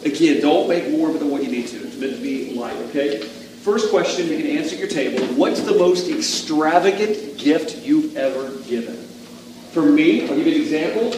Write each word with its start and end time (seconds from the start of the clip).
again, 0.03 0.41
don't 0.41 0.67
make 0.67 0.89
more 0.89 1.09
of 1.09 1.15
it 1.15 1.19
than 1.19 1.29
what 1.29 1.43
you 1.43 1.51
need 1.51 1.67
to. 1.67 1.77
It's 1.77 1.97
meant 1.97 2.15
to 2.15 2.21
be 2.21 2.53
light, 2.53 2.75
okay? 2.89 3.19
First 3.19 3.91
question 3.91 4.27
you 4.27 4.37
can 4.37 4.47
answer 4.47 4.73
at 4.73 4.79
your 4.79 4.89
table 4.89 5.23
What's 5.35 5.61
the 5.61 5.77
most 5.77 6.09
extravagant 6.09 7.37
gift 7.37 7.85
you've 7.85 8.17
ever 8.17 8.57
given? 8.61 8.95
For 9.71 9.83
me, 9.83 10.23
I'll 10.23 10.35
give 10.35 10.47
you 10.47 10.55
an 10.55 10.61
example. 10.61 11.13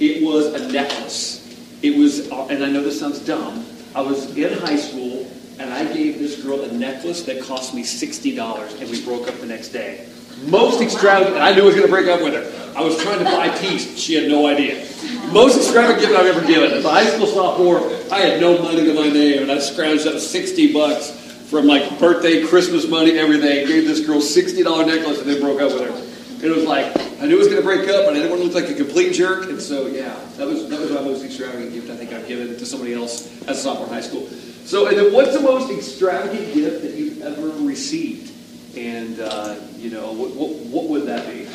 It 0.00 0.22
was 0.24 0.46
a 0.54 0.72
necklace. 0.72 1.40
It 1.82 1.96
was, 1.96 2.28
and 2.28 2.64
I 2.64 2.70
know 2.70 2.82
this 2.82 2.98
sounds 2.98 3.20
dumb, 3.20 3.64
I 3.94 4.00
was 4.00 4.36
in 4.36 4.52
high 4.58 4.76
school 4.76 5.30
and 5.58 5.72
I 5.72 5.84
gave 5.92 6.18
this 6.18 6.42
girl 6.42 6.62
a 6.62 6.72
necklace 6.72 7.22
that 7.24 7.40
cost 7.42 7.74
me 7.74 7.82
$60 7.82 8.80
and 8.80 8.90
we 8.90 9.04
broke 9.04 9.28
up 9.28 9.38
the 9.38 9.46
next 9.46 9.68
day. 9.68 10.08
Most 10.42 10.80
extravagant, 10.82 11.38
I 11.38 11.54
knew 11.54 11.62
I 11.62 11.66
was 11.66 11.74
going 11.74 11.86
to 11.86 11.92
break 11.92 12.08
up 12.08 12.22
with 12.22 12.34
her. 12.34 12.78
I 12.78 12.82
was 12.82 13.00
trying 13.00 13.18
to 13.18 13.24
buy 13.24 13.48
peace. 13.58 13.96
She 13.98 14.14
had 14.14 14.28
no 14.28 14.46
idea. 14.46 14.84
Most 15.32 15.56
extravagant 15.56 16.00
gift 16.00 16.12
I've 16.12 16.26
ever 16.26 16.46
given. 16.46 16.72
As 16.72 16.84
a 16.84 16.90
high 16.90 17.06
school 17.06 17.26
sophomore, 17.26 17.78
I 18.12 18.20
had 18.20 18.40
no 18.40 18.60
money 18.60 18.84
to 18.84 18.94
my 18.94 19.08
name 19.08 19.42
and 19.42 19.50
I 19.52 19.56
scrounged 19.56 20.06
up 20.06 20.18
60 20.18 20.72
bucks 20.72 21.10
from 21.48 21.66
like 21.66 21.98
birthday, 21.98 22.44
Christmas 22.46 22.86
money, 22.88 23.18
everything. 23.18 23.66
Gave 23.66 23.86
this 23.86 24.04
girl 24.04 24.18
$60 24.18 24.86
necklace 24.86 25.20
and 25.20 25.28
then 25.28 25.40
broke 25.40 25.60
up 25.60 25.72
with 25.72 25.88
her. 25.88 26.46
It 26.46 26.50
was 26.50 26.64
like, 26.64 26.86
I 27.22 27.26
knew 27.26 27.36
it 27.36 27.38
was 27.38 27.48
going 27.48 27.60
to 27.60 27.64
break 27.64 27.88
up, 27.88 28.04
but 28.04 28.10
I 28.10 28.14
didn't 28.14 28.30
want 28.30 28.42
to 28.42 28.48
look 28.48 28.54
like 28.54 28.68
a 28.70 28.74
complete 28.74 29.14
jerk. 29.14 29.48
And 29.48 29.60
so, 29.60 29.86
yeah, 29.86 30.14
that 30.36 30.46
was, 30.46 30.68
that 30.68 30.78
was 30.78 30.90
my 30.90 31.00
most 31.00 31.24
extravagant 31.24 31.72
gift 31.72 31.90
I 31.90 31.96
think 31.96 32.12
I've 32.12 32.28
given 32.28 32.48
to 32.48 32.66
somebody 32.66 32.92
else 32.92 33.26
as 33.48 33.58
a 33.58 33.62
sophomore 33.62 33.86
in 33.86 33.94
high 33.94 34.02
school. 34.02 34.26
So, 34.64 34.88
and 34.88 34.96
then 34.96 35.12
what's 35.12 35.32
the 35.32 35.40
most 35.40 35.70
extravagant 35.70 36.52
gift 36.52 36.82
that 36.82 36.94
you've 36.94 37.22
ever 37.22 37.48
received? 37.64 38.33
And, 38.76 39.20
uh, 39.20 39.56
you 39.76 39.90
know, 39.90 40.12
what, 40.12 40.34
what, 40.34 40.50
what, 40.50 40.84
would 40.88 41.06
that 41.06 41.26
be? 41.30 41.46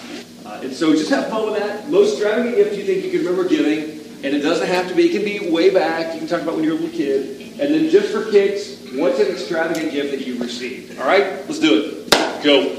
Uh, 0.46 0.62
and 0.64 0.74
so 0.74 0.94
just 0.94 1.10
have 1.10 1.28
fun 1.30 1.52
with 1.52 1.60
that. 1.60 1.90
Most 1.90 2.14
extravagant 2.14 2.56
gift 2.56 2.78
you 2.78 2.86
think 2.86 3.04
you 3.04 3.12
can 3.12 3.20
remember 3.20 3.44
giving. 3.48 4.00
And 4.24 4.36
it 4.36 4.40
doesn't 4.40 4.68
have 4.68 4.88
to 4.90 4.96
be, 4.96 5.06
it 5.06 5.12
can 5.12 5.24
be 5.24 5.50
way 5.52 5.70
back. 5.70 6.14
You 6.14 6.20
can 6.20 6.28
talk 6.28 6.42
about 6.42 6.56
when 6.56 6.64
you 6.64 6.72
were 6.72 6.78
a 6.78 6.82
little 6.82 6.98
kid. 6.98 7.42
And 7.60 7.74
then 7.74 7.90
just 7.90 8.12
for 8.12 8.30
kicks, 8.32 8.78
what's 8.94 9.20
an 9.20 9.28
extravagant 9.28 9.92
gift 9.92 10.12
that 10.12 10.26
you 10.26 10.38
received? 10.38 10.98
All 11.00 11.06
right, 11.06 11.46
let's 11.48 11.60
do 11.60 12.06
it. 12.08 12.44
Go. 12.44 12.76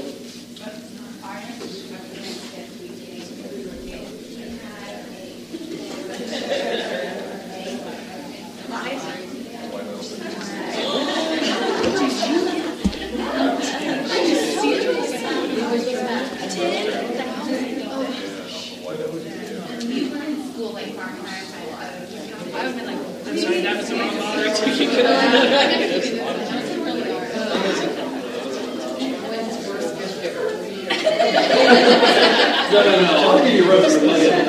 No, 32.71 32.79
no, 32.83 33.01
no. 33.01 33.11
I'll 33.11 33.43
give 33.43 33.53
you 33.53 33.69
rose 33.69 33.97
for 33.97 34.05
money. 34.05 34.31
I'm 34.31 34.41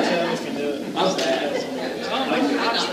bad. 1.17 1.51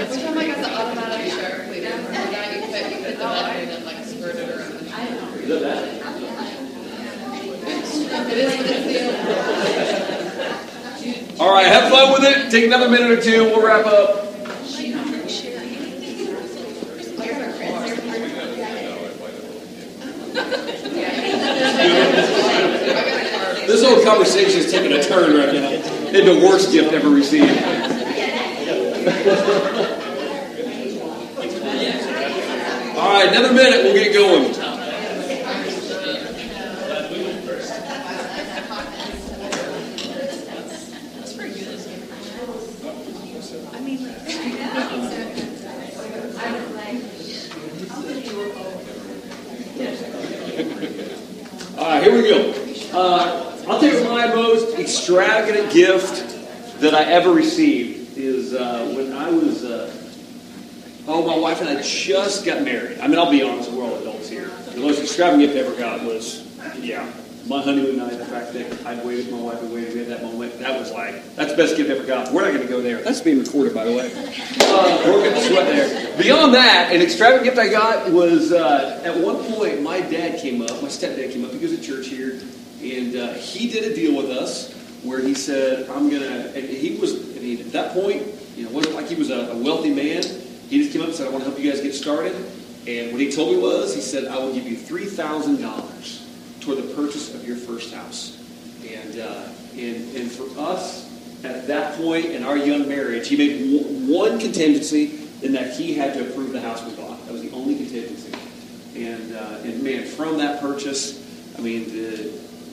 Every 0.00 0.22
time 0.22 0.38
I 0.38 0.46
got 0.46 0.58
the 0.58 0.70
automatic 0.74 1.32
shower 1.32 1.64
cleaner, 1.66 1.94
yeah, 2.30 2.54
you 2.54 2.60
put, 2.66 2.82
you 2.90 2.96
put 3.04 3.14
the 3.18 3.24
button 3.24 3.56
and 3.56 3.68
then 3.70 3.80
like 3.84 4.04
squirt 4.06 4.34
it 4.36 4.48
around. 4.48 4.72
Is 5.40 5.48
that 5.48 5.60
bad? 5.62 5.84
It 8.30 8.38
is 8.38 8.52
what 8.56 8.66
it 8.66 8.86
is. 8.86 9.00
All 11.40 11.52
right, 11.52 11.66
have 11.66 11.90
fun 11.90 12.12
with 12.12 12.24
it. 12.24 12.50
Take 12.50 12.64
another 12.64 12.88
minute 12.88 13.10
or 13.10 13.20
two. 13.22 13.44
We'll 13.44 13.62
wrap 13.64 13.86
up. 13.86 14.26
This 23.66 23.82
whole 23.84 24.02
conversation 24.04 24.58
is 24.60 24.70
taking 24.72 24.92
a 24.92 25.02
turn 25.02 25.34
right 25.36 25.52
now 25.54 25.70
into 25.70 26.22
the 26.34 26.40
worst 26.44 26.72
gift 26.72 26.92
ever 26.92 27.08
received. 27.08 27.50
All 32.96 33.12
right, 33.14 33.28
another 33.28 33.52
minute. 33.54 33.84
We'll 33.84 33.94
get 33.94 34.12
going. 34.12 34.54
All 51.78 51.86
right, 51.86 52.02
here 52.02 52.14
we 52.14 52.22
go. 52.28 52.52
Uh, 52.92 53.46
I'll 53.68 53.78
tell 53.78 53.92
you 53.94 54.02
my 54.04 54.26
most 54.34 54.74
extravagant 54.90 55.72
gift 55.72 56.80
that 56.80 56.94
I 56.94 57.04
ever 57.04 57.30
received 57.32 58.18
is 58.18 58.54
uh, 58.54 58.92
when 58.96 59.12
I 59.12 59.30
was, 59.30 59.64
uh, 59.64 59.88
oh, 61.06 61.24
my 61.24 61.38
wife 61.38 61.60
and 61.60 61.68
I 61.68 61.80
just 61.80 62.44
got 62.44 62.64
married. 62.64 62.98
I 62.98 63.06
mean, 63.06 63.16
I'll 63.16 63.30
be 63.30 63.42
honest, 63.42 63.70
we're 63.70 63.84
all 63.84 63.96
adults 63.98 64.28
here. 64.28 64.48
The 64.74 64.80
most 64.80 65.00
extravagant 65.00 65.52
gift 65.52 65.64
I 65.64 65.70
ever 65.70 65.78
got 65.78 66.04
was, 66.04 66.44
yeah, 66.80 67.08
my 67.46 67.62
honeymoon 67.62 67.98
night, 67.98 68.18
the 68.18 68.24
fact 68.24 68.52
that 68.52 68.84
I'd 68.84 69.04
waited, 69.04 69.30
my 69.30 69.38
wife 69.38 69.60
had 69.60 69.70
waited, 69.70 69.96
had 69.96 70.08
that 70.08 70.22
moment, 70.24 70.58
that 70.58 70.76
was 70.76 70.90
like, 70.90 71.36
that's 71.36 71.52
the 71.52 71.56
best 71.56 71.76
gift 71.76 71.88
I 71.88 71.94
ever 71.94 72.04
got. 72.04 72.32
We're 72.32 72.42
not 72.42 72.52
going 72.52 72.66
to 72.66 72.68
go 72.68 72.80
there. 72.82 73.00
That's 73.00 73.20
being 73.20 73.38
recorded, 73.38 73.72
by 73.72 73.84
the 73.84 73.92
way. 73.92 74.12
Uh, 74.60 75.02
we're 75.06 75.22
going 75.22 75.34
to 75.34 75.40
sweat 75.40 75.66
there. 75.66 76.18
Beyond 76.18 76.52
that, 76.54 76.90
an 76.92 77.00
extravagant 77.00 77.44
gift 77.44 77.58
I 77.58 77.68
got 77.68 78.10
was 78.10 78.50
uh, 78.50 79.02
at 79.04 79.16
one 79.16 79.36
point, 79.54 79.82
my 79.82 80.00
dad 80.00 80.40
came 80.40 80.62
up, 80.62 80.82
my 80.82 80.88
stepdad 80.88 81.32
came 81.32 81.44
up, 81.44 81.52
he 81.52 81.60
goes 81.60 81.78
to 81.78 81.80
church 81.80 82.08
here, 82.08 82.40
and 82.82 83.14
uh, 83.14 83.34
he 83.34 83.70
did 83.70 83.92
a 83.92 83.94
deal 83.94 84.16
with 84.16 84.30
us 84.30 84.79
where 85.02 85.20
he 85.20 85.34
said, 85.34 85.88
I'm 85.88 86.10
going 86.10 86.22
to, 86.22 86.60
he 86.60 86.98
was, 86.98 87.14
I 87.36 87.40
mean, 87.40 87.60
at 87.60 87.72
that 87.72 87.92
point, 87.92 88.26
you 88.56 88.64
know, 88.64 88.70
it 88.70 88.74
wasn't 88.74 88.94
like 88.94 89.08
he 89.08 89.14
was 89.14 89.30
a, 89.30 89.52
a 89.52 89.56
wealthy 89.56 89.90
man. 89.94 90.22
He 90.68 90.78
just 90.78 90.92
came 90.92 91.00
up 91.00 91.08
and 91.08 91.16
said, 91.16 91.26
I 91.26 91.30
want 91.30 91.44
to 91.44 91.50
help 91.50 91.60
you 91.60 91.70
guys 91.70 91.80
get 91.80 91.94
started. 91.94 92.34
And 92.86 93.12
what 93.12 93.20
he 93.20 93.30
told 93.30 93.54
me 93.54 93.62
was, 93.62 93.94
he 93.94 94.00
said, 94.00 94.26
I 94.26 94.38
will 94.38 94.52
give 94.52 94.66
you 94.66 94.76
$3,000 94.76 96.60
toward 96.60 96.78
the 96.78 96.94
purchase 96.94 97.34
of 97.34 97.46
your 97.46 97.56
first 97.56 97.94
house. 97.94 98.36
And, 98.86 99.20
uh, 99.20 99.48
and, 99.74 100.16
and 100.16 100.30
for 100.30 100.48
us, 100.60 101.08
at 101.44 101.66
that 101.68 101.96
point 101.96 102.26
in 102.26 102.42
our 102.42 102.56
young 102.56 102.88
marriage, 102.88 103.28
he 103.28 103.36
made 103.36 104.08
one 104.08 104.38
contingency 104.38 105.28
in 105.42 105.52
that 105.52 105.76
he 105.76 105.94
had 105.94 106.14
to 106.14 106.28
approve 106.28 106.52
the 106.52 106.60
house 106.60 106.84
we 106.84 106.94
bought. 106.94 107.24
That 107.26 107.32
was 107.32 107.42
the 107.42 107.50
only 107.52 107.76
contingency. 107.76 108.32
And, 108.94 109.34
uh, 109.34 109.60
and 109.62 109.82
man, 109.82 110.04
from 110.04 110.36
that 110.38 110.60
purchase, 110.60 111.18
I 111.56 111.60
mean, 111.60 111.84
the, 111.88 112.32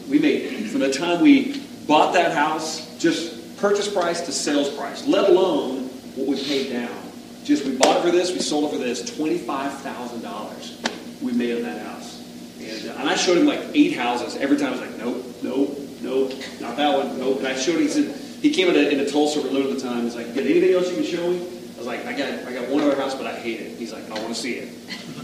we 0.10 0.20
made, 0.20 0.70
from 0.70 0.82
the 0.82 0.92
time 0.92 1.22
we 1.22 1.67
bought 1.88 2.14
that 2.14 2.34
house, 2.34 2.96
just 2.98 3.58
purchase 3.58 3.92
price 3.92 4.22
to 4.22 4.32
sales 4.32 4.70
price, 4.76 5.08
let 5.08 5.28
alone 5.30 5.86
what 6.16 6.28
we 6.28 6.44
paid 6.44 6.72
down. 6.72 6.96
Just 7.44 7.66
we 7.66 7.76
bought 7.78 7.98
it 7.98 8.04
for 8.04 8.12
this, 8.12 8.32
we 8.32 8.40
sold 8.40 8.66
it 8.66 8.72
for 8.72 8.78
this, 8.78 9.10
$25,000 9.12 11.22
we 11.22 11.32
made 11.32 11.56
on 11.56 11.64
that 11.64 11.82
house. 11.86 12.22
And, 12.60 12.90
uh, 12.90 12.96
and 13.00 13.10
I 13.10 13.16
showed 13.16 13.38
him 13.38 13.46
like 13.46 13.62
eight 13.74 13.94
houses. 13.94 14.36
Every 14.36 14.58
time 14.58 14.68
I 14.68 14.72
was 14.72 14.82
like, 14.82 14.98
nope, 14.98 15.24
nope, 15.42 15.80
nope, 16.02 16.34
not 16.60 16.76
that 16.78 16.98
one, 16.98 17.18
nope. 17.18 17.38
And 17.40 17.48
I 17.48 17.56
showed 17.56 17.76
him, 17.76 17.84
he 17.84 17.88
said, 17.88 18.14
he 18.42 18.54
came 18.54 18.68
in 18.68 18.76
a, 18.76 18.90
in 18.90 19.00
a 19.00 19.10
Tulsa 19.10 19.42
we 19.42 19.48
at 19.48 19.54
the 19.74 19.80
time. 19.80 20.04
He's 20.04 20.16
like, 20.16 20.36
got 20.36 20.44
anything 20.44 20.74
else 20.74 20.90
you 20.90 20.96
can 20.96 21.06
show 21.06 21.32
me? 21.32 21.57
Like, 21.88 22.06
I 22.06 22.12
got, 22.12 22.46
I 22.46 22.54
got 22.54 22.70
one 22.70 22.84
other 22.84 22.98
house, 22.98 23.16
but 23.16 23.26
I 23.26 23.34
hate 23.34 23.62
it. 23.62 23.78
He's 23.78 23.94
like, 23.94 24.06
I 24.12 24.20
want 24.20 24.28
to 24.28 24.36
see 24.36 24.56
it. 24.56 24.74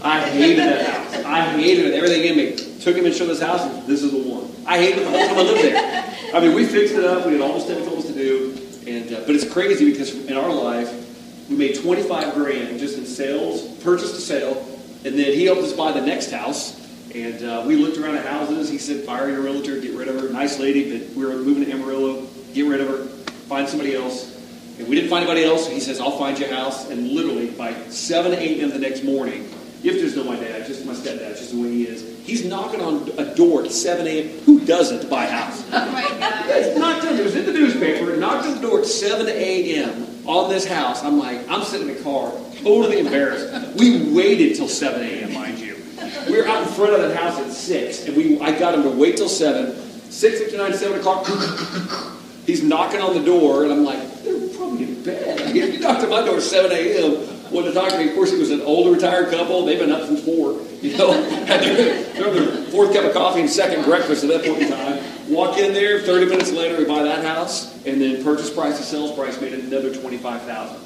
I 0.02 0.20
hated 0.30 0.58
that 0.60 0.86
house. 0.86 1.24
I 1.24 1.42
hated 1.60 1.86
it. 1.86 1.94
Everything 1.94 2.24
in 2.24 2.36
me. 2.36 2.80
Took 2.80 2.96
him 2.96 3.04
and 3.04 3.14
showed 3.14 3.26
this 3.26 3.42
house. 3.42 3.60
And 3.60 3.86
this 3.86 4.02
is 4.02 4.12
the 4.12 4.18
one. 4.18 4.50
I 4.66 4.78
hated 4.78 5.02
it 5.02 5.04
the 5.04 5.10
whole 5.10 5.26
time 5.26 5.36
I 5.36 5.42
lived 5.42 5.62
there. 5.62 6.34
I 6.34 6.40
mean, 6.40 6.54
we 6.54 6.64
fixed 6.64 6.94
it 6.94 7.04
up. 7.04 7.26
We 7.26 7.32
did 7.32 7.42
all 7.42 7.52
the 7.52 7.60
stuff 7.60 7.78
he 7.78 7.84
told 7.84 7.98
us 7.98 8.06
to 8.06 8.14
do. 8.14 8.58
And 8.86 9.12
uh, 9.12 9.20
but 9.26 9.34
it's 9.34 9.50
crazy 9.50 9.90
because 9.90 10.26
in 10.26 10.36
our 10.36 10.52
life, 10.52 10.90
we 11.50 11.56
made 11.56 11.76
25 11.76 12.34
grand 12.34 12.78
just 12.78 12.96
in 12.96 13.04
sales, 13.04 13.66
purchase 13.82 14.12
to 14.12 14.20
sale, 14.20 14.56
and 15.04 15.18
then 15.18 15.32
he 15.32 15.44
helped 15.44 15.62
us 15.62 15.72
buy 15.74 15.92
the 15.92 16.00
next 16.00 16.30
house. 16.30 16.80
And 17.14 17.42
uh, 17.44 17.64
we 17.66 17.76
looked 17.76 17.98
around 17.98 18.16
at 18.16 18.26
houses. 18.26 18.68
He 18.68 18.78
said, 18.78 19.04
fire 19.04 19.30
your 19.30 19.42
realtor, 19.42 19.78
get 19.80 19.94
rid 19.94 20.08
of 20.08 20.20
her. 20.20 20.28
Nice 20.30 20.58
lady, 20.58 20.98
but 20.98 21.14
we 21.14 21.24
were 21.24 21.36
moving 21.36 21.64
to 21.66 21.70
Amarillo. 21.70 22.26
Get 22.54 22.66
rid 22.66 22.80
of 22.80 22.88
her. 22.88 23.04
Find 23.46 23.68
somebody 23.68 23.94
else. 23.94 24.33
And 24.78 24.88
we 24.88 24.96
didn't 24.96 25.10
find 25.10 25.24
anybody 25.24 25.44
else. 25.44 25.68
He 25.68 25.80
says, 25.80 26.00
I'll 26.00 26.18
find 26.18 26.38
you 26.38 26.46
a 26.46 26.54
house. 26.54 26.90
And 26.90 27.08
literally, 27.12 27.50
by 27.50 27.72
7 27.88 28.32
a.m. 28.32 28.70
the 28.70 28.78
next 28.78 29.04
morning, 29.04 29.48
if 29.84 30.00
there's 30.00 30.16
no 30.16 30.24
my 30.24 30.36
dad, 30.36 30.66
just 30.66 30.84
my 30.86 30.94
stepdad, 30.94 31.36
just 31.36 31.52
the 31.52 31.60
way 31.60 31.70
he 31.70 31.86
is. 31.86 32.02
He's 32.24 32.44
knocking 32.44 32.80
on 32.80 33.10
a 33.18 33.34
door 33.34 33.64
at 33.64 33.70
7 33.70 34.06
a.m. 34.06 34.28
Who 34.40 34.64
doesn't 34.64 35.10
buy 35.10 35.26
a 35.26 35.30
house? 35.30 35.62
Oh 35.72 35.92
my 35.92 36.02
God. 36.02 36.46
It's 36.48 36.78
knocked 36.78 37.04
on, 37.04 37.18
it 37.18 37.22
was 37.22 37.36
in 37.36 37.44
the 37.44 37.52
newspaper, 37.52 38.16
knocked 38.16 38.46
on 38.46 38.54
the 38.54 38.60
door 38.60 38.80
at 38.80 38.86
7 38.86 39.28
a.m. 39.28 40.06
on 40.26 40.48
this 40.48 40.66
house. 40.66 41.04
I'm 41.04 41.18
like, 41.18 41.46
I'm 41.50 41.62
sitting 41.62 41.88
in 41.88 41.96
the 41.96 42.02
car, 42.02 42.32
totally 42.62 43.00
embarrassed. 43.00 43.78
We 43.78 44.10
waited 44.14 44.56
till 44.56 44.68
7 44.68 45.02
a.m., 45.02 45.34
mind 45.34 45.58
you. 45.58 45.76
We 46.28 46.40
were 46.40 46.48
out 46.48 46.62
in 46.62 46.68
front 46.68 46.94
of 46.94 47.02
that 47.02 47.16
house 47.16 47.38
at 47.38 47.50
6, 47.50 48.06
and 48.06 48.16
we 48.16 48.40
I 48.40 48.58
got 48.58 48.74
him 48.74 48.84
to 48.84 48.90
wait 48.90 49.18
till 49.18 49.28
7. 49.28 49.66
6.59, 49.66 50.74
7 50.74 50.98
o'clock, 51.00 51.26
he's 52.46 52.62
knocking 52.62 53.00
on 53.00 53.14
the 53.14 53.24
door, 53.24 53.64
and 53.64 53.72
I'm 53.72 53.84
like, 53.84 53.98
in 54.78 55.02
bed. 55.02 55.54
He 55.54 55.78
knocked 55.78 56.02
on 56.02 56.10
my 56.10 56.24
door 56.24 56.36
at 56.36 56.42
7 56.42 56.70
a.m., 56.72 57.52
wanted 57.52 57.68
to 57.68 57.74
talk 57.74 57.90
to 57.90 57.98
me. 57.98 58.08
Of 58.08 58.14
course, 58.14 58.32
it 58.32 58.38
was 58.38 58.50
an 58.50 58.62
older 58.62 58.90
retired 58.90 59.30
couple. 59.30 59.64
They've 59.64 59.78
been 59.78 59.92
up 59.92 60.06
since 60.06 60.24
4, 60.24 60.60
you 60.82 60.96
know. 60.96 61.12
Had 61.46 61.60
their, 61.60 62.32
their 62.32 62.64
fourth 62.66 62.92
cup 62.92 63.04
of 63.04 63.12
coffee 63.12 63.40
and 63.40 63.50
second 63.50 63.84
breakfast 63.84 64.24
at 64.24 64.30
that 64.30 64.44
point 64.44 64.62
in 64.62 64.70
time. 64.70 65.02
Walk 65.28 65.58
in 65.58 65.72
there, 65.72 66.00
30 66.00 66.26
minutes 66.26 66.52
later, 66.52 66.76
we 66.76 66.84
buy 66.84 67.02
that 67.02 67.24
house, 67.24 67.74
and 67.86 68.00
then 68.00 68.22
purchase 68.24 68.50
price 68.50 68.78
to 68.78 68.82
sales 68.82 69.12
price 69.12 69.40
made 69.40 69.54
another 69.54 69.92
25000 69.94 70.84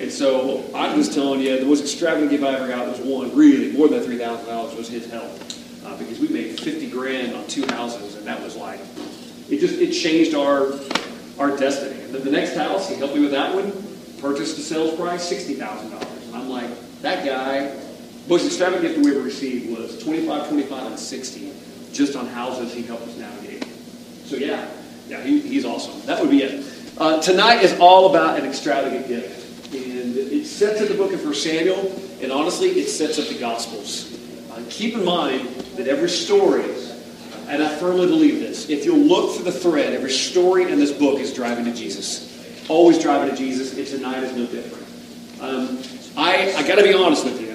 and 0.00 0.12
so 0.12 0.64
I'm 0.74 0.96
just 0.96 1.12
telling 1.12 1.40
you, 1.40 1.58
the 1.58 1.66
most 1.66 1.82
extravagant 1.82 2.30
gift 2.30 2.44
I 2.44 2.54
ever 2.54 2.68
got 2.68 2.86
was 2.86 3.00
one, 3.00 3.34
really, 3.34 3.72
more 3.72 3.88
than 3.88 4.00
$3,000 4.00 4.76
was 4.76 4.88
his 4.88 5.10
help. 5.10 5.30
Uh, 5.84 5.96
because 5.96 6.20
we 6.20 6.28
made 6.28 6.60
50 6.60 6.90
grand 6.90 7.34
on 7.34 7.46
two 7.48 7.66
houses, 7.66 8.14
and 8.14 8.26
that 8.26 8.40
was 8.40 8.54
like, 8.54 8.78
it 9.48 9.58
just, 9.58 9.74
it 9.74 9.90
changed 9.92 10.34
our, 10.34 10.72
our 11.38 11.56
destiny. 11.56 12.00
And 12.02 12.14
then 12.14 12.24
the 12.24 12.30
next 12.30 12.56
house, 12.56 12.88
he 12.88 12.96
helped 12.96 13.14
me 13.14 13.20
with 13.20 13.30
that 13.30 13.54
one, 13.54 13.72
purchased 14.20 14.56
the 14.56 14.62
sales 14.62 14.94
price, 14.96 15.30
$60,000. 15.30 16.26
And 16.26 16.36
I'm 16.36 16.48
like, 16.48 16.68
that 17.02 17.24
guy, 17.24 17.74
most 18.28 18.46
extravagant 18.46 18.82
gift 18.82 19.04
we 19.04 19.12
ever 19.12 19.24
received 19.24 19.76
was 19.76 20.02
25, 20.02 20.48
25, 20.48 20.86
and 20.86 20.98
60, 20.98 21.52
just 21.92 22.16
on 22.16 22.26
houses 22.26 22.72
he 22.74 22.82
helped 22.82 23.04
us 23.04 23.16
navigate. 23.16 23.64
So 24.24 24.36
yeah, 24.36 24.68
yeah, 25.08 25.22
he, 25.22 25.40
he's 25.40 25.64
awesome. 25.64 26.00
That 26.06 26.20
would 26.20 26.30
be 26.30 26.42
it. 26.42 26.64
Uh, 26.98 27.22
tonight 27.22 27.62
is 27.62 27.78
all 27.78 28.10
about 28.10 28.38
an 28.38 28.44
extravagant 28.44 29.06
gift. 29.06 29.72
And 29.72 30.16
it 30.16 30.46
sets 30.46 30.80
up 30.80 30.88
the 30.88 30.94
book 30.94 31.12
of 31.12 31.24
1 31.24 31.34
Samuel, 31.34 31.92
and 32.20 32.32
honestly, 32.32 32.70
it 32.70 32.88
sets 32.88 33.18
up 33.18 33.28
the 33.28 33.38
Gospels. 33.38 34.18
Uh, 34.50 34.62
keep 34.70 34.94
in 34.94 35.04
mind 35.04 35.46
that 35.76 35.86
every 35.86 36.08
story, 36.08 36.64
and 37.48 37.62
I 37.62 37.74
firmly 37.76 38.06
believe 38.06 38.40
this, 38.40 38.68
if 38.68 38.84
you'll 38.84 38.98
look 38.98 39.36
for 39.36 39.42
the 39.42 39.52
thread, 39.52 39.92
every 39.94 40.10
story 40.10 40.70
in 40.70 40.78
this 40.78 40.92
book 40.92 41.18
is 41.18 41.32
driving 41.32 41.64
to 41.64 41.72
Jesus. 41.72 42.26
Always 42.68 42.98
driving 42.98 43.30
to 43.30 43.36
Jesus, 43.36 43.76
and 43.76 43.86
tonight 43.86 44.22
is 44.22 44.32
no 44.34 44.46
different. 44.46 44.84
Um, 45.42 45.78
I, 46.16 46.52
I 46.54 46.66
got 46.66 46.76
to 46.76 46.82
be 46.82 46.92
honest 46.92 47.24
with 47.24 47.40
you. 47.40 47.48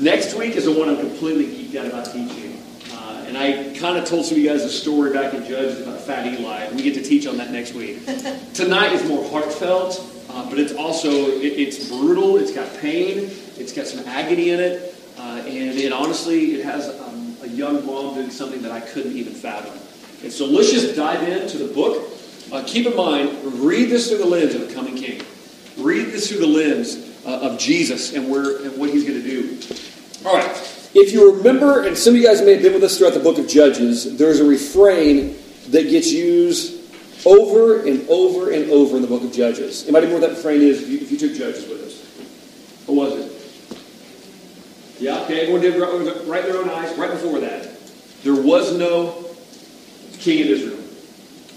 Next 0.00 0.34
week 0.34 0.56
is 0.56 0.64
the 0.64 0.72
one 0.72 0.88
I'm 0.88 0.98
completely 0.98 1.46
geeked 1.46 1.76
out 1.76 1.86
about 1.86 2.06
teaching. 2.06 2.62
Uh, 2.92 3.24
and 3.26 3.36
I 3.36 3.78
kind 3.78 3.98
of 3.98 4.06
told 4.06 4.24
some 4.24 4.36
of 4.36 4.42
you 4.42 4.48
guys 4.48 4.62
a 4.62 4.70
story 4.70 5.12
back 5.12 5.34
in 5.34 5.44
Judges 5.44 5.80
about 5.80 6.00
Fat 6.00 6.26
Eli. 6.26 6.70
We 6.70 6.82
get 6.82 6.94
to 6.94 7.02
teach 7.02 7.26
on 7.26 7.36
that 7.36 7.50
next 7.50 7.74
week. 7.74 8.04
Tonight 8.54 8.92
is 8.92 9.06
more 9.06 9.28
heartfelt. 9.28 10.10
Uh, 10.34 10.48
but 10.50 10.58
it's 10.58 10.74
also 10.74 11.08
it, 11.08 11.44
it's 11.44 11.88
brutal. 11.88 12.38
It's 12.38 12.52
got 12.52 12.68
pain. 12.78 13.30
It's 13.56 13.72
got 13.72 13.86
some 13.86 14.04
agony 14.08 14.50
in 14.50 14.58
it, 14.58 14.94
uh, 15.16 15.42
and 15.46 15.78
it 15.78 15.92
honestly 15.92 16.54
it 16.54 16.64
has 16.64 16.88
a 17.44 17.48
young 17.48 17.84
mom 17.86 18.14
doing 18.14 18.30
something 18.30 18.62
that 18.62 18.72
I 18.72 18.80
couldn't 18.80 19.12
even 19.12 19.34
fathom. 19.34 19.72
And 20.22 20.32
so 20.32 20.46
let's 20.46 20.70
just 20.70 20.96
dive 20.96 21.26
into 21.28 21.58
the 21.58 21.72
book. 21.72 22.10
Uh, 22.52 22.62
keep 22.66 22.86
in 22.86 22.96
mind, 22.96 23.36
read 23.60 23.90
this 23.90 24.08
through 24.08 24.18
the 24.18 24.26
lens 24.26 24.54
of 24.54 24.66
the 24.66 24.74
coming 24.74 24.96
King. 24.96 25.22
Read 25.78 26.06
this 26.06 26.28
through 26.28 26.40
the 26.40 26.46
lens 26.46 27.22
uh, 27.26 27.50
of 27.50 27.58
Jesus 27.58 28.14
and 28.14 28.30
where 28.30 28.64
and 28.64 28.76
what 28.78 28.90
He's 28.90 29.04
going 29.04 29.22
to 29.22 29.28
do. 29.28 29.58
All 30.26 30.36
right. 30.36 30.90
If 30.94 31.12
you 31.12 31.34
remember, 31.36 31.86
and 31.86 31.96
some 31.96 32.14
of 32.14 32.20
you 32.20 32.26
guys 32.26 32.40
may 32.40 32.54
have 32.54 32.62
been 32.62 32.74
with 32.74 32.84
us 32.84 32.98
throughout 32.98 33.14
the 33.14 33.20
book 33.20 33.38
of 33.38 33.48
Judges, 33.48 34.16
there's 34.16 34.40
a 34.40 34.44
refrain 34.44 35.36
that 35.70 35.90
gets 35.90 36.12
used 36.12 36.80
over 37.26 37.86
and 37.86 38.08
over 38.08 38.50
and 38.50 38.70
over 38.70 38.96
in 38.96 39.02
the 39.02 39.08
book 39.08 39.24
of 39.24 39.32
Judges. 39.32 39.82
Anybody 39.84 40.06
know 40.06 40.14
what 40.14 40.22
that 40.22 40.30
refrain 40.30 40.62
is 40.62 40.82
if 40.82 40.88
you, 40.88 40.98
if 40.98 41.10
you 41.10 41.18
took 41.18 41.34
Judges 41.34 41.68
with 41.68 41.82
us? 41.82 42.86
What 42.86 43.10
was 43.10 43.18
it? 43.18 43.23
Yeah, 44.98 45.20
okay, 45.22 45.40
everyone 45.40 45.60
did 45.60 45.80
right, 46.28 46.44
in 46.44 46.52
their 46.52 46.60
own 46.60 46.70
eyes. 46.70 46.96
Right 46.96 47.10
before 47.10 47.40
that, 47.40 47.68
there 48.22 48.34
was 48.34 48.76
no 48.76 49.24
king 50.18 50.42
of 50.42 50.48
Israel. 50.48 50.78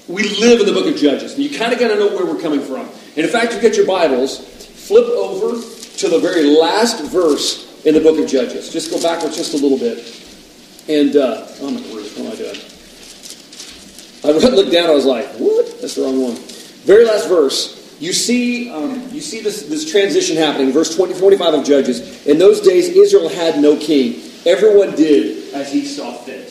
We 0.07 0.23
live 0.39 0.61
in 0.61 0.65
the 0.65 0.71
book 0.71 0.87
of 0.87 0.99
Judges, 0.99 1.33
and 1.35 1.43
you 1.43 1.57
kind 1.57 1.73
of 1.73 1.79
got 1.79 1.89
to 1.89 1.95
know 1.95 2.07
where 2.07 2.25
we're 2.25 2.41
coming 2.41 2.61
from. 2.61 2.87
And 3.15 3.25
in 3.25 3.29
fact, 3.29 3.53
you 3.53 3.61
get 3.61 3.75
your 3.75 3.85
Bibles, 3.85 4.39
flip 4.87 5.05
over 5.05 5.61
to 5.61 6.09
the 6.09 6.19
very 6.19 6.43
last 6.45 7.03
verse 7.05 7.85
in 7.85 7.93
the 7.93 8.01
book 8.01 8.17
of 8.17 8.27
Judges. 8.27 8.71
Just 8.71 8.89
go 8.91 9.01
backwards 9.01 9.35
just 9.35 9.53
a 9.53 9.57
little 9.57 9.77
bit. 9.77 9.99
And, 10.87 11.15
uh, 11.15 11.45
oh 11.59 11.71
my 11.71 11.81
word, 11.93 12.05
what 12.15 12.19
am 12.19 12.31
I 12.31 12.35
doing? 12.35 12.55
I 14.23 14.31
looked 14.49 14.71
down. 14.71 14.89
I 14.89 14.93
was 14.93 15.05
like, 15.05 15.27
"What? 15.35 15.79
That's 15.79 15.95
the 15.95 16.03
wrong 16.03 16.21
one." 16.21 16.35
Very 16.85 17.05
last 17.05 17.27
verse. 17.27 17.77
You 17.99 18.13
see, 18.13 18.69
um, 18.69 19.09
you 19.11 19.21
see 19.21 19.41
this, 19.41 19.63
this 19.63 19.89
transition 19.89 20.37
happening. 20.37 20.71
Verse 20.71 20.95
20, 20.95 21.13
45 21.13 21.53
of 21.55 21.65
Judges. 21.65 22.06
In 22.27 22.37
those 22.37 22.59
days, 22.59 22.89
Israel 22.89 23.29
had 23.29 23.61
no 23.61 23.77
king. 23.77 24.21
Everyone 24.45 24.95
did 24.95 25.53
as 25.53 25.71
he 25.71 25.85
saw 25.85 26.11
fit. 26.11 26.47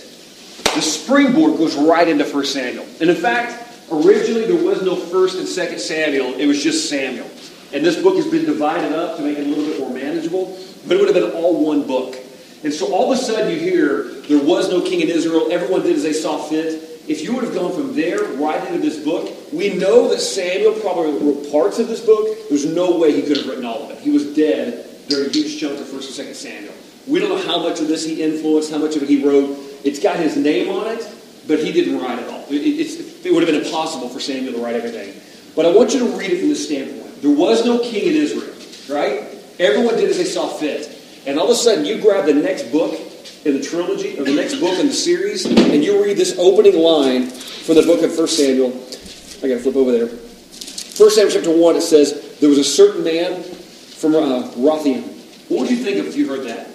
The 0.75 0.81
springboard 0.81 1.59
goes 1.59 1.77
right 1.77 2.09
into 2.09 2.25
1 2.25 2.45
Samuel. 2.47 2.87
And 2.99 3.11
in 3.11 3.17
fact, 3.17 3.63
originally 3.93 4.47
there 4.47 4.65
was 4.65 4.81
no 4.83 4.97
1st 4.97 5.39
and 5.39 5.47
2nd 5.47 5.79
Samuel. 5.79 6.35
It 6.35 6.47
was 6.47 6.63
just 6.63 6.89
Samuel. 6.89 7.31
And 7.75 7.85
this 7.85 8.03
book 8.03 8.17
has 8.17 8.27
been 8.27 8.47
divided 8.47 8.93
up 8.93 9.19
to 9.19 9.23
make 9.23 9.37
it 9.37 9.47
a 9.47 9.49
little 9.49 9.67
bit 9.67 9.79
more 9.79 9.93
manageable. 9.93 10.59
But 10.89 10.97
it 10.97 11.01
would 11.01 11.15
have 11.15 11.23
been 11.23 11.33
all 11.33 11.63
one 11.63 11.87
book. 11.87 12.17
And 12.65 12.73
so 12.73 12.95
all 12.95 13.13
of 13.13 13.19
a 13.19 13.21
sudden 13.21 13.53
you 13.53 13.61
hear 13.61 14.05
there 14.29 14.43
was 14.43 14.71
no 14.71 14.81
king 14.81 15.03
in 15.03 15.09
Israel. 15.09 15.53
Everyone 15.53 15.83
did 15.83 15.97
as 15.97 16.03
they 16.03 16.15
saw 16.15 16.39
fit 16.39 16.97
if 17.07 17.23
you 17.23 17.35
would 17.35 17.45
have 17.45 17.55
gone 17.55 17.73
from 17.73 17.95
there 17.95 18.25
right 18.35 18.67
into 18.67 18.81
this 18.81 18.99
book, 18.99 19.33
we 19.53 19.75
know 19.75 20.09
that 20.09 20.19
Samuel 20.19 20.73
probably 20.81 21.13
wrote 21.13 21.53
parts 21.53 21.79
of 21.79 21.87
this 21.87 22.05
book. 22.05 22.27
There's 22.49 22.67
no 22.67 22.99
way 22.99 23.13
he 23.13 23.23
could 23.23 23.37
have 23.37 23.47
written 23.47 23.65
all 23.65 23.85
of 23.85 23.91
it. 23.91 23.99
He 23.99 24.11
was 24.11 24.35
dead 24.35 24.96
during 25.09 25.31
huge 25.31 25.61
chunk 25.61 25.79
of 25.79 25.87
1st 25.87 26.19
and 26.19 26.29
2nd 26.29 26.35
Samuel. 26.35 26.75
We 27.07 27.21
don't 27.21 27.29
know 27.29 27.47
how 27.47 27.63
much 27.63 27.81
of 27.81 27.89
this 27.89 28.05
he 28.05 28.23
influenced, 28.23 28.71
how 28.71 28.79
much 28.79 28.97
of 28.97 29.03
it 29.03 29.09
he 29.09 29.25
wrote. 29.25 29.57
It's 29.85 30.01
got 30.01 30.17
his 30.17 30.37
name 30.37 30.69
on 30.69 30.89
it, 30.89 31.09
but 31.47 31.61
he 31.61 31.73
didn't 31.73 32.01
write 32.01 32.19
it 32.19 32.29
all. 32.29 32.45
It, 32.51 32.57
it's, 32.57 33.25
it 33.25 33.33
would 33.33 33.43
have 33.43 33.53
been 33.53 33.65
impossible 33.65 34.09
for 34.09 34.19
Samuel 34.19 34.55
to 34.55 34.59
write 34.59 34.75
everything. 34.75 35.21
But 35.55 35.67
I 35.67 35.71
want 35.73 35.95
you 35.95 36.01
to 36.01 36.19
read 36.19 36.33
it 36.33 36.41
from 36.41 36.49
this 36.49 36.67
standpoint. 36.67 37.23
There 37.23 37.31
was 37.31 37.65
no 37.65 37.79
king 37.79 38.09
in 38.09 38.15
Israel, 38.15 38.53
right? 38.89 39.25
Everyone 39.59 39.97
did 39.97 40.11
as 40.11 40.19
they 40.19 40.25
saw 40.25 40.49
fit. 40.49 40.93
And 41.27 41.39
all 41.39 41.47
of 41.47 41.51
a 41.51 41.55
sudden, 41.55 41.85
you 41.85 42.01
grab 42.01 42.27
the 42.27 42.35
next 42.35 42.71
book 42.71 43.01
in 43.45 43.55
the 43.55 43.63
trilogy, 43.63 44.19
or 44.19 44.25
the 44.25 44.35
next 44.35 44.57
book 44.57 44.79
in 44.79 44.89
the 44.89 44.93
series, 44.93 45.47
and 45.47 45.85
you 45.85 46.03
read 46.03 46.17
this 46.17 46.37
opening 46.39 46.77
line 46.77 47.29
from 47.29 47.77
the 47.77 47.83
book 47.83 48.03
of 48.03 48.17
1 48.17 48.27
Samuel. 48.27 48.71
I 49.43 49.49
got 49.49 49.55
to 49.55 49.59
flip 49.61 49.77
over 49.77 49.93
there. 49.93 50.07
1 50.09 51.11
Samuel 51.11 51.33
chapter 51.33 51.57
1, 51.57 51.77
it 51.77 51.83
says, 51.83 52.39
There 52.41 52.49
was 52.49 52.59
a 52.59 52.65
certain 52.65 53.05
man 53.05 53.43
from 53.99 54.15
uh, 54.15 54.51
Rothium. 54.53 55.03
What 55.49 55.61
would 55.61 55.71
you 55.71 55.77
think 55.77 55.99
of 55.99 56.07
if 56.07 56.17
you 56.17 56.29
heard 56.29 56.47
that? 56.47 56.69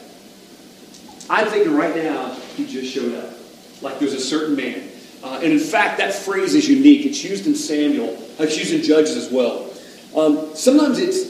I'm 1.30 1.48
thinking 1.48 1.75
right 1.75 1.96
now, 1.96 2.34
he 2.56 2.66
just 2.66 2.94
showed 2.94 3.13
up. 3.16 3.34
Like 3.82 4.00
there's 4.00 4.13
a 4.13 4.20
certain 4.20 4.56
man. 4.56 4.90
Uh, 5.24 5.40
and 5.44 5.51
in 5.51 5.60
fact, 5.60 5.98
that 6.00 6.13
phrase 6.13 6.56
is 6.56 6.68
unique. 6.68 7.06
It's 7.06 7.24
used 7.24 7.46
in 7.46 7.56
Samuel, 7.56 8.18
it's 8.40 8.58
used 8.58 8.74
in 8.74 8.82
Judges 8.82 9.16
as 9.16 9.32
well. 9.32 9.72
Um, 10.16 10.56
sometimes 10.56 11.00
it's, 11.00 11.30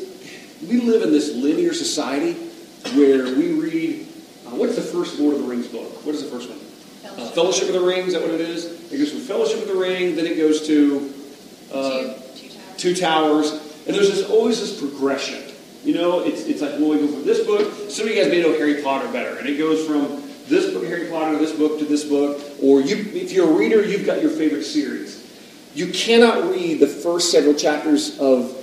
we 0.61 0.79
live 0.79 1.03
in 1.03 1.11
this 1.11 1.35
linear 1.35 1.73
society 1.73 2.33
where 2.95 3.25
we 3.35 3.51
read, 3.51 4.07
uh, 4.47 4.51
what's 4.51 4.75
the 4.75 4.81
first 4.81 5.19
Lord 5.19 5.35
of 5.35 5.41
the 5.41 5.47
Rings 5.47 5.67
book? 5.67 6.05
What 6.05 6.15
is 6.15 6.23
the 6.23 6.29
first 6.29 6.49
one? 6.49 6.59
Uh, 7.19 7.29
Fellowship 7.31 7.67
of 7.67 7.73
the 7.73 7.81
Ring, 7.81 8.07
is 8.07 8.13
that 8.13 8.21
what 8.21 8.31
it 8.31 8.41
is? 8.41 8.91
It 8.91 8.97
goes 8.97 9.11
from 9.11 9.21
Fellowship 9.21 9.61
of 9.61 9.67
the 9.67 9.75
Ring, 9.75 10.15
then 10.15 10.25
it 10.25 10.37
goes 10.37 10.65
to 10.67 11.13
uh, 11.73 12.13
two, 12.35 12.47
two 12.47 12.49
towers. 12.49 12.77
Two 12.77 12.95
Towers, 12.95 13.51
and 13.85 13.95
there's 13.95 14.09
this, 14.09 14.29
always 14.29 14.59
this 14.59 14.79
progression. 14.79 15.43
You 15.83 15.95
know, 15.95 16.19
it's, 16.19 16.41
it's 16.43 16.61
like, 16.61 16.71
well, 16.71 16.89
we 16.89 16.99
go 16.99 17.07
from 17.07 17.25
this 17.25 17.45
book. 17.45 17.89
Some 17.89 18.07
of 18.07 18.13
you 18.13 18.21
guys 18.21 18.31
may 18.31 18.41
know 18.41 18.53
Harry 18.53 18.81
Potter 18.83 19.11
better, 19.11 19.37
and 19.37 19.47
it 19.47 19.57
goes 19.57 19.85
from 19.85 20.23
this 20.47 20.71
book, 20.73 20.85
Harry 20.85 21.09
Potter, 21.09 21.37
this 21.37 21.53
book 21.53 21.79
to 21.79 21.85
this 21.85 22.03
book. 22.03 22.39
Or 22.61 22.81
you, 22.81 22.97
if 23.13 23.31
you're 23.31 23.49
a 23.49 23.53
reader, 23.53 23.83
you've 23.83 24.05
got 24.05 24.21
your 24.21 24.31
favorite 24.31 24.63
series. 24.63 25.19
You 25.73 25.91
cannot 25.91 26.51
read 26.51 26.79
the 26.79 26.87
first 26.87 27.31
several 27.31 27.55
chapters 27.55 28.19
of 28.19 28.57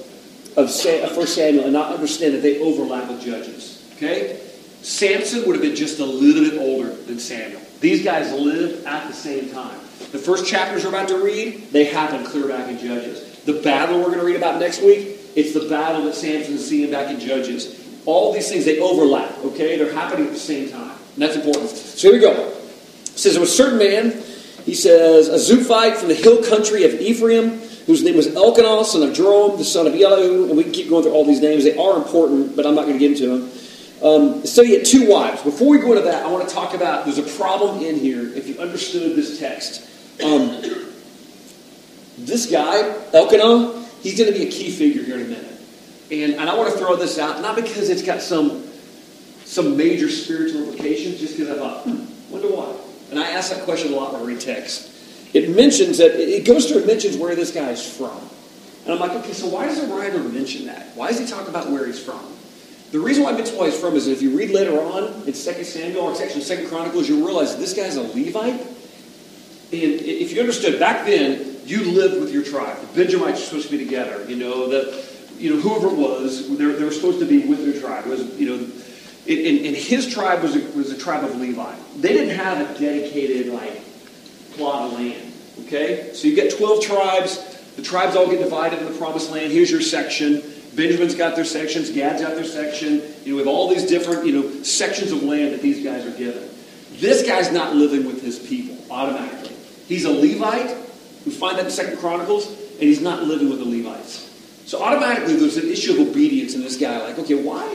of 0.58 0.74
First 1.14 1.34
Samuel 1.34 1.64
and 1.64 1.72
not 1.72 1.94
understand 1.94 2.34
that 2.34 2.42
they 2.42 2.60
overlap 2.60 3.08
with 3.08 3.22
Judges. 3.22 3.88
Okay, 3.96 4.40
Samson 4.82 5.46
would 5.46 5.54
have 5.54 5.62
been 5.62 5.76
just 5.76 6.00
a 6.00 6.04
little 6.04 6.50
bit 6.50 6.60
older 6.60 6.94
than 6.94 7.18
Samuel. 7.18 7.60
These 7.80 8.04
guys 8.04 8.32
lived 8.32 8.84
at 8.84 9.06
the 9.06 9.14
same 9.14 9.50
time. 9.50 9.78
The 10.12 10.18
first 10.18 10.46
chapters 10.46 10.84
we're 10.84 10.90
about 10.90 11.08
to 11.08 11.22
read, 11.22 11.70
they 11.70 11.84
happen 11.84 12.24
clear 12.24 12.48
back 12.48 12.68
in 12.68 12.78
Judges. 12.78 13.40
The 13.44 13.60
battle 13.62 13.98
we're 13.98 14.06
going 14.06 14.18
to 14.18 14.24
read 14.24 14.36
about 14.36 14.58
next 14.60 14.82
week, 14.82 15.17
it's 15.38 15.54
the 15.54 15.68
battle 15.68 16.02
that 16.02 16.16
Samson 16.16 16.54
is 16.54 16.68
seeing 16.68 16.90
back 16.90 17.14
in 17.14 17.20
Judges. 17.20 17.80
All 18.06 18.32
these 18.32 18.48
things, 18.48 18.64
they 18.64 18.80
overlap, 18.80 19.38
okay? 19.44 19.78
They're 19.78 19.92
happening 19.92 20.26
at 20.26 20.32
the 20.32 20.38
same 20.38 20.68
time. 20.68 20.96
And 21.14 21.22
that's 21.22 21.36
important. 21.36 21.70
So 21.70 22.10
here 22.10 22.12
we 22.12 22.20
go. 22.20 22.48
It 22.48 23.18
says, 23.18 23.34
There 23.34 23.40
was 23.40 23.52
a 23.52 23.56
certain 23.56 23.78
man, 23.78 24.20
he 24.64 24.74
says, 24.74 25.28
a 25.28 25.34
Zuphite 25.34 25.96
from 25.96 26.08
the 26.08 26.14
hill 26.14 26.42
country 26.42 26.82
of 26.84 26.94
Ephraim, 26.94 27.60
whose 27.86 28.02
name 28.02 28.16
was 28.16 28.26
Elkanah, 28.34 28.84
son 28.84 29.08
of 29.08 29.14
Jeroham, 29.14 29.58
the 29.58 29.64
son 29.64 29.86
of 29.86 29.94
Elihu. 29.94 30.48
And 30.48 30.56
we 30.56 30.64
can 30.64 30.72
keep 30.72 30.88
going 30.88 31.04
through 31.04 31.12
all 31.12 31.24
these 31.24 31.40
names. 31.40 31.62
They 31.62 31.76
are 31.76 31.96
important, 31.96 32.56
but 32.56 32.66
I'm 32.66 32.74
not 32.74 32.86
going 32.86 32.94
to 32.94 32.98
get 32.98 33.12
into 33.12 33.28
them. 33.28 33.50
Um, 34.02 34.44
so 34.46 34.64
he 34.64 34.74
had 34.76 34.84
two 34.84 35.08
wives. 35.08 35.42
Before 35.42 35.68
we 35.68 35.78
go 35.78 35.92
into 35.92 36.02
that, 36.02 36.24
I 36.24 36.30
want 36.32 36.48
to 36.48 36.54
talk 36.54 36.74
about 36.74 37.04
there's 37.04 37.18
a 37.18 37.38
problem 37.38 37.84
in 37.84 37.96
here 37.96 38.28
if 38.36 38.48
you 38.48 38.58
understood 38.58 39.16
this 39.16 39.38
text. 39.38 39.88
Um, 40.22 40.60
this 42.18 42.50
guy, 42.50 42.96
Elkanah, 43.12 43.87
he's 44.02 44.18
going 44.18 44.32
to 44.32 44.38
be 44.38 44.46
a 44.46 44.50
key 44.50 44.70
figure 44.70 45.02
here 45.02 45.16
in 45.16 45.22
a 45.22 45.28
minute. 45.28 45.60
And, 46.10 46.34
and 46.34 46.48
I 46.48 46.56
want 46.56 46.72
to 46.72 46.78
throw 46.78 46.96
this 46.96 47.18
out, 47.18 47.42
not 47.42 47.56
because 47.56 47.90
it's 47.90 48.02
got 48.02 48.22
some, 48.22 48.66
some 49.44 49.76
major 49.76 50.08
spiritual 50.08 50.62
implications, 50.62 51.20
just 51.20 51.36
because 51.36 51.56
I 51.56 51.58
thought, 51.58 51.84
hmm, 51.84 52.04
wonder 52.30 52.48
why. 52.48 52.74
And 53.10 53.18
I 53.18 53.30
ask 53.30 53.54
that 53.54 53.64
question 53.64 53.92
a 53.92 53.96
lot 53.96 54.12
when 54.12 54.22
I 54.22 54.24
read 54.24 54.40
text. 54.40 54.94
It 55.34 55.54
mentions 55.54 55.98
that, 55.98 56.18
it 56.18 56.46
goes 56.46 56.68
through 56.68 56.78
and 56.78 56.86
mentions 56.86 57.16
where 57.16 57.34
this 57.34 57.52
guy 57.52 57.70
is 57.70 57.96
from. 57.96 58.18
And 58.84 58.94
I'm 58.94 59.00
like, 59.00 59.12
okay, 59.22 59.34
so 59.34 59.48
why 59.48 59.66
does 59.66 59.80
the 59.80 59.94
writer 59.94 60.18
mention 60.20 60.66
that? 60.66 60.94
Why 60.94 61.08
does 61.08 61.18
he 61.18 61.26
talk 61.26 61.48
about 61.48 61.70
where 61.70 61.86
he's 61.86 62.02
from? 62.02 62.24
The 62.90 62.98
reason 62.98 63.22
why 63.22 63.30
I 63.30 63.32
mention 63.34 63.58
where 63.58 63.70
he's 63.70 63.78
from 63.78 63.96
is 63.96 64.06
if 64.06 64.22
you 64.22 64.36
read 64.36 64.50
later 64.50 64.80
on 64.80 65.12
in 65.26 65.26
2 65.26 65.32
Samuel 65.34 66.04
or 66.04 66.14
section 66.14 66.40
2 66.40 66.68
Chronicles, 66.68 67.06
you'll 67.06 67.26
realize 67.26 67.58
this 67.58 67.74
guy's 67.74 67.96
a 67.96 68.02
Levite. 68.02 68.60
And 69.70 69.82
if 70.00 70.32
you 70.32 70.40
understood 70.40 70.80
back 70.80 71.04
then, 71.04 71.57
you 71.68 71.92
lived 71.92 72.20
with 72.20 72.32
your 72.32 72.44
tribe. 72.44 72.80
The 72.80 73.04
Benjamites 73.04 73.40
were 73.40 73.46
supposed 73.46 73.70
to 73.70 73.76
be 73.76 73.84
together. 73.84 74.24
You 74.28 74.36
know, 74.36 74.68
that 74.68 75.08
you 75.38 75.54
know, 75.54 75.60
whoever 75.60 75.88
it 75.88 75.96
was, 75.96 76.48
they 76.58 76.64
were 76.64 76.90
supposed 76.90 77.20
to 77.20 77.26
be 77.26 77.46
with 77.46 77.64
their 77.64 77.80
tribe. 77.80 78.06
It 78.06 78.10
was, 78.10 78.38
you 78.38 78.48
know, 78.48 78.54
and, 79.28 79.66
and 79.66 79.76
his 79.76 80.12
tribe 80.12 80.42
was 80.42 80.56
a, 80.56 80.60
was 80.76 80.90
a 80.90 80.98
tribe 80.98 81.24
of 81.24 81.36
Levi. 81.36 81.74
They 81.98 82.12
didn't 82.12 82.36
have 82.36 82.58
a 82.58 82.78
dedicated, 82.78 83.52
like, 83.52 83.80
plot 84.52 84.84
of 84.84 84.92
land. 84.94 85.32
Okay? 85.66 86.12
So 86.14 86.28
you 86.28 86.34
get 86.34 86.56
12 86.56 86.82
tribes. 86.82 87.56
The 87.76 87.82
tribes 87.82 88.16
all 88.16 88.28
get 88.28 88.40
divided 88.40 88.80
in 88.80 88.86
the 88.86 88.98
promised 88.98 89.30
land. 89.30 89.52
Here's 89.52 89.70
your 89.70 89.82
section. 89.82 90.42
Benjamin's 90.74 91.14
got 91.14 91.36
their 91.36 91.44
sections. 91.44 91.90
Gad's 91.90 92.22
got 92.22 92.34
their 92.34 92.44
section. 92.44 93.02
You 93.24 93.32
know, 93.32 93.38
have 93.38 93.48
all 93.48 93.68
these 93.68 93.86
different, 93.86 94.26
you 94.26 94.32
know, 94.32 94.62
sections 94.62 95.12
of 95.12 95.22
land 95.22 95.52
that 95.52 95.62
these 95.62 95.84
guys 95.84 96.06
are 96.06 96.16
given. 96.16 96.48
This 96.92 97.26
guy's 97.26 97.52
not 97.52 97.76
living 97.76 98.06
with 98.06 98.22
his 98.22 98.38
people 98.38 98.76
automatically. 98.90 99.54
He's 99.86 100.04
a 100.04 100.10
Levite. 100.10 100.87
We 101.28 101.34
find 101.34 101.58
that 101.58 101.66
in 101.66 101.70
Second 101.70 101.98
Chronicles, 101.98 102.48
and 102.48 102.80
he's 102.80 103.02
not 103.02 103.24
living 103.24 103.50
with 103.50 103.58
the 103.58 103.66
Levites. 103.66 104.24
So 104.64 104.82
automatically 104.82 105.36
there's 105.36 105.58
an 105.58 105.68
issue 105.68 105.92
of 105.92 106.08
obedience 106.08 106.54
in 106.54 106.62
this 106.62 106.78
guy. 106.78 107.06
Like, 107.06 107.18
okay, 107.18 107.34
why, 107.34 107.66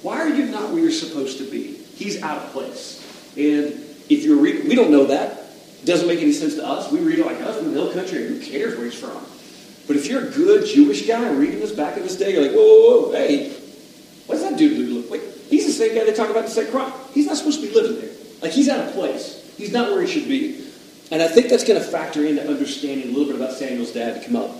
why 0.00 0.20
are 0.20 0.28
you 0.30 0.46
not 0.46 0.70
where 0.70 0.80
you're 0.80 0.90
supposed 0.90 1.36
to 1.36 1.50
be? 1.50 1.74
He's 1.74 2.22
out 2.22 2.38
of 2.38 2.52
place. 2.52 3.02
And 3.36 3.74
if 4.08 4.24
you're 4.24 4.38
reading, 4.38 4.70
we 4.70 4.74
don't 4.74 4.90
know 4.90 5.04
that. 5.04 5.32
It 5.82 5.84
doesn't 5.84 6.08
make 6.08 6.20
any 6.20 6.32
sense 6.32 6.54
to 6.54 6.66
us. 6.66 6.90
We 6.90 7.00
read 7.00 7.18
it 7.18 7.26
like 7.26 7.42
us 7.42 7.58
from 7.58 7.74
the 7.74 7.78
hill 7.78 7.92
country. 7.92 8.26
Who 8.26 8.40
cares 8.40 8.74
where 8.78 8.86
he's 8.86 8.98
from? 8.98 9.22
But 9.86 9.96
if 9.96 10.06
you're 10.06 10.26
a 10.26 10.30
good 10.30 10.66
Jewish 10.66 11.06
guy 11.06 11.30
reading 11.30 11.60
this 11.60 11.72
back 11.72 11.98
in 11.98 12.04
this 12.04 12.16
day, 12.16 12.32
you're 12.32 12.40
like, 12.40 12.52
whoa, 12.52 12.62
whoa, 12.64 13.00
whoa, 13.08 13.12
hey, 13.12 13.50
what's 14.24 14.40
that 14.40 14.56
dude 14.56 14.88
look 14.88 15.10
like? 15.10 15.20
He's 15.50 15.66
the 15.66 15.72
same 15.72 15.94
guy 15.94 16.04
they 16.04 16.14
talk 16.14 16.30
about 16.30 16.40
in 16.40 16.46
the 16.46 16.52
second 16.52 16.72
crime. 16.72 16.92
He's 17.12 17.26
not 17.26 17.36
supposed 17.36 17.60
to 17.60 17.66
be 17.66 17.74
living 17.74 18.00
there. 18.00 18.10
Like 18.40 18.52
he's 18.52 18.70
out 18.70 18.80
of 18.80 18.94
place. 18.94 19.42
He's 19.58 19.72
not 19.72 19.90
where 19.90 20.00
he 20.00 20.10
should 20.10 20.26
be. 20.26 20.64
And 21.10 21.22
I 21.22 21.28
think 21.28 21.48
that's 21.48 21.64
going 21.64 21.80
to 21.80 21.86
factor 21.86 22.24
into 22.24 22.46
understanding 22.48 23.08
a 23.08 23.12
little 23.12 23.26
bit 23.26 23.36
about 23.36 23.52
Samuel's 23.52 23.92
dad 23.92 24.20
to 24.20 24.26
come 24.26 24.36
up. 24.36 24.56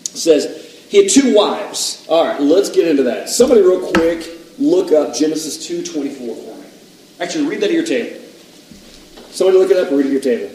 It 0.00 0.08
says, 0.08 0.86
he 0.88 1.02
had 1.02 1.10
two 1.10 1.34
wives. 1.34 2.06
All 2.08 2.24
right, 2.24 2.40
let's 2.40 2.70
get 2.70 2.88
into 2.88 3.02
that. 3.04 3.28
Somebody 3.28 3.62
real 3.62 3.92
quick 3.92 4.26
look 4.58 4.92
up 4.92 5.14
Genesis 5.14 5.68
2.24 5.68 6.16
for 6.16 6.56
me. 6.56 6.66
Actually, 7.20 7.46
read 7.46 7.60
that 7.60 7.70
at 7.70 7.72
your 7.72 7.84
table. 7.84 8.20
Somebody 9.30 9.58
look 9.58 9.70
it 9.70 9.76
up 9.76 9.88
and 9.88 9.98
read 9.98 10.06
it 10.06 10.16
at 10.16 10.24
your 10.24 10.38
table. 10.38 10.54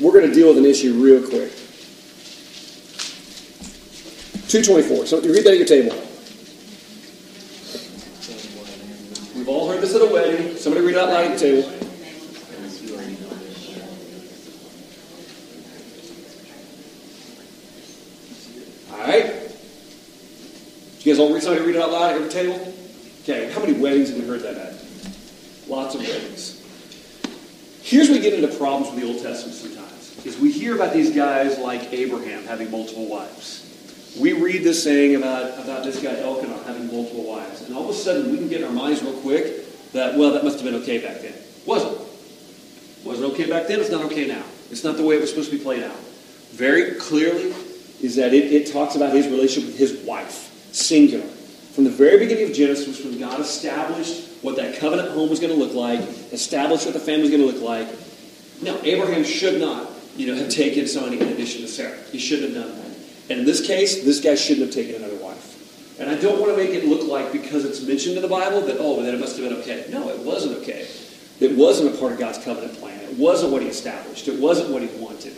We're 0.00 0.12
going 0.12 0.28
to 0.28 0.34
deal 0.34 0.48
with 0.48 0.58
an 0.58 0.66
issue 0.66 0.92
real 0.94 1.20
quick. 1.20 1.52
224. 4.48 5.06
So 5.06 5.20
you 5.20 5.32
read 5.32 5.44
that 5.44 5.52
at 5.52 5.58
your 5.58 5.66
table. 5.66 5.96
We've 9.34 9.48
all 9.48 9.68
heard 9.68 9.80
this 9.80 9.94
at 9.94 10.02
a 10.02 10.06
wedding. 10.06 10.56
Somebody 10.56 10.86
read 10.86 10.96
it 10.96 11.00
out 11.00 11.08
loud 11.08 11.24
at 11.24 11.40
your 11.40 11.62
table. 11.62 11.86
All 18.92 18.98
right? 18.98 19.34
You 21.06 21.12
guys 21.12 21.20
all 21.20 21.32
read 21.32 21.40
somebody 21.40 21.64
read 21.64 21.76
it 21.76 21.82
out 21.82 21.92
loud 21.92 22.14
at 22.16 22.20
your 22.20 22.28
table? 22.28 22.74
Okay, 23.22 23.48
how 23.52 23.60
many 23.60 23.74
weddings 23.74 24.08
have 24.08 24.18
we 24.18 24.26
heard 24.26 24.40
that 24.40 24.56
at? 24.56 24.74
Lots 25.68 25.94
of 25.94 26.00
weddings. 26.00 26.60
Here's 27.80 28.08
where 28.08 28.18
we 28.18 28.22
get 28.24 28.34
into 28.34 28.48
problems 28.56 28.92
with 28.92 29.00
the 29.00 29.06
Old 29.06 29.22
Testament 29.22 29.56
sometimes. 29.56 30.26
Is 30.26 30.36
we 30.36 30.50
hear 30.50 30.74
about 30.74 30.92
these 30.92 31.14
guys 31.14 31.60
like 31.60 31.92
Abraham 31.92 32.42
having 32.42 32.72
multiple 32.72 33.06
wives. 33.06 33.62
We 34.18 34.32
read 34.32 34.64
this 34.64 34.82
saying 34.82 35.14
about, 35.14 35.56
about 35.62 35.84
this 35.84 36.02
guy 36.02 36.18
Elkanah 36.18 36.64
having 36.64 36.88
multiple 36.88 37.22
wives. 37.22 37.62
And 37.62 37.76
all 37.76 37.84
of 37.84 37.90
a 37.90 37.94
sudden 37.94 38.32
we 38.32 38.38
can 38.38 38.48
get 38.48 38.62
in 38.62 38.66
our 38.66 38.72
minds 38.72 39.00
real 39.00 39.12
quick 39.20 39.92
that, 39.92 40.18
well, 40.18 40.32
that 40.32 40.42
must 40.42 40.58
have 40.58 40.64
been 40.64 40.82
okay 40.82 40.98
back 40.98 41.20
then. 41.20 41.34
Wasn't. 41.66 42.00
Wasn't 43.04 43.32
okay 43.32 43.48
back 43.48 43.68
then, 43.68 43.78
it's 43.78 43.90
not 43.90 44.02
okay 44.06 44.26
now. 44.26 44.42
It's 44.72 44.82
not 44.82 44.96
the 44.96 45.04
way 45.04 45.14
it 45.14 45.20
was 45.20 45.30
supposed 45.30 45.52
to 45.52 45.56
be 45.56 45.62
played 45.62 45.84
out. 45.84 46.00
Very 46.50 46.96
clearly, 46.96 47.54
is 48.02 48.16
that 48.16 48.34
it, 48.34 48.52
it 48.52 48.72
talks 48.72 48.96
about 48.96 49.12
his 49.12 49.28
relationship 49.28 49.70
with 49.70 49.78
his 49.78 50.04
wife, 50.04 50.45
singular. 50.76 51.26
From 51.72 51.84
the 51.84 51.90
very 51.90 52.18
beginning 52.18 52.48
of 52.48 52.54
Genesis, 52.54 53.04
when 53.04 53.18
God 53.18 53.40
established 53.40 54.42
what 54.42 54.56
that 54.56 54.78
covenant 54.78 55.10
home 55.10 55.28
was 55.28 55.40
going 55.40 55.52
to 55.52 55.58
look 55.58 55.74
like, 55.74 56.00
established 56.32 56.84
what 56.84 56.94
the 56.94 57.00
family 57.00 57.22
was 57.22 57.30
going 57.30 57.42
to 57.42 57.46
look 57.46 57.62
like. 57.62 57.88
Now, 58.62 58.78
Abraham 58.82 59.24
should 59.24 59.60
not, 59.60 59.90
you 60.16 60.26
know, 60.26 60.34
have 60.34 60.48
taken 60.48 60.86
somebody 60.86 61.20
in 61.20 61.28
addition 61.28 61.62
to 61.62 61.68
Sarah. 61.68 61.96
He 62.12 62.18
shouldn't 62.18 62.54
have 62.54 62.64
done 62.64 62.78
that. 62.78 62.96
And 63.28 63.40
in 63.40 63.44
this 63.44 63.66
case, 63.66 64.04
this 64.04 64.20
guy 64.20 64.34
shouldn't 64.34 64.66
have 64.66 64.74
taken 64.74 65.02
another 65.02 65.16
wife. 65.16 65.54
And 65.98 66.10
I 66.10 66.14
don't 66.16 66.40
want 66.40 66.52
to 66.52 66.56
make 66.56 66.70
it 66.70 66.84
look 66.84 67.08
like 67.08 67.32
because 67.32 67.64
it's 67.64 67.82
mentioned 67.82 68.16
in 68.16 68.22
the 68.22 68.28
Bible 68.28 68.60
that, 68.62 68.76
oh, 68.78 69.02
then 69.02 69.14
it 69.14 69.18
must 69.18 69.38
have 69.38 69.48
been 69.48 69.58
okay. 69.60 69.86
No, 69.90 70.08
it 70.10 70.20
wasn't 70.20 70.56
okay. 70.58 70.86
It 71.40 71.56
wasn't 71.56 71.94
a 71.94 71.98
part 71.98 72.12
of 72.12 72.18
God's 72.18 72.38
covenant 72.38 72.78
plan. 72.78 73.00
It 73.00 73.16
wasn't 73.16 73.52
what 73.52 73.62
he 73.62 73.68
established. 73.68 74.28
It 74.28 74.40
wasn't 74.40 74.70
what 74.70 74.82
he 74.82 74.88
wanted. 74.98 75.36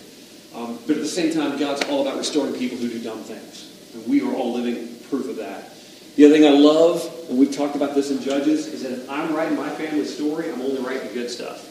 Um, 0.54 0.78
but 0.86 0.96
at 0.96 1.02
the 1.02 1.08
same 1.08 1.32
time, 1.32 1.58
God's 1.58 1.82
all 1.88 2.02
about 2.02 2.18
restoring 2.18 2.54
people 2.54 2.78
who 2.78 2.88
do 2.88 3.00
dumb 3.02 3.20
things. 3.20 3.72
And 3.94 4.06
we 4.06 4.20
are 4.22 4.32
all 4.34 4.52
living 4.52 4.97
proof 5.08 5.28
of 5.28 5.36
that. 5.36 5.72
The 6.16 6.24
other 6.24 6.34
thing 6.34 6.46
I 6.46 6.50
love, 6.50 7.08
and 7.28 7.38
we've 7.38 7.54
talked 7.54 7.76
about 7.76 7.94
this 7.94 8.10
in 8.10 8.20
Judges, 8.20 8.66
is 8.66 8.82
that 8.82 8.92
if 8.92 9.10
I'm 9.10 9.34
writing 9.34 9.56
my 9.56 9.70
family 9.70 10.04
story, 10.04 10.50
I'm 10.50 10.60
only 10.60 10.80
writing 10.82 11.06
the 11.08 11.14
good 11.14 11.30
stuff. 11.30 11.64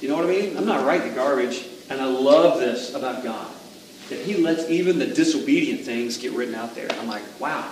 You 0.00 0.08
know 0.08 0.16
what 0.16 0.24
I 0.24 0.28
mean? 0.28 0.56
I'm 0.56 0.66
not 0.66 0.84
writing 0.84 1.08
the 1.08 1.14
garbage. 1.14 1.66
And 1.88 2.00
I 2.00 2.06
love 2.06 2.58
this 2.58 2.94
about 2.94 3.22
God. 3.22 3.50
That 4.08 4.18
he 4.20 4.36
lets 4.36 4.68
even 4.70 4.98
the 4.98 5.06
disobedient 5.06 5.82
things 5.82 6.16
get 6.16 6.32
written 6.32 6.54
out 6.54 6.74
there. 6.74 6.90
I'm 6.92 7.06
like, 7.06 7.22
wow. 7.40 7.70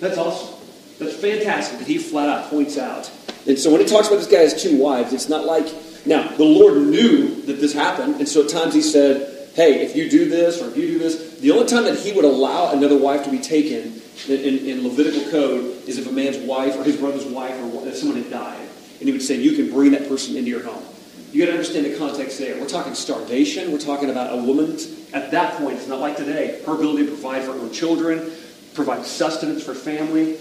That's 0.00 0.18
awesome. 0.18 0.54
That's 0.98 1.16
fantastic 1.16 1.78
that 1.78 1.86
he 1.86 1.98
flat 1.98 2.28
out 2.28 2.50
points 2.50 2.78
out. 2.78 3.10
And 3.46 3.58
so 3.58 3.70
when 3.70 3.80
he 3.80 3.86
talks 3.86 4.08
about 4.08 4.16
this 4.16 4.26
guy 4.26 4.38
has 4.38 4.62
two 4.62 4.78
wives, 4.78 5.12
it's 5.12 5.28
not 5.28 5.44
like 5.44 5.66
now 6.06 6.28
the 6.36 6.44
Lord 6.44 6.78
knew 6.78 7.42
that 7.42 7.60
this 7.60 7.72
happened, 7.72 8.16
and 8.16 8.28
so 8.28 8.42
at 8.42 8.48
times 8.48 8.72
he 8.74 8.82
said, 8.82 9.35
Hey, 9.56 9.82
if 9.82 9.96
you 9.96 10.10
do 10.10 10.28
this 10.28 10.60
or 10.60 10.68
if 10.68 10.76
you 10.76 10.86
do 10.86 10.98
this, 10.98 11.40
the 11.40 11.50
only 11.50 11.66
time 11.66 11.84
that 11.84 11.98
he 11.98 12.12
would 12.12 12.26
allow 12.26 12.72
another 12.72 12.98
wife 12.98 13.24
to 13.24 13.30
be 13.30 13.38
taken 13.38 14.02
in, 14.28 14.40
in, 14.40 14.66
in 14.66 14.82
Levitical 14.86 15.30
code 15.30 15.64
is 15.88 15.96
if 15.96 16.06
a 16.06 16.12
man's 16.12 16.36
wife 16.36 16.76
or 16.76 16.84
his 16.84 16.98
brother's 16.98 17.24
wife 17.24 17.54
or 17.62 17.90
someone 17.92 18.22
had 18.22 18.30
died. 18.30 18.60
And 19.00 19.08
he 19.08 19.12
would 19.12 19.22
say, 19.22 19.36
You 19.36 19.56
can 19.56 19.72
bring 19.72 19.92
that 19.92 20.10
person 20.10 20.36
into 20.36 20.50
your 20.50 20.62
home. 20.62 20.84
You 21.32 21.40
got 21.40 21.46
to 21.46 21.52
understand 21.56 21.86
the 21.86 21.96
context 21.96 22.38
there. 22.38 22.60
We're 22.60 22.68
talking 22.68 22.94
starvation. 22.94 23.72
We're 23.72 23.78
talking 23.78 24.10
about 24.10 24.38
a 24.38 24.42
woman 24.42 24.76
at 25.14 25.30
that 25.30 25.54
point. 25.56 25.78
It's 25.78 25.88
not 25.88 26.00
like 26.00 26.18
today. 26.18 26.60
Her 26.66 26.74
ability 26.74 27.06
to 27.06 27.12
provide 27.12 27.42
for 27.44 27.52
her 27.52 27.58
own 27.58 27.72
children, 27.72 28.30
provide 28.74 29.06
sustenance 29.06 29.64
for 29.64 29.72
family. 29.72 30.36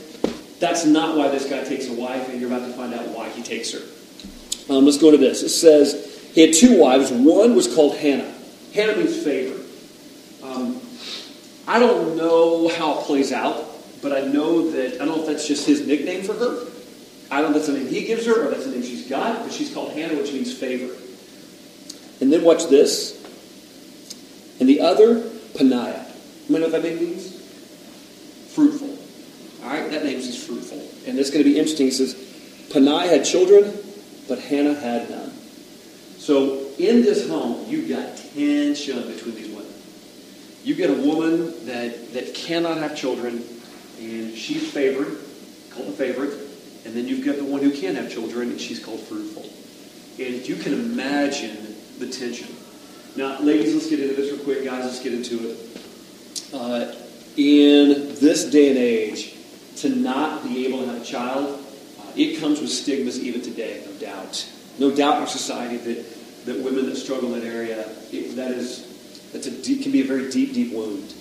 That's 0.59 0.83
not 0.83 1.15
why 1.15 1.29
this 1.29 1.49
guy 1.49 1.63
takes 1.63 1.87
a 1.87 1.93
wife, 1.93 2.27
and 2.27 2.41
you're 2.41 2.51
about 2.53 2.67
to 2.67 2.73
find 2.73 2.93
out 2.93 3.07
why 3.07 3.29
he 3.29 3.41
takes 3.41 3.71
her. 3.71 3.79
Um, 4.69 4.83
let's 4.83 4.97
go 4.97 5.09
to 5.09 5.17
this. 5.17 5.41
It 5.41 5.49
says 5.49 6.29
he 6.33 6.41
had 6.41 6.53
two 6.53 6.77
wives. 6.77 7.11
One 7.11 7.55
was 7.55 7.73
called 7.73 7.95
Hannah. 7.95 8.34
Hannah 8.75 8.97
means 8.97 9.23
favor. 9.23 9.61
Um, 10.43 10.81
I 11.65 11.79
don't 11.79 12.17
know 12.17 12.67
how 12.67 12.99
it 12.99 13.05
plays 13.05 13.31
out, 13.31 13.65
but 14.01 14.11
I 14.11 14.27
know 14.27 14.69
that 14.71 14.95
I 14.95 15.05
don't 15.05 15.15
know 15.15 15.21
if 15.21 15.27
that's 15.27 15.47
just 15.47 15.65
his 15.65 15.87
nickname 15.87 16.23
for 16.23 16.33
her. 16.33 16.67
I 17.31 17.41
don't 17.41 17.51
know 17.51 17.57
if 17.57 17.65
that's 17.65 17.67
the 17.67 17.73
name 17.73 17.87
he 17.87 18.05
gives 18.05 18.25
her 18.25 18.45
or 18.45 18.51
that's 18.51 18.65
the 18.65 18.71
name 18.71 18.83
she's 18.83 19.09
got, 19.09 19.43
but 19.43 19.51
she's 19.53 19.73
called 19.73 19.93
Hannah, 19.93 20.15
which 20.15 20.31
means 20.33 20.53
favor. 20.53 20.93
And 22.19 22.31
then 22.31 22.43
watch 22.43 22.67
this. 22.67 23.21
And 24.59 24.67
the 24.67 24.81
other, 24.81 25.27
Peninnah. 25.55 26.05
You 26.47 26.59
know 26.59 26.65
what 26.67 26.71
that 26.73 26.83
name 26.83 26.99
means? 26.99 27.33
Fruitful. 28.53 28.97
All 29.63 29.69
right, 29.69 29.89
that 29.89 30.03
name 30.03 30.19
is 30.19 30.45
fruitful. 30.45 30.79
And 31.07 31.17
it's 31.17 31.29
going 31.29 31.43
to 31.43 31.49
be 31.49 31.57
interesting. 31.57 31.87
He 31.87 31.91
says, 31.91 32.13
Peninnah 32.71 33.07
had 33.07 33.25
children, 33.25 33.73
but 34.27 34.39
Hannah 34.39 34.75
had 34.75 35.09
none. 35.09 35.31
So 36.17 36.67
in 36.77 37.01
this 37.01 37.27
home, 37.27 37.65
you've 37.67 37.89
got 37.89 38.24
tension 38.35 39.07
between 39.07 39.35
these 39.35 39.49
women. 39.49 39.71
You 40.63 40.75
get 40.75 40.89
a 40.89 40.93
woman 40.93 41.65
that, 41.65 42.13
that 42.13 42.33
cannot 42.33 42.77
have 42.77 42.95
children, 42.95 43.43
and 43.99 44.35
she's 44.35 44.71
favored, 44.71 45.17
called 45.71 45.87
the 45.87 45.93
favorite, 45.93 46.33
and 46.85 46.93
then 46.93 47.07
you've 47.07 47.25
got 47.25 47.37
the 47.37 47.45
one 47.45 47.61
who 47.61 47.71
can 47.71 47.95
have 47.95 48.11
children, 48.11 48.49
and 48.49 48.59
she's 48.59 48.83
called 48.83 48.99
fruitful. 48.99 49.43
And 50.23 50.47
you 50.47 50.55
can 50.55 50.73
imagine 50.73 51.75
the 51.99 52.07
tension. 52.07 52.49
Now, 53.15 53.39
ladies, 53.39 53.73
let's 53.73 53.89
get 53.89 53.99
into 53.99 54.15
this 54.15 54.31
real 54.31 54.43
quick. 54.43 54.65
Guys, 54.65 54.83
let's 54.85 55.01
get 55.01 55.13
into 55.13 55.49
it. 55.49 55.57
Uh, 56.53 56.95
in 57.37 58.15
this 58.15 58.45
day 58.45 58.69
and 58.69 58.77
age, 58.77 59.35
to 59.77 59.89
not 59.89 60.43
be 60.43 60.65
able 60.67 60.79
to 60.79 60.87
have 60.87 61.01
a 61.01 61.05
child, 61.05 61.63
uh, 61.99 62.11
it 62.15 62.39
comes 62.39 62.59
with 62.59 62.69
stigmas 62.69 63.21
even 63.21 63.41
today, 63.41 63.83
no 63.85 63.91
doubt. 63.93 64.49
No 64.79 64.93
doubt 64.93 65.15
in 65.15 65.21
our 65.21 65.27
society 65.27 65.77
that, 65.77 66.14
that 66.45 66.59
women 66.61 66.85
that 66.87 66.95
struggle 66.95 67.33
in 67.33 67.41
that 67.41 67.47
area, 67.47 67.89
it, 68.11 68.35
that 68.35 68.51
is, 68.51 69.29
that's 69.31 69.47
a 69.47 69.51
deep, 69.51 69.83
can 69.83 69.91
be 69.91 70.01
a 70.01 70.05
very 70.05 70.29
deep, 70.31 70.53
deep 70.53 70.73
wound. 70.73 71.13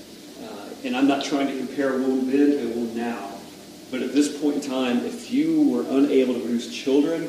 Uh, 0.43 0.69
and 0.85 0.97
I'm 0.97 1.09
not 1.09 1.25
trying 1.25 1.47
to 1.47 1.57
compare 1.57 1.95
a 1.95 1.99
wound 1.99 2.31
then 2.31 2.51
to 2.51 2.73
a 2.73 2.77
wound 2.77 2.95
now. 2.95 3.31
But 3.91 4.03
at 4.03 4.13
this 4.13 4.41
point 4.41 4.57
in 4.57 4.61
time, 4.61 5.05
if 5.05 5.31
you 5.31 5.69
were 5.71 5.83
unable 5.83 6.35
to 6.35 6.41
produce 6.41 6.75
children, 6.75 7.29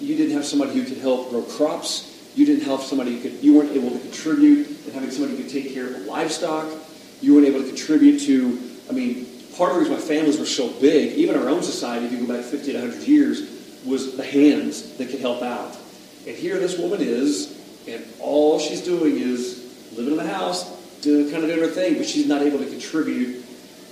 you 0.00 0.16
didn't 0.16 0.32
have 0.32 0.44
somebody 0.44 0.72
who 0.72 0.84
could 0.84 0.98
help 0.98 1.30
grow 1.30 1.42
crops. 1.42 2.10
You 2.34 2.46
didn't 2.46 2.64
have 2.64 2.80
somebody 2.80 3.16
who 3.16 3.22
could. 3.22 3.42
You 3.42 3.54
weren't 3.54 3.72
able 3.72 3.90
to 3.90 3.98
contribute 3.98 4.68
in 4.86 4.92
having 4.92 5.10
somebody 5.10 5.36
who 5.36 5.42
could 5.42 5.52
take 5.52 5.74
care 5.74 5.94
of 5.94 6.02
livestock. 6.02 6.72
You 7.20 7.34
weren't 7.34 7.46
able 7.46 7.60
to 7.60 7.66
contribute 7.66 8.20
to. 8.20 8.60
I 8.88 8.92
mean, 8.92 9.26
part 9.56 9.70
of 9.70 9.76
the 9.76 9.80
reason 9.80 9.94
why 9.94 10.00
families 10.00 10.38
were 10.38 10.46
so 10.46 10.68
big, 10.80 11.12
even 11.16 11.36
our 11.36 11.48
own 11.48 11.62
society, 11.62 12.06
if 12.06 12.12
you 12.12 12.26
go 12.26 12.34
back 12.34 12.44
50 12.44 12.72
to 12.72 12.78
100 12.80 13.06
years, 13.06 13.82
was 13.84 14.16
the 14.16 14.24
hands 14.24 14.96
that 14.96 15.10
could 15.10 15.20
help 15.20 15.42
out. 15.42 15.76
And 16.26 16.36
here 16.36 16.58
this 16.58 16.78
woman 16.78 17.00
is, 17.00 17.60
and 17.86 18.04
all 18.20 18.58
she's 18.58 18.82
doing 18.82 19.18
is 19.18 19.90
living 19.96 20.12
in 20.12 20.18
the 20.18 20.32
house, 20.32 20.64
doing 21.00 21.30
kind 21.30 21.44
of 21.44 21.50
doing 21.50 21.60
her 21.60 21.74
thing, 21.74 21.94
but 21.98 22.06
she's 22.06 22.26
not 22.26 22.42
able 22.42 22.58
to 22.58 22.66
contribute 22.66 23.44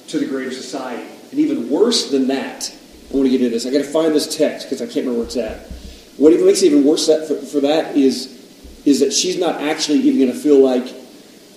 to 0.09 0.19
the 0.19 0.27
greater 0.27 0.51
society. 0.51 1.09
And 1.31 1.39
even 1.39 1.69
worse 1.69 2.11
than 2.11 2.27
that, 2.29 2.75
I 3.11 3.15
want 3.15 3.27
to 3.27 3.31
get 3.31 3.41
into 3.41 3.51
this. 3.51 3.67
I 3.67 3.71
got 3.71 3.79
to 3.79 3.85
find 3.85 4.15
this 4.15 4.37
text 4.37 4.67
because 4.67 4.81
I 4.81 4.87
can't 4.87 5.07
remember 5.07 5.19
where 5.19 5.27
it's 5.27 5.37
at. 5.37 5.67
What 6.17 6.33
even 6.33 6.47
makes 6.47 6.63
it 6.63 6.67
even 6.67 6.85
worse 6.85 7.07
that 7.07 7.27
for, 7.27 7.37
for 7.37 7.61
that 7.61 7.97
is 7.97 8.41
is 8.85 9.01
that 9.01 9.13
she's 9.13 9.39
not 9.39 9.61
actually 9.63 9.99
even 10.01 10.19
going 10.19 10.33
to 10.33 10.39
feel 10.39 10.59
like 10.59 10.93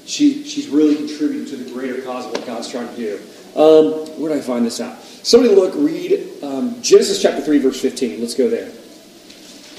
she 0.05 0.43
she's 0.43 0.67
really 0.67 0.95
contributing 0.95 1.45
to 1.45 1.55
the 1.55 1.71
greater 1.71 2.01
cause 2.01 2.25
of 2.25 2.31
what 2.31 2.45
God's 2.45 2.69
trying 2.69 2.87
to 2.87 2.95
do. 2.95 3.15
Um, 3.55 4.07
where 4.19 4.29
did 4.29 4.39
I 4.39 4.41
find 4.41 4.65
this 4.65 4.79
out? 4.81 5.01
Somebody 5.01 5.55
look, 5.55 5.73
read 5.75 6.43
um, 6.43 6.81
Genesis 6.81 7.21
chapter 7.21 7.41
3, 7.41 7.57
verse 7.59 7.81
15. 7.81 8.19
Let's 8.19 8.35
go 8.35 8.49
there. 8.49 8.71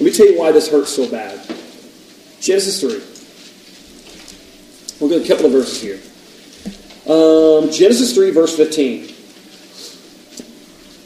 Let 0.07 0.13
me 0.13 0.19
tell 0.19 0.33
you 0.33 0.39
why 0.39 0.53
this 0.53 0.71
hurts 0.71 0.95
so 0.95 1.11
bad. 1.11 1.37
Genesis 2.41 2.81
3. 2.81 2.91
We'll 5.01 5.11
get 5.11 5.29
a 5.29 5.29
couple 5.29 5.47
of 5.47 5.53
verses 5.53 5.83
here. 5.83 5.99
Um, 7.13 7.73
Genesis 7.73 8.15
3, 8.15 8.31
verse 8.31 8.57
15. 8.57 9.03
It 9.03 9.11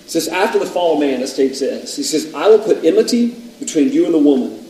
says, 0.05 0.29
After 0.29 0.59
the 0.59 0.67
fall 0.67 0.97
of 0.97 1.01
man, 1.01 1.23
it 1.23 1.29
states 1.29 1.61
this. 1.61 1.97
He 1.97 2.03
says, 2.03 2.35
I 2.35 2.47
will 2.49 2.59
put 2.59 2.85
enmity 2.85 3.29
between 3.59 3.91
you 3.91 4.05
and 4.05 4.13
the 4.13 4.19
woman, 4.19 4.63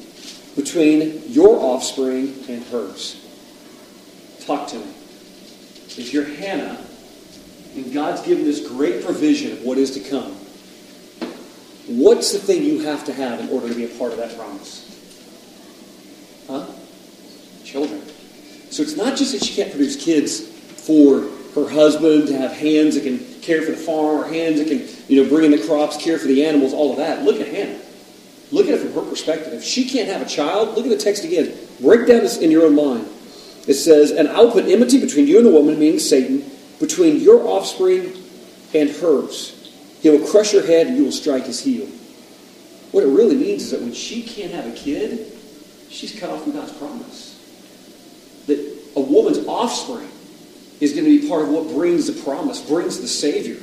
between 0.55 1.25
your 1.27 1.59
offspring 1.59 2.33
and 2.49 2.63
hers. 2.67 3.17
Talk 4.43 4.69
to 4.69 4.77
me. 4.77 4.93
If 5.99 6.13
you're 6.13 6.37
Hannah, 6.37 6.79
and 7.75 7.93
God's 7.93 8.23
given 8.23 8.45
this 8.45 8.65
great 8.69 9.05
provision 9.05 9.51
of 9.55 9.63
what 9.63 9.77
is 9.77 9.91
to 9.95 10.09
come, 10.09 10.37
what's 11.99 12.33
the 12.33 12.39
thing 12.39 12.63
you 12.63 12.81
have 12.81 13.05
to 13.07 13.13
have 13.13 13.41
in 13.41 13.49
order 13.49 13.69
to 13.69 13.75
be 13.75 13.85
a 13.85 13.99
part 13.99 14.13
of 14.13 14.19
that 14.19 14.37
promise? 14.37 14.87
Huh? 16.47 16.67
Children. 17.65 18.03
So 18.71 18.83
it's 18.83 18.97
not 18.97 19.17
just 19.17 19.33
that 19.33 19.45
she 19.45 19.55
can't 19.55 19.71
produce 19.71 20.03
kids 20.03 20.41
for 20.41 21.29
her 21.55 21.69
husband 21.69 22.29
to 22.29 22.39
have 22.39 22.53
hands 22.53 22.95
that 22.95 23.03
can 23.03 23.19
care 23.41 23.63
for 23.63 23.73
the 23.73 23.77
farm 23.77 24.21
or 24.21 24.29
hands 24.29 24.59
that 24.59 24.69
can, 24.69 24.87
you 25.09 25.23
know, 25.23 25.29
bring 25.29 25.45
in 25.45 25.51
the 25.51 25.67
crops, 25.67 25.97
care 25.97 26.19
for 26.19 26.29
the 26.29 26.45
animals, 26.45 26.73
all 26.73 26.93
of 26.93 26.99
that. 26.99 27.25
Look 27.25 27.41
at 27.41 27.49
Hannah. 27.49 27.81
Look 28.53 28.67
at 28.67 28.75
it 28.75 28.79
from 28.81 28.93
her 28.93 29.09
perspective. 29.09 29.53
If 29.53 29.65
she 29.65 29.89
can't 29.89 30.09
have 30.09 30.23
a 30.23 30.27
child, 30.27 30.77
look 30.77 30.85
at 30.85 30.91
the 30.91 30.97
text 30.97 31.25
again. 31.25 31.57
Break 31.81 32.07
down 32.07 32.21
this 32.21 32.39
in 32.39 32.51
your 32.51 32.67
own 32.67 32.75
mind. 32.75 33.09
It 33.67 33.75
says, 33.75 34.11
And 34.11 34.29
I'll 34.29 34.51
put 34.51 34.67
enmity 34.67 35.01
between 35.01 35.27
you 35.27 35.39
and 35.39 35.47
the 35.47 35.53
woman, 35.53 35.79
meaning 35.79 35.99
Satan, 35.99 36.45
between 36.79 37.21
your 37.21 37.47
offspring 37.47 38.13
and 38.75 38.91
hers. 38.91 39.60
He 40.01 40.11
will 40.11 40.27
crush 40.27 40.53
your 40.53 40.67
head 40.67 40.87
and 40.87 40.97
you 40.97 41.05
will 41.05 41.13
strike 41.13 41.45
his 41.45 41.61
heel. 41.61 41.87
What 42.93 43.05
it 43.05 43.09
really 43.09 43.37
means 43.37 43.65
is 43.65 43.71
that 43.71 43.81
when 43.81 43.93
she 43.93 44.23
can't 44.23 44.53
have 44.53 44.67
a 44.67 44.73
kid, 44.73 45.33
she's 45.91 46.19
cut 46.19 46.31
off 46.31 46.43
from 46.43 46.53
God's 46.53 46.73
promise. 46.73 47.37
That 48.47 48.59
a 48.97 49.01
woman's 49.01 49.47
offspring 49.47 50.09
is 50.81 50.93
going 50.93 51.05
to 51.05 51.21
be 51.21 51.29
part 51.29 51.43
of 51.43 51.51
what 51.51 51.69
brings 51.69 52.07
the 52.07 52.23
promise, 52.23 52.61
brings 52.61 53.01
the 53.01 53.09
Savior. 53.09 53.59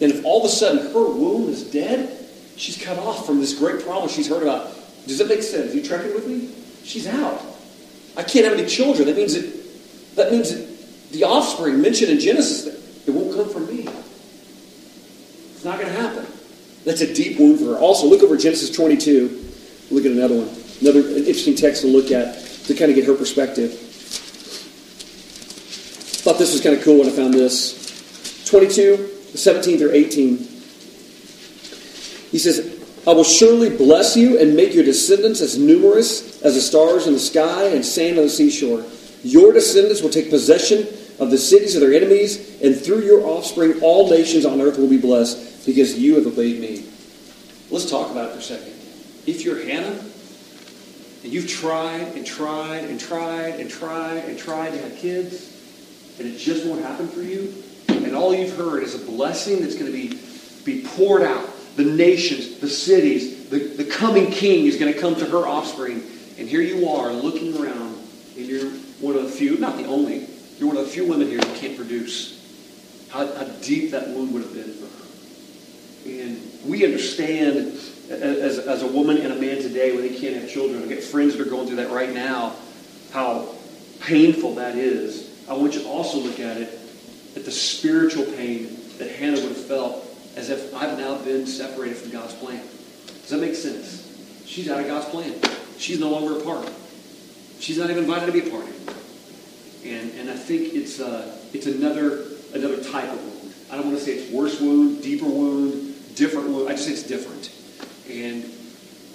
And 0.00 0.12
if 0.12 0.24
all 0.24 0.40
of 0.40 0.46
a 0.46 0.48
sudden 0.52 0.92
her 0.92 1.04
womb 1.04 1.48
is 1.48 1.62
dead, 1.64 2.26
she's 2.56 2.82
cut 2.82 2.98
off 2.98 3.26
from 3.26 3.40
this 3.40 3.58
great 3.58 3.82
promise 3.84 4.12
she's 4.12 4.28
heard 4.28 4.42
about. 4.42 4.72
Does 5.06 5.18
that 5.18 5.28
make 5.28 5.42
sense? 5.42 5.72
Are 5.72 5.76
you 5.76 5.82
tracking 5.82 6.14
with 6.14 6.26
me? 6.26 6.50
She's 6.82 7.06
out. 7.06 7.40
I 8.16 8.22
can't 8.22 8.44
have 8.46 8.58
any 8.58 8.66
children. 8.66 9.06
That 9.06 9.16
means 9.16 9.34
that 9.34 10.16
that 10.16 10.32
means 10.32 10.50
that 10.50 11.12
the 11.12 11.24
offspring 11.24 11.80
mentioned 11.80 12.10
in 12.10 12.18
Genesis 12.18 12.64
that 12.64 13.08
it 13.08 13.14
won't 13.14 13.34
come 13.34 13.48
from 13.48 13.66
me. 13.66 13.86
It's 15.52 15.55
not 15.66 15.78
going 15.80 15.92
to 15.92 16.00
happen. 16.00 16.26
That's 16.84 17.00
a 17.00 17.12
deep 17.12 17.38
wound 17.38 17.58
for 17.58 17.66
her. 17.66 17.78
Also, 17.78 18.06
look 18.06 18.22
over 18.22 18.36
Genesis 18.36 18.70
22. 18.70 19.44
Look 19.90 20.06
at 20.06 20.12
another 20.12 20.38
one. 20.38 20.48
Another 20.80 21.00
interesting 21.00 21.56
text 21.56 21.82
to 21.82 21.88
look 21.88 22.12
at 22.12 22.40
to 22.66 22.74
kind 22.74 22.90
of 22.90 22.94
get 22.94 23.04
her 23.06 23.14
perspective. 23.14 23.72
Thought 26.22 26.38
this 26.38 26.52
was 26.52 26.62
kind 26.62 26.76
of 26.76 26.82
cool 26.82 26.98
when 27.00 27.08
I 27.08 27.10
found 27.10 27.34
this. 27.34 28.44
22, 28.48 29.08
17 29.34 29.78
through 29.78 29.92
18. 29.92 30.38
He 32.30 32.38
says, 32.38 32.72
I 33.06 33.12
will 33.12 33.24
surely 33.24 33.76
bless 33.76 34.16
you 34.16 34.38
and 34.38 34.54
make 34.54 34.74
your 34.74 34.84
descendants 34.84 35.40
as 35.40 35.58
numerous 35.58 36.42
as 36.42 36.54
the 36.54 36.60
stars 36.60 37.06
in 37.06 37.12
the 37.12 37.18
sky 37.18 37.64
and 37.66 37.84
sand 37.84 38.18
on 38.18 38.24
the 38.24 38.30
seashore. 38.30 38.84
Your 39.22 39.52
descendants 39.52 40.02
will 40.02 40.10
take 40.10 40.30
possession 40.30 40.86
of 41.18 41.30
the 41.30 41.38
cities 41.38 41.74
of 41.74 41.80
their 41.80 41.94
enemies, 41.94 42.60
and 42.62 42.76
through 42.76 43.02
your 43.02 43.24
offspring 43.24 43.80
all 43.82 44.10
nations 44.10 44.44
on 44.44 44.60
earth 44.60 44.78
will 44.78 44.88
be 44.88 44.98
blessed, 44.98 45.55
because 45.66 45.98
you 45.98 46.14
have 46.14 46.26
obeyed 46.26 46.60
me. 46.60 46.86
Let's 47.70 47.90
talk 47.90 48.12
about 48.12 48.30
it 48.30 48.32
for 48.32 48.38
a 48.38 48.42
second. 48.42 48.72
If 49.26 49.44
you're 49.44 49.62
Hannah, 49.64 50.00
and 51.24 51.32
you've 51.32 51.48
tried 51.48 52.14
and 52.14 52.24
tried 52.24 52.84
and 52.84 53.00
tried 53.00 53.58
and 53.58 53.68
tried 53.68 54.18
and 54.18 54.38
tried 54.38 54.70
to 54.70 54.78
have 54.78 54.96
kids, 54.96 55.52
and 56.20 56.28
it 56.28 56.38
just 56.38 56.64
won't 56.64 56.82
happen 56.82 57.08
for 57.08 57.20
you, 57.20 57.52
and 57.88 58.14
all 58.14 58.32
you've 58.32 58.56
heard 58.56 58.84
is 58.84 58.94
a 58.94 59.04
blessing 59.04 59.60
that's 59.60 59.74
going 59.74 59.86
to 59.86 59.92
be, 59.92 60.18
be 60.64 60.86
poured 60.86 61.22
out. 61.22 61.50
The 61.74 61.84
nations, 61.84 62.58
the 62.60 62.68
cities, 62.68 63.50
the, 63.50 63.58
the 63.58 63.84
coming 63.84 64.30
king 64.30 64.66
is 64.66 64.78
going 64.78 64.92
to 64.92 64.98
come 64.98 65.16
to 65.16 65.26
her 65.26 65.46
offspring. 65.46 66.02
And 66.38 66.48
here 66.48 66.62
you 66.62 66.88
are 66.88 67.12
looking 67.12 67.56
around, 67.60 67.98
and 68.36 68.46
you're 68.46 68.70
one 69.00 69.16
of 69.16 69.24
the 69.24 69.28
few, 69.28 69.58
not 69.58 69.76
the 69.76 69.84
only, 69.86 70.28
you're 70.58 70.68
one 70.68 70.76
of 70.76 70.86
the 70.86 70.90
few 70.90 71.06
women 71.06 71.26
here 71.26 71.38
who 71.38 71.54
can't 71.56 71.76
produce. 71.76 72.34
How, 73.10 73.26
how 73.34 73.44
deep 73.62 73.90
that 73.90 74.08
wound 74.08 74.32
would 74.32 74.42
have 74.42 74.54
been. 74.54 74.85
And 76.06 76.40
we 76.64 76.84
understand 76.84 77.78
as, 78.10 78.58
as 78.58 78.82
a 78.82 78.86
woman 78.86 79.18
and 79.18 79.32
a 79.32 79.36
man 79.36 79.58
today 79.58 79.92
when 79.92 80.02
they 80.02 80.16
can't 80.16 80.36
have 80.36 80.48
children. 80.48 80.82
I 80.82 80.86
get 80.86 81.02
friends 81.02 81.36
that 81.36 81.46
are 81.46 81.50
going 81.50 81.66
through 81.66 81.76
that 81.76 81.90
right 81.90 82.12
now, 82.12 82.54
how 83.12 83.54
painful 84.00 84.54
that 84.56 84.76
is. 84.76 85.44
I 85.48 85.54
want 85.54 85.74
you 85.74 85.80
to 85.80 85.88
also 85.88 86.18
look 86.18 86.38
at 86.40 86.56
it 86.58 86.78
at 87.34 87.44
the 87.44 87.50
spiritual 87.50 88.24
pain 88.24 88.78
that 88.98 89.10
Hannah 89.10 89.40
would 89.40 89.50
have 89.50 89.66
felt 89.66 90.04
as 90.36 90.50
if 90.50 90.74
I've 90.74 90.98
now 90.98 91.16
been 91.18 91.46
separated 91.46 91.96
from 91.96 92.12
God's 92.12 92.34
plan. 92.34 92.62
Does 93.22 93.30
that 93.30 93.40
make 93.40 93.54
sense? 93.54 94.02
She's 94.44 94.70
out 94.70 94.80
of 94.80 94.86
God's 94.86 95.06
plan. 95.06 95.34
She's 95.78 95.98
no 95.98 96.10
longer 96.10 96.38
a 96.38 96.42
part. 96.42 96.70
She's 97.58 97.78
not 97.78 97.90
even 97.90 98.04
invited 98.04 98.26
to 98.26 98.32
be 98.32 98.46
a 98.46 98.50
part 98.50 98.64
anymore. 98.64 98.94
And, 99.84 100.10
and 100.12 100.30
I 100.30 100.36
think 100.36 100.74
it's, 100.74 101.00
uh, 101.00 101.38
it's 101.52 101.66
another, 101.66 102.24
another 102.54 102.82
type 102.82 103.10
of 103.10 103.22
wound. 103.22 103.54
I 103.70 103.76
don't 103.76 103.86
want 103.86 103.98
to 103.98 104.04
say 104.04 104.12
it's 104.12 104.32
worse 104.32 104.60
wound, 104.60 105.02
deeper 105.02 105.26
wound, 105.26 105.85
different. 106.16 106.68
I 106.68 106.72
just 106.72 106.86
say 106.86 106.92
it's 106.92 107.04
different. 107.04 107.52
And 108.10 108.44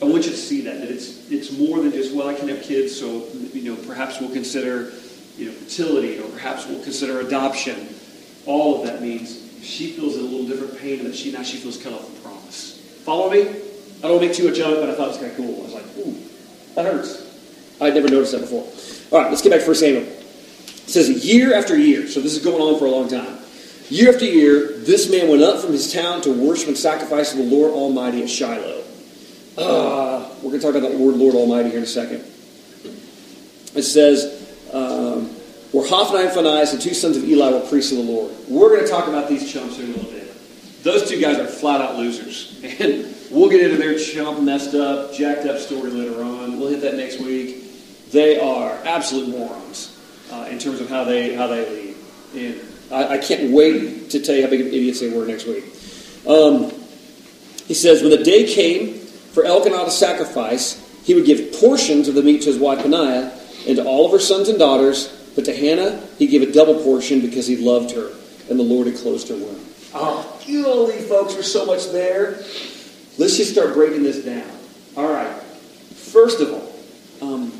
I 0.01 0.05
want 0.05 0.25
you 0.25 0.31
to 0.31 0.37
see 0.37 0.61
that, 0.61 0.79
that 0.79 0.89
it's, 0.89 1.29
it's 1.29 1.51
more 1.57 1.79
than 1.79 1.91
just, 1.91 2.15
well, 2.15 2.27
I 2.27 2.33
can 2.33 2.47
have 2.47 2.61
kids, 2.63 2.97
so, 2.97 3.27
you 3.53 3.75
know, 3.75 3.75
perhaps 3.83 4.19
we'll 4.19 4.31
consider, 4.31 4.93
you 5.37 5.47
know, 5.47 5.51
fertility, 5.51 6.19
or 6.19 6.27
perhaps 6.29 6.65
we'll 6.65 6.81
consider 6.83 7.19
adoption. 7.19 7.87
All 8.45 8.79
of 8.79 8.87
that 8.87 9.01
means 9.01 9.49
she 9.61 9.91
feels 9.91 10.15
a 10.15 10.21
little 10.21 10.47
different 10.47 10.79
pain, 10.79 10.99
and 10.99 11.07
that 11.07 11.15
she 11.15 11.31
now 11.31 11.43
she 11.43 11.57
feels 11.57 11.81
cut 11.81 11.93
off 11.93 12.05
from 12.05 12.15
promise. 12.23 12.79
Follow 13.03 13.29
me? 13.29 13.41
I 13.41 14.07
don't 14.07 14.19
make 14.19 14.33
too 14.33 14.49
much 14.49 14.59
of 14.59 14.73
it, 14.73 14.79
but 14.81 14.89
I 14.89 14.95
thought 14.95 15.05
it 15.05 15.09
was 15.09 15.17
kind 15.17 15.31
of 15.31 15.37
cool. 15.37 15.59
I 15.59 15.63
was 15.63 15.73
like, 15.73 15.85
ooh, 15.99 16.17
that 16.75 16.85
hurts. 16.85 17.27
I'd 17.79 17.93
never 17.93 18.09
noticed 18.09 18.31
that 18.31 18.41
before. 18.41 18.63
All 19.11 19.23
right, 19.23 19.29
let's 19.29 19.41
get 19.43 19.51
back 19.51 19.61
to 19.61 19.67
1 19.67 19.75
Samuel. 19.75 20.03
It 20.03 20.89
says, 20.89 21.25
year 21.25 21.53
after 21.53 21.77
year, 21.77 22.07
so 22.07 22.21
this 22.21 22.35
is 22.35 22.43
going 22.43 22.61
on 22.61 22.79
for 22.79 22.85
a 22.85 22.89
long 22.89 23.07
time. 23.07 23.40
Year 23.91 24.13
after 24.13 24.23
year, 24.23 24.67
this 24.67 25.11
man 25.11 25.27
went 25.27 25.43
up 25.43 25.59
from 25.59 25.73
his 25.73 25.91
town 25.91 26.21
to 26.21 26.31
worship 26.31 26.69
and 26.69 26.77
sacrifice 26.77 27.31
to 27.31 27.37
the 27.39 27.43
Lord 27.43 27.73
Almighty 27.73 28.23
at 28.23 28.29
Shiloh. 28.29 28.85
Uh, 29.57 30.29
we're 30.37 30.51
going 30.51 30.61
to 30.61 30.65
talk 30.65 30.75
about 30.75 30.89
that 30.89 30.97
word 30.97 31.17
Lord 31.17 31.35
Almighty 31.35 31.71
here 31.71 31.79
in 31.79 31.83
a 31.83 31.87
second. 31.87 32.19
It 33.75 33.83
says, 33.83 34.55
um, 34.71 35.25
where 35.73 35.85
Hophni 35.85 36.21
and 36.21 36.31
Phinehas, 36.31 36.71
the 36.71 36.77
two 36.77 36.93
sons 36.93 37.17
of 37.17 37.25
Eli, 37.25 37.51
were 37.51 37.67
priests 37.67 37.91
of 37.91 37.97
the 37.97 38.05
Lord. 38.05 38.33
We're 38.47 38.69
going 38.69 38.79
to 38.79 38.87
talk 38.87 39.09
about 39.09 39.27
these 39.27 39.51
chumps 39.51 39.75
here 39.75 39.83
in 39.83 39.91
a 39.91 39.95
little 39.97 40.09
bit. 40.09 40.83
Those 40.83 41.09
two 41.09 41.19
guys 41.19 41.37
are 41.37 41.47
flat 41.47 41.81
out 41.81 41.97
losers. 41.97 42.63
And 42.79 43.13
we'll 43.29 43.49
get 43.49 43.59
into 43.59 43.75
their 43.75 43.99
chump, 43.99 44.41
messed 44.41 44.73
up, 44.73 45.13
jacked 45.13 45.45
up 45.45 45.57
story 45.57 45.91
later 45.91 46.23
on. 46.23 46.57
We'll 46.57 46.69
hit 46.69 46.79
that 46.81 46.95
next 46.95 47.19
week. 47.19 48.09
They 48.11 48.39
are 48.39 48.71
absolute 48.85 49.27
morons 49.27 49.99
uh, 50.31 50.47
in 50.49 50.59
terms 50.59 50.79
of 50.79 50.89
how 50.89 51.03
they 51.03 51.33
how 51.33 51.47
they 51.47 51.69
lead. 51.69 51.95
And 52.35 52.70
I, 52.91 53.13
I, 53.13 53.17
can't 53.17 53.51
wait 53.51 54.09
to 54.11 54.19
tell 54.19 54.35
you 54.35 54.43
how 54.43 54.49
big 54.49 54.61
of 54.61 54.67
idiots 54.67 54.99
they 54.99 55.09
were 55.09 55.25
next 55.25 55.45
week. 55.45 55.63
Um, 56.27 56.71
he 57.67 57.73
says, 57.73 58.01
When 58.01 58.11
the 58.11 58.23
day 58.23 58.51
came 58.53 58.95
for 58.95 59.45
Elkanah 59.45 59.85
to 59.85 59.91
sacrifice, 59.91 60.77
he 61.03 61.13
would 61.13 61.25
give 61.25 61.53
portions 61.53 62.07
of 62.07 62.15
the 62.15 62.21
meat 62.21 62.41
to 62.41 62.47
his 62.47 62.57
wife 62.57 62.81
Peninnah 62.81 63.37
and 63.67 63.77
to 63.77 63.85
all 63.85 64.05
of 64.05 64.11
her 64.11 64.19
sons 64.19 64.49
and 64.49 64.59
daughters, 64.59 65.07
but 65.35 65.45
to 65.45 65.55
Hannah 65.55 66.05
he 66.17 66.27
gave 66.27 66.41
a 66.41 66.51
double 66.51 66.83
portion 66.83 67.21
because 67.21 67.47
he 67.47 67.57
loved 67.57 67.91
her, 67.91 68.11
and 68.49 68.59
the 68.59 68.63
Lord 68.63 68.87
had 68.87 68.97
closed 68.97 69.29
her 69.29 69.35
womb. 69.35 69.65
Oh, 69.93 70.41
you 70.45 70.63
golly, 70.63 70.99
folks, 70.99 71.33
there's 71.33 71.51
so 71.51 71.65
much 71.65 71.91
there. 71.91 72.43
Let's 73.17 73.37
just 73.37 73.51
start 73.51 73.73
breaking 73.73 74.03
this 74.03 74.23
down. 74.23 74.49
All 74.95 75.11
right. 75.11 75.41
First 75.41 76.39
of 76.39 76.53
all, 76.53 76.75
um, 77.21 77.51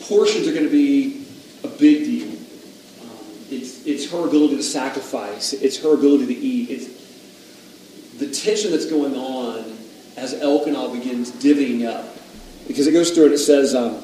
portions 0.00 0.46
are 0.46 0.52
going 0.52 0.64
to 0.64 0.70
be 0.70 1.26
a 1.64 1.68
big 1.68 2.04
deal. 2.04 2.28
Um, 2.28 3.18
it's, 3.50 3.86
it's 3.86 4.01
her 4.12 4.26
ability 4.26 4.56
to 4.56 4.62
sacrifice. 4.62 5.52
It's 5.52 5.82
her 5.82 5.94
ability 5.94 6.26
to 6.26 6.34
eat. 6.34 6.70
It's 6.70 8.18
the 8.18 8.30
tension 8.30 8.70
that's 8.70 8.86
going 8.86 9.16
on 9.16 9.76
as 10.16 10.34
Elkanah 10.34 10.90
begins 10.90 11.32
divvying 11.32 11.86
up. 11.86 12.04
Because 12.68 12.86
it 12.86 12.92
goes 12.92 13.10
through 13.10 13.26
and 13.26 13.34
it 13.34 13.38
says, 13.38 13.74
um, 13.74 13.94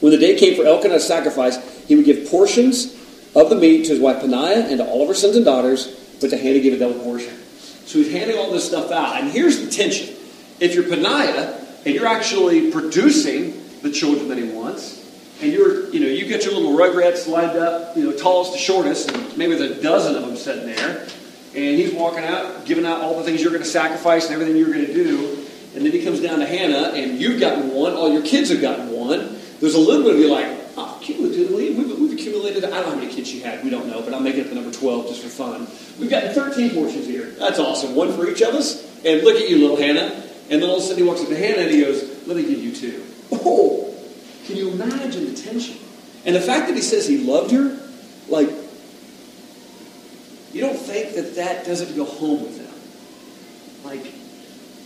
when 0.00 0.12
the 0.12 0.18
day 0.18 0.38
came 0.38 0.56
for 0.56 0.66
Elkanah's 0.66 1.06
sacrifice, 1.06 1.58
he 1.86 1.94
would 1.96 2.04
give 2.04 2.30
portions 2.30 2.96
of 3.34 3.50
the 3.50 3.56
meat 3.56 3.84
to 3.84 3.90
his 3.90 4.00
wife 4.00 4.20
Peninnah 4.20 4.68
and 4.68 4.78
to 4.78 4.86
all 4.86 5.02
of 5.02 5.08
her 5.08 5.14
sons 5.14 5.36
and 5.36 5.44
daughters, 5.44 5.86
but 6.20 6.30
to 6.30 6.36
Hannah 6.36 6.60
gave 6.60 6.72
a 6.72 6.78
double 6.78 6.98
portion. 7.02 7.36
So 7.84 7.98
he's 7.98 8.12
handing 8.12 8.38
all 8.38 8.50
this 8.50 8.66
stuff 8.66 8.90
out. 8.90 9.20
And 9.20 9.30
here's 9.30 9.60
the 9.60 9.70
tension. 9.70 10.14
If 10.60 10.74
you're 10.74 10.84
Peninnah 10.84 11.66
and 11.84 11.94
you're 11.94 12.06
actually 12.06 12.70
producing 12.70 13.60
the 13.82 13.90
children 13.90 14.28
that 14.28 14.38
he 14.38 14.44
wants, 14.44 14.98
and 15.42 15.52
you're, 15.52 15.88
you 15.90 16.00
know, 16.00 16.06
you 16.06 16.26
get 16.26 16.44
your 16.44 16.54
little 16.54 16.76
rugrats 16.76 17.26
lined 17.26 17.58
up, 17.58 17.96
you 17.96 18.04
know, 18.04 18.16
tallest 18.16 18.52
to 18.52 18.58
shortest, 18.58 19.10
and 19.10 19.36
maybe 19.36 19.54
there's 19.54 19.78
a 19.78 19.82
dozen 19.82 20.16
of 20.16 20.22
them 20.22 20.36
sitting 20.36 20.66
there, 20.66 21.00
and 21.00 21.78
he's 21.78 21.92
walking 21.92 22.24
out, 22.24 22.64
giving 22.66 22.86
out 22.86 23.00
all 23.00 23.16
the 23.16 23.24
things 23.24 23.40
you're 23.40 23.50
going 23.50 23.62
to 23.62 23.68
sacrifice 23.68 24.26
and 24.26 24.34
everything 24.34 24.56
you're 24.56 24.72
going 24.72 24.86
to 24.86 24.92
do, 24.92 25.46
and 25.74 25.84
then 25.84 25.92
he 25.92 26.04
comes 26.04 26.20
down 26.20 26.40
to 26.40 26.46
Hannah, 26.46 26.92
and 26.94 27.18
you've 27.18 27.40
gotten 27.40 27.72
one, 27.72 27.92
all 27.94 28.12
your 28.12 28.22
kids 28.22 28.50
have 28.50 28.60
gotten 28.60 28.90
one. 28.90 29.38
There's 29.60 29.74
a 29.74 29.78
little 29.78 30.02
bit 30.02 30.14
of 30.14 30.20
you 30.20 30.30
like, 30.30 30.46
oh, 30.76 30.98
cumulatively, 31.02 31.74
we've, 31.74 31.98
we've 31.98 32.12
accumulated, 32.12 32.64
I 32.64 32.70
don't 32.70 32.82
know 32.82 32.90
how 32.90 32.96
many 32.96 33.12
kids 33.12 33.28
she 33.28 33.40
had, 33.40 33.62
we 33.62 33.70
don't 33.70 33.86
know, 33.86 34.02
but 34.02 34.12
I'll 34.12 34.20
make 34.20 34.36
it 34.36 34.48
the 34.48 34.54
number 34.54 34.72
12 34.72 35.08
just 35.08 35.22
for 35.22 35.28
fun. 35.28 35.68
We've 35.98 36.10
gotten 36.10 36.32
13 36.32 36.70
portions 36.70 37.06
here. 37.06 37.26
That's 37.38 37.58
awesome. 37.58 37.94
One 37.94 38.12
for 38.12 38.28
each 38.28 38.42
of 38.42 38.54
us. 38.54 38.86
And 39.04 39.22
look 39.22 39.36
at 39.36 39.48
you, 39.48 39.58
little 39.58 39.76
Hannah. 39.76 40.12
And 40.50 40.60
then 40.60 40.68
all 40.68 40.76
of 40.76 40.82
a 40.82 40.86
sudden 40.86 41.02
he 41.02 41.08
walks 41.08 41.22
up 41.22 41.28
to 41.28 41.36
Hannah 41.36 41.62
and 41.62 41.70
he 41.70 41.82
goes, 41.82 42.26
let 42.26 42.36
me 42.36 42.42
give 42.42 42.58
you 42.58 42.74
two. 42.74 43.04
Oh, 43.32 43.89
can 44.46 44.56
you 44.56 44.70
imagine 44.70 45.32
the 45.32 45.40
tension? 45.40 45.76
And 46.24 46.36
the 46.36 46.40
fact 46.40 46.68
that 46.68 46.74
he 46.74 46.82
says 46.82 47.06
he 47.06 47.18
loved 47.18 47.50
her, 47.52 47.78
like, 48.28 48.48
you 50.52 50.60
don't 50.60 50.76
think 50.76 51.14
that 51.14 51.36
that 51.36 51.64
doesn't 51.64 51.94
go 51.96 52.04
home 52.04 52.42
with 52.42 52.58
them. 52.58 52.74
Like, 53.84 54.12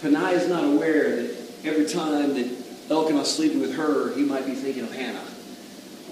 Peninnah 0.00 0.30
is 0.30 0.48
not 0.48 0.64
aware 0.64 1.22
that 1.22 1.36
every 1.64 1.86
time 1.86 2.34
that 2.34 2.64
Elkanah's 2.90 3.34
sleeping 3.34 3.60
with 3.60 3.74
her, 3.74 4.14
he 4.14 4.22
might 4.22 4.46
be 4.46 4.54
thinking 4.54 4.84
of 4.84 4.92
Hannah. 4.92 5.24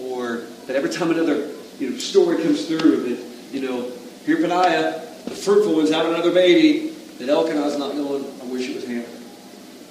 Or 0.01 0.43
that 0.67 0.75
every 0.75 0.91
time 0.91 1.11
another 1.11 1.51
you 1.79 1.91
know, 1.91 1.99
story 1.99 2.43
comes 2.43 2.67
through 2.67 3.15
that, 3.15 3.25
you 3.53 3.61
know, 3.61 3.93
here 4.25 4.37
Peninnah, 4.37 5.07
the 5.25 5.31
fruitful 5.31 5.77
one's 5.77 5.91
having 5.91 6.15
another 6.15 6.33
baby, 6.33 6.89
that 7.19 7.29
Elkanah's 7.29 7.79
not 7.79 7.93
going, 7.93 8.25
I 8.41 8.45
wish 8.47 8.69
it 8.69 8.75
was 8.75 8.87
Hannah. 8.87 9.05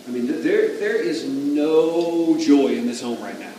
I 0.07 0.11
mean, 0.11 0.27
there, 0.27 0.77
there 0.77 0.95
is 0.95 1.25
no 1.27 2.37
joy 2.39 2.69
in 2.69 2.87
this 2.87 3.01
home 3.01 3.21
right 3.21 3.39
now. 3.39 3.53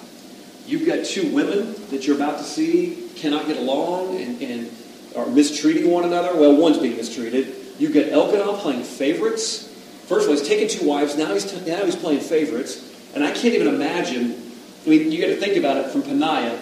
You've 0.66 0.87
got 0.87 1.05
two 1.05 1.33
women 1.33 1.74
that 1.90 2.07
you're 2.07 2.16
about 2.16 2.38
to 2.38 2.44
see 2.44 3.09
cannot 3.16 3.46
get 3.46 3.57
along 3.57 4.20
and, 4.20 4.40
and 4.42 4.70
are 5.16 5.26
mistreating 5.26 5.90
one 5.90 6.05
another. 6.05 6.35
Well, 6.38 6.57
one's 6.57 6.78
being 6.78 6.96
mistreated. 6.96 7.55
You've 7.78 7.94
got 7.94 8.09
Elkanah 8.09 8.59
playing 8.59 8.83
favorites. 8.83 9.68
First 10.07 10.24
of 10.24 10.31
all, 10.31 10.37
he's 10.37 10.46
taken 10.46 10.68
two 10.68 10.87
wives. 10.87 11.16
Now 11.16 11.33
he's, 11.33 11.50
t- 11.50 11.68
now 11.68 11.85
he's 11.85 11.96
playing 11.96 12.20
favorites. 12.20 12.90
And 13.14 13.24
I 13.24 13.31
can't 13.31 13.55
even 13.55 13.68
imagine. 13.68 14.52
I 14.85 14.88
mean, 14.88 15.12
you 15.12 15.20
got 15.20 15.28
to 15.28 15.37
think 15.37 15.57
about 15.57 15.76
it 15.76 15.90
from 15.90 16.02
Peninnah. 16.02 16.59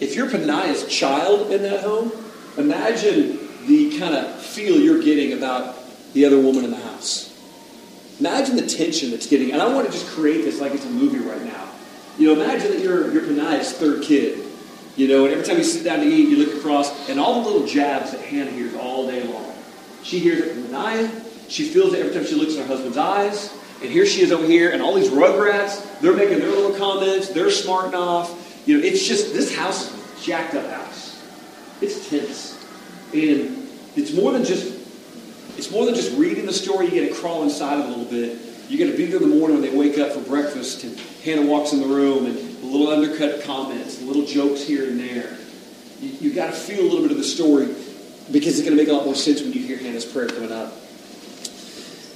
If 0.00 0.14
you're 0.14 0.30
Peninnah's 0.30 0.86
child 0.88 1.50
in 1.50 1.62
that 1.62 1.80
home, 1.80 2.12
imagine 2.56 3.38
the 3.66 3.98
kind 3.98 4.14
of 4.14 4.40
feel 4.40 4.76
you're 4.78 5.02
getting 5.02 5.32
about 5.32 5.76
the 6.12 6.24
other 6.24 6.40
woman 6.40 6.64
in 6.64 6.70
the 6.70 6.76
house. 6.76 7.27
Imagine 8.20 8.56
the 8.56 8.66
tension 8.66 9.10
that's 9.10 9.26
getting. 9.26 9.52
And 9.52 9.62
I 9.62 9.72
want 9.72 9.86
to 9.86 9.92
just 9.92 10.06
create 10.08 10.42
this 10.42 10.60
like 10.60 10.72
it's 10.72 10.84
a 10.84 10.90
movie 10.90 11.18
right 11.18 11.44
now. 11.44 11.68
You 12.18 12.26
know, 12.34 12.42
imagine 12.42 12.72
that 12.72 12.80
you're, 12.80 13.12
you're 13.12 13.22
Peninnah's 13.22 13.72
third 13.72 14.02
kid. 14.02 14.44
You 14.96 15.06
know, 15.06 15.24
and 15.26 15.32
every 15.32 15.44
time 15.44 15.58
you 15.58 15.64
sit 15.64 15.84
down 15.84 16.00
to 16.00 16.06
eat, 16.06 16.28
you 16.28 16.36
look 16.44 16.56
across, 16.56 17.08
and 17.08 17.20
all 17.20 17.42
the 17.42 17.48
little 17.48 17.66
jabs 17.66 18.10
that 18.10 18.20
Hannah 18.20 18.50
hears 18.50 18.74
all 18.74 19.06
day 19.06 19.22
long. 19.22 19.54
She 20.02 20.18
hears 20.18 20.40
it 20.40 20.54
from 20.54 20.64
Peninnah. 20.64 21.24
She 21.48 21.68
feels 21.68 21.94
it 21.94 22.00
every 22.00 22.12
time 22.12 22.26
she 22.26 22.34
looks 22.34 22.54
in 22.54 22.62
her 22.62 22.66
husband's 22.66 22.96
eyes. 22.96 23.56
And 23.80 23.90
here 23.90 24.04
she 24.04 24.22
is 24.22 24.32
over 24.32 24.44
here, 24.44 24.72
and 24.72 24.82
all 24.82 24.94
these 24.94 25.10
rugrats, 25.10 26.00
they're 26.00 26.16
making 26.16 26.40
their 26.40 26.50
little 26.50 26.76
comments. 26.76 27.28
They're 27.28 27.52
smarting 27.52 27.94
off. 27.94 28.62
You 28.66 28.78
know, 28.78 28.84
it's 28.84 29.06
just, 29.06 29.32
this 29.32 29.54
house 29.54 29.92
is 29.92 30.20
a 30.20 30.24
jacked 30.24 30.54
up 30.56 30.68
house. 30.68 31.24
It's 31.80 32.08
tense. 32.10 32.60
And 33.14 33.68
it's 33.94 34.12
more 34.12 34.32
than 34.32 34.44
just, 34.44 34.77
it's 35.58 35.72
more 35.72 35.84
than 35.84 35.94
just 35.94 36.16
reading 36.16 36.46
the 36.46 36.52
story. 36.52 36.86
You 36.86 36.92
get 36.92 37.12
to 37.12 37.20
crawl 37.20 37.42
inside 37.42 37.80
it 37.80 37.84
a 37.84 37.88
little 37.88 38.04
bit. 38.04 38.38
You 38.68 38.78
got 38.78 38.92
to 38.92 38.96
be 38.96 39.06
there 39.06 39.20
in 39.20 39.28
the 39.28 39.34
morning 39.34 39.60
when 39.60 39.68
they 39.68 39.76
wake 39.76 39.98
up 39.98 40.12
for 40.12 40.20
breakfast, 40.20 40.84
and 40.84 40.98
Hannah 41.24 41.44
walks 41.44 41.72
in 41.72 41.80
the 41.80 41.86
room, 41.86 42.26
and 42.26 42.62
little 42.62 42.88
undercut 42.88 43.42
comments, 43.42 44.00
little 44.02 44.24
jokes 44.24 44.62
here 44.62 44.84
and 44.84 45.00
there. 45.00 45.36
You, 46.00 46.10
you 46.20 46.32
got 46.32 46.46
to 46.46 46.52
feel 46.52 46.80
a 46.80 46.86
little 46.86 47.02
bit 47.02 47.10
of 47.10 47.16
the 47.16 47.24
story 47.24 47.66
because 48.30 48.58
it's 48.58 48.68
going 48.68 48.76
to 48.76 48.82
make 48.82 48.88
a 48.88 48.92
lot 48.92 49.04
more 49.04 49.16
sense 49.16 49.40
when 49.40 49.52
you 49.52 49.60
hear 49.60 49.78
Hannah's 49.78 50.04
prayer 50.04 50.28
coming 50.28 50.52
up. 50.52 50.72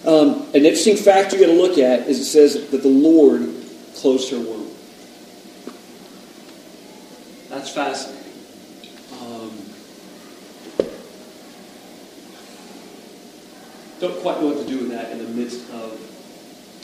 Um, 0.07 0.43
an 0.55 0.65
interesting 0.65 0.97
fact 0.97 1.33
you 1.33 1.41
got 1.41 1.47
to 1.47 1.53
look 1.53 1.79
at 1.79 2.07
is 2.07 2.21
it 2.21 2.25
says 2.25 2.71
that 2.71 2.83
the 2.83 2.89
Lord 2.89 3.41
closed 3.97 4.31
her 4.31 4.39
womb. 4.39 4.71
That's 7.49 7.71
fascinating. 7.71 8.22
Don't 14.03 14.21
quite 14.21 14.41
know 14.41 14.49
what 14.49 14.59
to 14.59 14.67
do 14.67 14.81
with 14.81 14.91
that 14.91 15.13
in 15.13 15.19
the 15.19 15.29
midst 15.29 15.71
of 15.71 15.97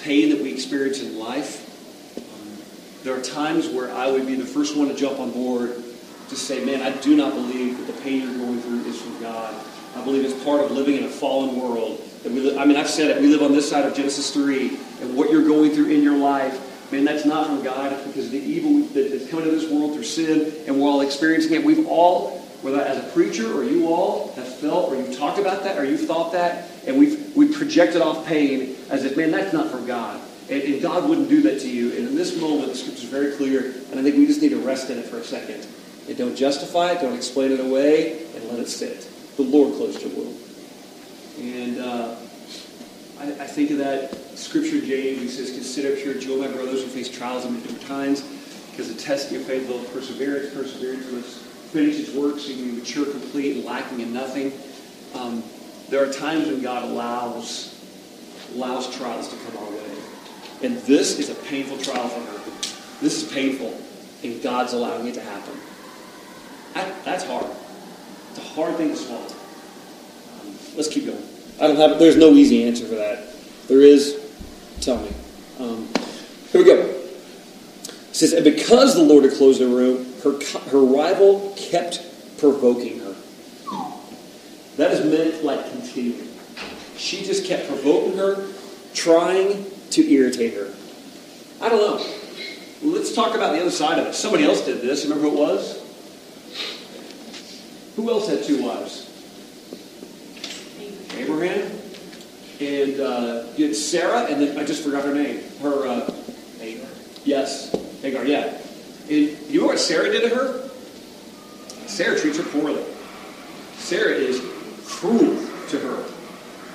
pain 0.05 0.31
that 0.31 0.41
we 0.41 0.53
experience 0.53 1.03
in 1.03 1.19
life. 1.19 1.67
Um, 2.17 3.03
there 3.03 3.19
are 3.19 3.21
times 3.21 3.67
where 3.69 3.93
I 3.93 4.09
would 4.09 4.25
be 4.25 4.37
the 4.37 4.47
first 4.47 4.77
one 4.77 4.87
to 4.87 4.95
jump 4.95 5.19
on 5.19 5.33
board 5.33 5.83
to 6.29 6.37
say, 6.37 6.65
man, 6.65 6.81
I 6.81 6.97
do 7.01 7.17
not 7.17 7.35
believe 7.35 7.77
that 7.79 7.93
the 7.93 8.01
pain 8.03 8.23
you're 8.23 8.39
going 8.39 8.63
through 8.63 8.85
is 8.85 9.03
from 9.03 9.21
God. 9.21 9.53
I 9.97 10.05
believe 10.05 10.25
it's 10.25 10.45
part 10.45 10.61
of 10.61 10.71
living 10.71 10.97
in 10.97 11.05
a 11.05 11.09
fallen 11.09 11.61
world. 11.61 12.01
That 12.23 12.31
we 12.31 12.39
li- 12.39 12.57
I 12.57 12.65
mean, 12.65 12.77
I've 12.77 12.89
said 12.89 13.11
it. 13.11 13.21
We 13.21 13.27
live 13.27 13.43
on 13.43 13.51
this 13.51 13.69
side 13.69 13.85
of 13.85 13.97
Genesis 13.97 14.33
3, 14.33 14.79
and 15.01 15.17
what 15.17 15.33
you're 15.33 15.45
going 15.45 15.73
through 15.73 15.91
in 15.91 16.05
your 16.05 16.17
life, 16.17 16.93
man, 16.93 17.05
that's 17.05 17.25
not 17.25 17.47
from 17.49 17.65
God. 17.65 17.93
It's 17.93 18.07
because 18.07 18.27
of 18.27 18.33
the 18.33 18.39
evil 18.39 18.87
that's 18.95 19.29
coming 19.29 19.47
into 19.47 19.59
this 19.59 19.69
world 19.69 19.95
through 19.95 20.05
sin, 20.05 20.55
and 20.69 20.81
we're 20.81 20.89
all 20.89 21.01
experiencing 21.01 21.55
it. 21.55 21.65
We've 21.65 21.89
all, 21.89 22.39
whether 22.63 22.81
as 22.81 23.05
a 23.05 23.09
preacher 23.11 23.53
or 23.53 23.65
you 23.65 23.89
all, 23.89 24.33
have 24.35 24.59
felt 24.59 24.93
or 24.93 24.97
you've 24.97 25.17
talked 25.17 25.41
about 25.41 25.65
that 25.65 25.79
or 25.79 25.85
you've 25.85 26.07
thought 26.07 26.31
that, 26.33 26.69
and 26.89 26.99
we've, 26.99 27.37
we've 27.37 27.55
projected 27.55 28.01
off 28.01 28.27
pain 28.27 28.75
as 28.89 29.05
if, 29.05 29.17
man, 29.17 29.31
that's 29.31 29.53
not 29.53 29.71
from 29.71 29.87
God. 29.87 30.21
And, 30.51 30.63
and 30.63 30.81
God 30.81 31.07
wouldn't 31.07 31.29
do 31.29 31.43
that 31.43 31.61
to 31.61 31.71
you. 31.71 31.91
And 31.91 32.09
in 32.09 32.17
this 32.17 32.41
moment, 32.41 32.73
the 32.73 32.75
scripture 32.75 33.03
is 33.03 33.11
very 33.11 33.37
clear, 33.37 33.75
and 33.91 34.01
I 34.01 34.03
think 34.03 34.17
we 34.17 34.27
just 34.27 34.41
need 34.41 34.51
to 34.51 34.61
rest 34.61 34.89
in 34.89 34.99
it 34.99 35.05
for 35.05 35.19
a 35.19 35.25
second. 35.25 35.67
And 36.09 36.17
don't 36.17 36.35
justify 36.35 36.93
it, 36.93 37.03
don't 37.03 37.15
explain 37.15 37.53
it 37.53 37.61
away, 37.61 38.25
and 38.35 38.45
let 38.49 38.59
it 38.59 38.69
sit. 38.69 39.07
The 39.37 39.43
Lord 39.43 39.75
closed 39.75 40.01
your 40.01 40.11
womb. 40.15 40.35
And 41.39 41.79
uh, 41.79 42.17
I, 43.21 43.25
I 43.25 43.47
think 43.47 43.71
of 43.71 43.79
that 43.79 44.17
scripture 44.39 44.81
James. 44.81 45.21
He 45.21 45.29
says, 45.29 45.53
Consider 45.53 45.95
pure 45.95 46.15
joy, 46.15 46.39
my 46.39 46.49
brothers, 46.49 46.83
who 46.83 46.89
face 46.89 47.15
trials 47.15 47.45
of 47.45 47.51
many 47.51 47.65
different 47.65 47.87
times, 47.87 48.23
because 48.71 48.93
the 48.93 49.01
test 49.01 49.27
of 49.27 49.33
your 49.33 49.43
faith 49.43 49.69
will 49.69 49.85
perseverance. 49.91 50.55
Perseverance 50.55 51.13
must 51.13 51.43
finish 51.71 52.01
its 52.01 52.15
work 52.15 52.39
so 52.39 52.49
you 52.49 52.57
can 52.57 52.65
be 52.71 52.81
mature, 52.81 53.05
complete, 53.05 53.57
and 53.57 53.65
lacking 53.67 54.01
in 54.01 54.15
nothing. 54.15 54.53
Um, 55.15 55.43
there 55.91 56.09
are 56.09 56.13
times 56.13 56.49
when 56.49 56.63
God 56.63 56.85
allows 56.85 57.75
allows 58.55 58.95
trials 58.97 59.29
to 59.29 59.37
come 59.37 59.57
our 59.59 59.71
way. 59.71 59.99
And 60.63 60.79
this 60.79 61.19
is 61.19 61.31
a 61.31 61.35
painful 61.35 61.79
trial 61.79 62.09
for 62.09 62.21
her. 62.21 62.39
This 63.01 63.23
is 63.23 63.33
painful, 63.33 63.79
and 64.25 64.43
God's 64.43 64.73
allowing 64.73 65.07
it 65.07 65.15
to 65.15 65.21
happen. 65.21 65.55
That, 66.75 67.05
that's 67.05 67.25
hard. 67.25 67.47
It's 68.31 68.39
a 68.39 68.55
hard 68.55 68.77
thing 68.77 68.89
to 68.89 68.97
swallow. 68.97 69.27
Um, 69.27 70.57
let's 70.77 70.89
keep 70.89 71.07
going. 71.07 71.23
I 71.61 71.67
don't 71.67 71.77
have. 71.77 71.99
There's 71.99 72.17
no 72.17 72.31
easy 72.33 72.65
answer 72.65 72.87
for 72.87 72.97
that. 72.97 73.33
There 73.69 73.81
is. 73.81 74.25
Tell 74.81 74.99
me. 74.99 75.11
Um, 75.59 75.89
here 76.53 76.63
we 76.63 76.65
go. 76.65 76.77
It 76.77 78.15
says, 78.15 78.33
and 78.33 78.45
because 78.45 78.95
the 78.95 79.03
Lord 79.03 79.25
had 79.25 79.35
closed 79.35 79.61
the 79.61 79.67
room, 79.67 80.07
her 80.23 80.39
her 80.71 80.81
rival 80.81 81.55
kept 81.57 82.03
provoking 82.39 83.01
her. 83.01 83.15
That 84.79 84.93
is 84.93 85.05
meant 85.05 85.45
like 85.45 85.71
continuing. 85.73 86.29
She 86.97 87.25
just 87.25 87.45
kept 87.45 87.67
provoking 87.67 88.17
her, 88.17 88.47
trying 88.95 89.67
to 89.91 90.11
irritate 90.11 90.55
her. 90.55 90.73
I 91.61 91.69
don't 91.69 91.81
know. 91.81 92.07
Let's 92.83 93.13
talk 93.13 93.35
about 93.35 93.55
the 93.55 93.61
other 93.61 93.73
side 93.73 93.99
of 93.99 94.07
it. 94.07 94.15
Somebody 94.15 94.45
else 94.45 94.65
did 94.65 94.81
this. 94.81 95.05
Remember 95.05 95.29
who 95.29 95.37
it 95.37 95.39
was? 95.41 95.83
Who 97.97 98.09
else 98.09 98.29
had 98.29 98.45
two 98.45 98.63
wives? 98.63 99.07
Abraham. 101.17 101.73
And 102.61 103.01
uh, 103.01 103.47
you 103.57 103.67
had 103.67 103.75
Sarah, 103.75 104.27
and 104.27 104.41
then 104.41 104.57
I 104.57 104.65
just 104.65 104.85
forgot 104.85 105.05
her 105.05 105.15
name. 105.15 105.43
Her 105.61 105.89
uh, 105.89 106.13
Hagar. 106.61 106.89
Yes, 107.25 107.73
Hagar. 108.01 108.25
Yeah. 108.25 108.57
And 109.11 109.37
you 109.51 109.61
know 109.61 109.67
what 109.67 109.81
Sarah 109.81 110.13
did 110.13 110.29
to 110.29 110.37
her? 110.37 110.69
Sarah 111.89 112.17
treats 112.19 112.37
her 112.37 112.45
poorly. 112.45 112.85
Sarah 113.77 114.13
is 114.13 114.41
cruel 114.89 115.37
to 115.69 115.79
her. 115.79 116.05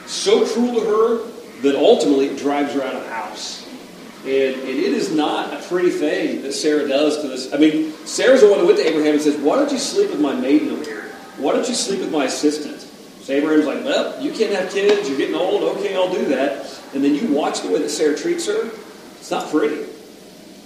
So 0.06 0.46
cruel 0.46 0.80
to 0.80 0.86
her 0.86 1.34
that 1.64 1.76
ultimately 1.76 2.28
it 2.28 2.38
drives 2.38 2.74
her 2.74 2.84
out 2.84 2.96
of 2.96 3.04
the 3.04 3.10
house. 3.10 3.68
And, 4.24 4.56
and 4.56 4.70
it 4.70 4.94
is 4.94 5.14
not 5.14 5.54
a 5.54 5.62
pretty 5.68 5.90
thing 5.90 6.44
that 6.44 6.54
Sarah 6.54 6.88
does 6.88 7.22
to 7.22 7.28
this. 7.28 7.54
I 7.54 7.58
mean, 7.58 7.92
Sarah's 8.06 8.42
the 8.42 8.50
one 8.50 8.60
who 8.60 8.68
went 8.68 8.78
to 8.78 8.88
Abraham 8.88 9.16
and 9.16 9.22
says, 9.22 9.38
Why 9.38 9.58
don't 9.58 9.72
you 9.72 9.78
sleep 9.78 10.12
with 10.12 10.22
my 10.22 10.34
maiden 10.34 10.72
over 10.72 10.84
here? 10.84 11.12
Why 11.38 11.54
don't 11.54 11.68
you 11.68 11.76
sleep 11.76 12.00
with 12.00 12.12
my 12.12 12.26
assistant? 12.26 12.80
So 12.80 13.34
Abraham's 13.34 13.66
like, 13.66 13.84
Well, 13.84 14.22
you 14.22 14.32
can't 14.32 14.54
have 14.54 14.72
kids. 14.72 15.10
You're 15.10 15.18
getting 15.18 15.36
old. 15.36 15.78
Okay, 15.78 15.94
I'll 15.96 16.14
do 16.14 16.26
that. 16.26 16.82
And 16.94 17.04
then 17.04 17.16
you 17.16 17.28
watch 17.34 17.62
the 17.62 17.70
way 17.70 17.82
that 17.82 17.90
Sarah 17.90 18.18
treats 18.18 18.48
her. 18.48 18.70
It's 19.18 19.32
not 19.32 19.50
pretty. 19.50 19.86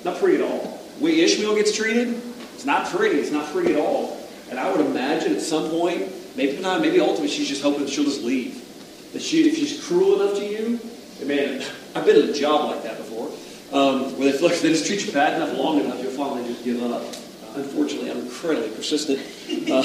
Not 0.04 0.18
pretty 0.18 0.44
at 0.44 0.50
all. 0.50 0.80
Way 1.00 1.22
Ishmael 1.22 1.56
gets 1.56 1.76
treated, 1.76 2.22
it's 2.54 2.66
not 2.66 2.88
pretty. 2.88 3.20
It's 3.20 3.32
not 3.32 3.52
pretty 3.52 3.74
at 3.74 3.80
all. 3.80 4.20
And 4.50 4.60
I 4.60 4.72
would 4.72 4.86
imagine 4.86 5.36
at 5.36 5.42
some 5.42 5.70
point, 5.70 6.12
maybe 6.38 6.62
not, 6.62 6.80
maybe 6.80 7.00
ultimately 7.00 7.28
she's 7.28 7.50
just 7.50 7.62
hoping 7.62 7.88
she'll 7.88 8.06
just 8.06 8.24
leave. 8.24 8.64
That 9.12 9.22
she, 9.22 9.50
if 9.50 9.58
she's 9.58 9.86
cruel 9.86 10.22
enough 10.22 10.38
to 10.38 10.46
you, 10.46 10.80
man, 11.26 11.64
I've 11.96 12.06
been 12.06 12.24
in 12.24 12.30
a 12.30 12.34
job 12.34 12.70
like 12.72 12.84
that 12.84 12.98
before, 12.98 13.28
um, 13.74 14.18
where 14.18 14.32
they 14.32 14.38
feel 14.38 14.50
like 14.50 14.60
they 14.60 14.70
just 14.70 14.86
treat 14.86 15.06
you 15.06 15.12
bad 15.12 15.34
enough 15.42 15.58
long 15.58 15.80
enough, 15.80 16.02
you'll 16.02 16.12
finally 16.12 16.48
just 16.48 16.64
give 16.64 16.82
up. 16.84 17.02
Unfortunately, 17.56 18.12
I'm 18.12 18.20
incredibly 18.20 18.70
persistent. 18.70 19.20
Uh, 19.70 19.84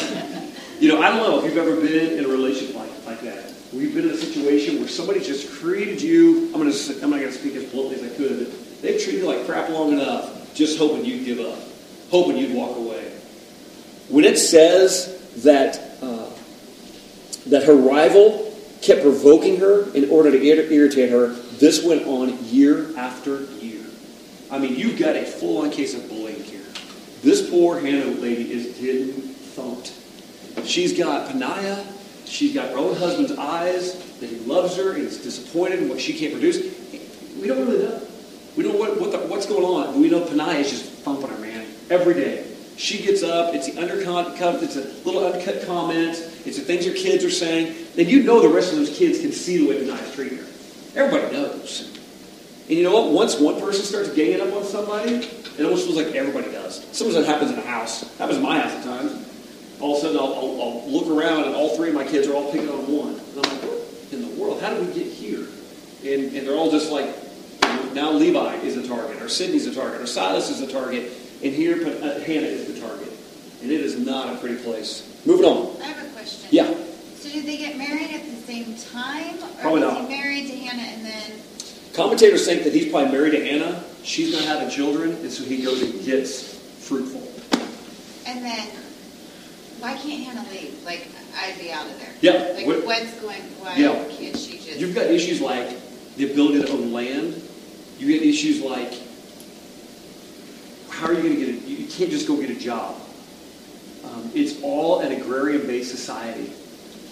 you 0.78 0.88
know, 0.88 1.00
I 1.00 1.08
don't 1.08 1.18
know 1.18 1.38
if 1.38 1.44
you've 1.44 1.56
ever 1.56 1.74
been 1.76 2.18
in 2.18 2.24
a 2.24 2.28
relationship 2.28 2.76
like, 2.76 3.06
like 3.06 3.20
that. 3.22 3.52
We've 3.72 3.94
been 3.94 4.04
in 4.04 4.10
a 4.10 4.18
situation 4.18 4.78
where 4.80 4.88
somebody 4.88 5.20
just 5.20 5.50
treated 5.60 6.02
you. 6.02 6.52
I'm 6.52 6.60
gonna. 6.60 6.74
I'm 7.02 7.08
not 7.08 7.20
gonna 7.20 7.32
speak 7.32 7.54
as 7.54 7.64
bluntly 7.64 7.96
as 7.96 8.02
I 8.02 8.14
could, 8.14 8.50
but 8.50 8.82
they've 8.82 9.00
treated 9.00 9.22
you 9.22 9.26
like 9.26 9.46
crap 9.46 9.70
long 9.70 9.92
enough, 9.92 10.52
just 10.54 10.76
hoping 10.76 11.06
you'd 11.06 11.24
give 11.24 11.40
up, 11.40 11.58
hoping 12.10 12.36
you'd 12.36 12.54
walk 12.54 12.76
away. 12.76 13.10
When 14.10 14.26
it 14.26 14.36
says 14.36 15.18
that 15.36 15.91
that 17.46 17.64
her 17.64 17.74
rival 17.74 18.52
kept 18.82 19.02
provoking 19.02 19.58
her 19.58 19.90
in 19.94 20.10
order 20.10 20.30
to 20.30 20.42
irritate 20.44 21.10
her, 21.10 21.28
this 21.28 21.84
went 21.84 22.06
on 22.06 22.36
year 22.44 22.96
after 22.96 23.42
year. 23.60 23.84
I 24.50 24.58
mean, 24.58 24.76
you've 24.76 24.98
got 24.98 25.16
a 25.16 25.24
full-on 25.24 25.70
case 25.70 25.94
of 25.94 26.08
bullying 26.08 26.42
here. 26.42 26.64
This 27.22 27.48
poor 27.48 27.78
Hannah 27.78 28.10
lady 28.20 28.52
is 28.52 28.78
getting 28.78 29.12
thumped. 29.12 29.94
She's 30.64 30.96
got 30.96 31.28
Peninnah. 31.28 31.86
She's 32.24 32.54
got 32.54 32.70
her 32.70 32.78
own 32.78 32.96
husband's 32.96 33.32
eyes 33.32 33.94
that 34.18 34.28
he 34.28 34.36
loves 34.40 34.76
her 34.76 34.92
and 34.92 35.02
is 35.02 35.22
disappointed 35.22 35.80
in 35.80 35.88
what 35.88 36.00
she 36.00 36.18
can't 36.18 36.32
produce. 36.32 36.58
We 37.40 37.48
don't 37.48 37.66
really 37.66 37.84
know. 37.84 38.02
We 38.56 38.62
don't 38.62 38.74
know 38.74 38.78
what, 38.78 39.00
what 39.00 39.12
the, 39.12 39.18
what's 39.18 39.46
going 39.46 39.64
on. 39.64 40.00
We 40.00 40.10
know 40.10 40.24
Peninnah 40.24 40.58
is 40.58 40.70
just 40.70 40.84
thumping 41.02 41.28
her, 41.28 41.38
man, 41.38 41.66
every 41.90 42.14
day. 42.14 42.46
She 42.76 43.02
gets 43.02 43.22
up. 43.22 43.54
It's 43.54 43.72
the 43.72 43.80
undercut. 43.80 44.38
It's 44.62 44.76
a 44.76 44.84
little 45.04 45.24
uncut 45.24 45.64
comment. 45.66 46.16
It's 46.44 46.58
the 46.58 46.64
things 46.64 46.84
your 46.84 46.94
kids 46.94 47.24
are 47.24 47.30
saying. 47.30 47.74
Then 47.94 48.08
you 48.08 48.22
know 48.22 48.40
the 48.40 48.48
rest 48.48 48.72
of 48.72 48.78
those 48.78 48.96
kids 48.96 49.20
can 49.20 49.32
see 49.32 49.58
the 49.58 49.68
way 49.68 49.78
Peninnah's 49.78 50.14
treating 50.14 50.38
her. 50.38 50.44
Everybody 50.94 51.32
knows. 51.32 51.98
And 52.68 52.78
you 52.78 52.84
know 52.84 52.92
what? 52.92 53.12
Once 53.12 53.38
one 53.38 53.60
person 53.60 53.84
starts 53.84 54.12
ganging 54.14 54.40
up 54.40 54.52
on 54.54 54.64
somebody, 54.64 55.14
it 55.14 55.64
almost 55.64 55.84
feels 55.84 55.96
like 55.96 56.14
everybody 56.14 56.50
does. 56.50 56.84
Sometimes 56.92 57.14
that 57.14 57.26
happens 57.26 57.50
in 57.50 57.58
a 57.58 57.62
house. 57.62 58.16
happens 58.18 58.38
in 58.38 58.42
my 58.42 58.58
house 58.58 58.72
at 58.72 58.84
times. 58.84 59.28
All 59.80 59.92
of 59.92 59.98
a 59.98 60.00
sudden, 60.00 60.18
I'll, 60.18 60.34
I'll, 60.34 60.62
I'll 60.62 60.90
look 60.90 61.08
around 61.08 61.44
and 61.44 61.54
all 61.54 61.76
three 61.76 61.88
of 61.88 61.94
my 61.94 62.06
kids 62.06 62.28
are 62.28 62.34
all 62.34 62.50
picking 62.52 62.68
on 62.68 62.86
one. 62.90 63.14
And 63.14 63.46
I'm 63.46 63.52
like, 63.52 63.62
what 63.62 64.12
in 64.12 64.22
the 64.22 64.40
world? 64.40 64.60
How 64.60 64.72
did 64.72 64.86
we 64.86 64.94
get 64.94 65.12
here? 65.12 65.46
And, 66.04 66.34
and 66.36 66.46
they're 66.46 66.56
all 66.56 66.70
just 66.70 66.90
like, 66.90 67.14
now 67.94 68.10
Levi 68.10 68.56
is 68.56 68.76
a 68.76 68.86
target, 68.86 69.20
or 69.20 69.28
Sydney's 69.28 69.66
a 69.66 69.74
target, 69.74 70.00
or 70.00 70.06
Silas 70.06 70.50
is 70.50 70.60
a 70.60 70.72
target, 70.72 71.12
and 71.42 71.52
here 71.52 71.76
uh, 71.86 72.20
Hannah 72.20 72.46
is 72.46 72.72
the 72.72 72.80
target. 72.80 73.08
And 73.62 73.70
it 73.70 73.80
is 73.80 73.98
not 73.98 74.34
a 74.34 74.38
pretty 74.38 74.62
place. 74.62 75.08
Moving 75.24 75.44
on. 75.46 76.11
I 76.22 76.24
have 76.24 76.32
a 76.34 76.40
question. 76.40 76.48
Yeah. 76.50 76.74
So 77.18 77.28
did 77.30 77.46
they 77.46 77.56
get 77.56 77.76
married 77.76 78.10
at 78.10 78.24
the 78.24 78.36
same 78.42 78.76
time? 78.76 79.36
Or 79.36 79.48
Probably 79.60 79.80
was 79.82 79.92
not. 79.92 80.02
he 80.10 80.16
married 80.16 80.46
to 80.48 80.56
Hannah 80.56 80.82
and 80.82 81.04
then 81.06 81.32
Commentators 81.94 82.46
think 82.46 82.64
that 82.64 82.72
he's 82.72 82.90
probably 82.90 83.12
married 83.12 83.32
to 83.32 83.44
Hannah. 83.44 83.84
She's 84.02 84.32
not 84.32 84.42
having 84.44 84.70
children, 84.70 85.12
and 85.12 85.30
so 85.30 85.44
he 85.44 85.62
goes 85.62 85.82
and 85.82 86.04
gets 86.04 86.58
fruitful. 86.88 87.20
and 88.26 88.42
then 88.44 88.66
why 89.78 89.94
can't 89.98 90.24
Hannah 90.24 90.48
leave? 90.50 90.82
Like 90.84 91.06
I'd 91.36 91.58
be 91.60 91.70
out 91.70 91.86
of 91.86 91.98
there. 91.98 92.08
Yeah, 92.20 92.52
Like 92.54 92.66
what- 92.66 92.84
what's 92.86 93.12
going 93.20 93.42
why 93.60 93.76
Yeah. 93.76 94.04
can't 94.16 94.36
she 94.36 94.58
just 94.58 94.78
You've 94.80 94.94
got 94.94 95.06
issues 95.06 95.40
like 95.40 95.76
the 96.16 96.30
ability 96.32 96.62
to 96.62 96.70
own 96.72 96.92
land. 96.92 97.40
You 97.98 98.06
get 98.06 98.22
issues 98.26 98.60
like 98.62 98.94
how 100.88 101.08
are 101.08 101.12
you 101.14 101.22
going 101.22 101.34
to 101.36 101.40
get 101.46 101.48
a, 101.48 101.68
you 101.68 101.86
can't 101.88 102.10
just 102.10 102.26
go 102.26 102.36
get 102.36 102.50
a 102.50 102.54
job. 102.54 102.94
Um, 104.04 104.30
it's 104.34 104.60
all 104.62 105.00
an 105.00 105.12
agrarian-based 105.12 105.90
society. 105.90 106.52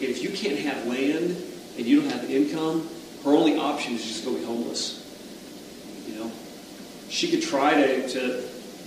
And 0.00 0.08
if 0.08 0.22
you 0.22 0.30
can't 0.30 0.58
have 0.60 0.86
land 0.86 1.36
and 1.76 1.86
you 1.86 2.00
don't 2.00 2.10
have 2.10 2.30
income, 2.30 2.88
her 3.24 3.30
only 3.30 3.56
option 3.58 3.94
is 3.94 4.02
just 4.04 4.24
go 4.24 4.34
be 4.34 4.42
homeless. 4.44 4.96
You 6.08 6.14
know, 6.18 6.32
she 7.08 7.30
could 7.30 7.42
try 7.42 7.74
to, 7.74 8.08
to 8.08 8.42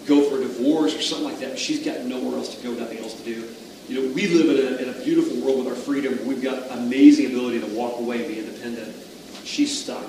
go 0.06 0.28
for 0.30 0.38
a 0.38 0.42
divorce 0.42 0.96
or 0.96 1.02
something 1.02 1.26
like 1.28 1.40
that, 1.40 1.52
but 1.52 1.60
she's 1.60 1.84
got 1.86 2.02
nowhere 2.02 2.38
else 2.38 2.56
to 2.56 2.64
go, 2.64 2.74
nothing 2.74 2.98
else 3.00 3.14
to 3.16 3.24
do. 3.24 3.48
You 3.88 4.02
know, 4.02 4.14
we 4.14 4.28
live 4.28 4.58
in 4.58 4.86
a, 4.88 4.90
in 4.90 4.90
a 5.02 5.04
beautiful 5.04 5.38
world 5.42 5.60
with 5.60 5.68
our 5.68 5.76
freedom. 5.76 6.26
We've 6.26 6.42
got 6.42 6.72
amazing 6.72 7.28
ability 7.28 7.60
to 7.62 7.68
walk 7.68 8.00
away 8.00 8.26
and 8.26 8.28
be 8.34 8.40
independent. 8.40 8.96
She's 9.44 9.84
stuck. 9.84 10.06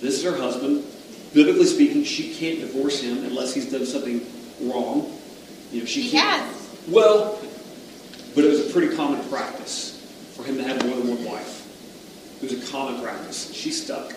This 0.00 0.14
is 0.18 0.24
her 0.24 0.36
husband. 0.36 0.84
Biblically 1.32 1.66
speaking, 1.66 2.04
she 2.04 2.34
can't 2.34 2.60
divorce 2.60 3.00
him 3.00 3.24
unless 3.24 3.54
he's 3.54 3.70
done 3.70 3.86
something 3.86 4.24
wrong. 4.62 5.16
You 5.72 5.80
know, 5.80 5.86
she 5.86 6.02
He 6.02 6.10
can't. 6.10 6.42
has. 6.42 6.57
Well, 6.88 7.38
but 8.34 8.44
it 8.44 8.48
was 8.48 8.68
a 8.68 8.72
pretty 8.72 8.94
common 8.94 9.26
practice 9.28 9.94
for 10.34 10.44
him 10.44 10.56
to 10.56 10.64
have 10.64 10.84
more 10.86 10.96
than 10.96 11.08
one 11.08 11.24
wife. 11.24 12.42
It 12.42 12.50
was 12.50 12.68
a 12.68 12.70
common 12.72 13.02
practice. 13.02 13.52
She 13.52 13.70
stuck. 13.70 14.12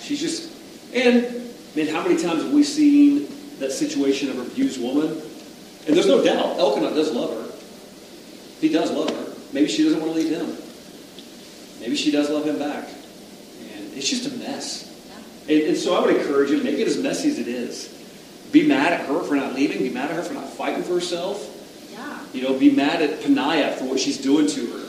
She's 0.00 0.20
just, 0.20 0.50
and 0.94 1.52
man, 1.74 1.88
how 1.88 2.02
many 2.02 2.20
times 2.20 2.42
have 2.42 2.52
we 2.52 2.62
seen 2.62 3.28
that 3.58 3.72
situation 3.72 4.30
of 4.30 4.38
a 4.38 4.42
abused 4.42 4.80
woman. 4.80 5.10
And 5.86 5.96
there's 5.96 6.06
no 6.06 6.22
doubt, 6.22 6.58
Elkanah 6.58 6.94
does 6.94 7.12
love 7.12 7.30
her. 7.30 7.52
He 8.60 8.68
does 8.68 8.90
love 8.90 9.10
her. 9.10 9.32
Maybe 9.52 9.68
she 9.68 9.84
doesn't 9.84 10.00
want 10.00 10.12
to 10.12 10.18
leave 10.18 10.30
him. 10.30 10.56
Maybe 11.80 11.96
she 11.96 12.10
does 12.10 12.30
love 12.30 12.44
him 12.44 12.58
back. 12.58 12.88
And 13.74 13.92
it's 13.94 14.08
just 14.08 14.26
a 14.26 14.36
mess. 14.36 14.84
And, 15.48 15.60
and 15.62 15.76
so 15.76 15.94
I 15.94 16.04
would 16.04 16.14
encourage 16.16 16.50
you, 16.50 16.62
make 16.62 16.78
it 16.78 16.86
as 16.86 16.98
messy 16.98 17.30
as 17.30 17.38
it 17.38 17.48
is. 17.48 17.94
Be 18.52 18.66
mad 18.66 18.92
at 18.92 19.06
her 19.06 19.22
for 19.22 19.34
not 19.34 19.54
leaving. 19.54 19.78
Be 19.78 19.90
mad 19.90 20.10
at 20.10 20.16
her 20.16 20.22
for 20.22 20.34
not 20.34 20.48
fighting 20.48 20.82
for 20.82 20.94
herself. 20.94 21.54
Yeah. 21.92 22.20
You 22.32 22.42
know, 22.42 22.58
be 22.58 22.70
mad 22.70 23.02
at 23.02 23.22
Peninnah 23.22 23.76
for 23.76 23.84
what 23.84 24.00
she's 24.00 24.18
doing 24.18 24.46
to 24.46 24.66
her. 24.72 24.88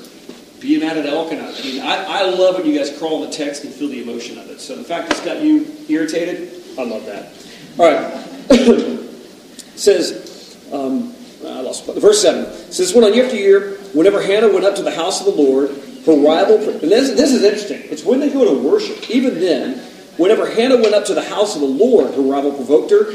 Be 0.60 0.80
mad 0.80 0.98
at 0.98 1.06
Elkanah. 1.06 1.54
I 1.58 1.62
mean, 1.64 1.82
I, 1.82 2.04
I 2.04 2.30
love 2.30 2.56
when 2.56 2.66
you 2.66 2.78
guys 2.78 2.98
crawl 2.98 3.24
in 3.24 3.30
the 3.30 3.36
text 3.36 3.64
and 3.64 3.74
feel 3.74 3.90
the 3.90 4.02
emotion 4.02 4.38
of 4.38 4.50
it. 4.50 4.60
So 4.60 4.76
the 4.76 4.84
fact 4.84 5.12
it's 5.12 5.24
got 5.24 5.42
you 5.42 5.66
irritated, 5.88 6.52
I 6.78 6.84
love 6.84 7.06
that. 7.06 7.32
All 7.78 7.86
right. 7.86 8.28
it 8.50 9.80
says, 9.80 10.58
um, 10.74 11.16
I 11.46 11.62
lost 11.62 11.86
verse 11.86 12.22
7. 12.22 12.44
It 12.44 12.74
says, 12.74 12.94
Went 12.94 13.08
on 13.08 13.14
year 13.14 13.26
after 13.26 13.38
year, 13.38 13.78
whenever 13.94 14.22
Hannah 14.22 14.50
went 14.50 14.66
up 14.66 14.76
to 14.76 14.82
the 14.82 14.92
house 14.92 15.26
of 15.26 15.34
the 15.34 15.42
Lord, 15.42 15.70
her 16.06 16.16
rival, 16.16 16.58
and 16.58 16.92
this, 16.92 17.12
this 17.12 17.32
is 17.32 17.44
interesting. 17.44 17.82
It's 17.86 18.04
when 18.04 18.20
they 18.20 18.30
go 18.30 18.54
to 18.54 18.68
worship. 18.68 19.10
Even 19.10 19.40
then, 19.40 19.78
whenever 20.18 20.50
Hannah 20.50 20.76
went 20.76 20.94
up 20.94 21.06
to 21.06 21.14
the 21.14 21.24
house 21.24 21.56
of 21.56 21.62
the 21.62 21.68
Lord, 21.68 22.14
her 22.14 22.22
rival 22.22 22.52
provoked 22.52 22.92
her 22.92 23.06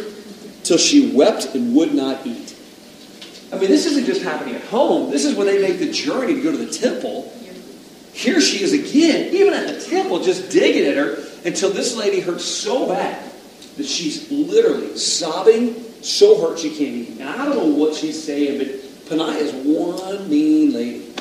till 0.64 0.79
she 0.79 1.14
wept 1.14 1.55
and 1.55 1.74
would 1.77 1.94
not 1.94 2.27
eat. 2.27 2.57
I 3.53 3.59
mean, 3.59 3.70
this 3.70 3.87
isn't 3.87 4.07
just 4.07 4.22
happening 4.22 4.57
at 4.57 4.62
home. 4.64 5.11
This 5.11 5.24
is 5.24 5.37
when 5.37 5.46
they 5.46 5.62
make 5.62 5.79
the 5.79 5.92
journey 5.92 6.35
to 6.35 6.42
go 6.42 6.50
to 6.50 6.57
the 6.57 6.72
temple. 6.72 7.33
Here 8.12 8.40
she 8.40 8.64
is 8.64 8.72
again, 8.72 9.33
even 9.35 9.55
at 9.55 9.68
the 9.68 9.81
temple, 9.81 10.22
just 10.22 10.50
digging 10.50 10.85
at 10.87 10.96
her 10.96 11.18
until 11.44 11.70
this 11.70 11.96
lady 11.96 12.20
hurts 12.20 12.44
so 12.44 12.88
bad 12.88 13.31
that 13.77 13.87
she's 13.87 14.31
literally 14.31 14.96
sobbing, 14.96 15.74
so 16.00 16.40
hurt 16.40 16.59
she 16.59 16.70
can't 16.70 16.81
eat. 16.81 17.09
And 17.20 17.29
I 17.29 17.44
don't 17.44 17.57
know 17.57 17.66
what 17.66 17.94
she's 17.94 18.22
saying, 18.22 18.59
but 18.59 19.07
Peninnah 19.09 19.37
is 19.37 19.53
one 19.53 20.29
mean 20.29 20.72
lady. 20.72 21.12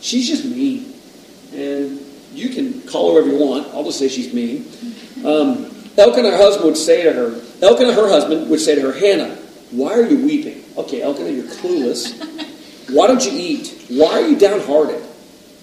She's 0.00 0.28
just 0.28 0.44
mean. 0.44 0.92
And 1.54 2.00
you 2.32 2.50
can 2.50 2.82
call 2.82 3.14
her 3.14 3.22
whatever 3.22 3.36
you 3.36 3.44
want. 3.44 3.68
I'll 3.68 3.84
just 3.84 3.98
say 3.98 4.08
she's 4.08 4.34
mean. 4.34 4.66
Um, 5.24 5.70
Elkanah, 5.96 6.32
her 6.32 6.36
husband, 6.36 6.66
would 6.66 6.76
say 6.76 7.04
to 7.04 7.12
her, 7.12 7.43
Elkanah, 7.62 7.92
her 7.92 8.08
husband, 8.08 8.50
would 8.50 8.60
say 8.60 8.74
to 8.74 8.80
her, 8.80 8.92
Hannah, 8.92 9.36
why 9.70 9.92
are 9.92 10.06
you 10.06 10.24
weeping? 10.24 10.64
Okay, 10.76 11.02
Elkanah, 11.02 11.30
you're 11.30 11.44
clueless. 11.44 12.20
Why 12.90 13.06
don't 13.06 13.24
you 13.24 13.32
eat? 13.32 13.86
Why 13.88 14.20
are 14.20 14.28
you 14.28 14.38
downhearted? 14.38 15.02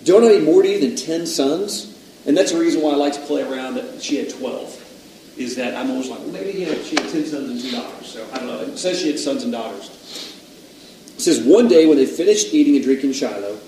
Don't 0.04 0.23
I 0.23 0.30
need 0.30 0.43
more 0.43 0.63
to 0.63 0.67
you 0.67 0.80
than 0.80 0.95
ten 0.95 1.27
sons? 1.27 1.91
And 2.25 2.38
that's 2.38 2.51
the 2.51 2.60
reason 2.60 2.82
why 2.82 2.91
I 2.91 2.95
like 2.95 3.13
to 3.13 3.21
play 3.21 3.41
around 3.41 3.75
that 3.75 4.01
she 4.01 4.17
had 4.17 4.30
12. 4.30 5.34
Is 5.38 5.56
that 5.56 5.75
I'm 5.75 5.89
always 5.89 6.10
like, 6.10 6.19
well, 6.19 6.30
maybe 6.30 6.51
he 6.51 6.63
had, 6.63 6.84
she 6.84 6.95
had 6.95 7.10
10 7.10 7.25
sons 7.25 7.49
and 7.49 7.62
two 7.62 7.71
daughters. 7.71 8.08
So 8.08 8.27
I 8.34 8.38
don't 8.38 8.47
know. 8.47 8.60
It 8.62 8.77
says 8.77 8.99
she 8.99 9.08
had 9.08 9.19
sons 9.19 9.43
and 9.43 9.51
daughters. 9.51 9.89
It 11.15 11.21
says, 11.21 11.39
one 11.41 11.67
day 11.67 11.88
when 11.88 11.97
they 11.97 12.06
finished 12.06 12.54
eating 12.54 12.75
and 12.75 12.84
drinking 12.84 13.13
Shiloh, 13.13 13.60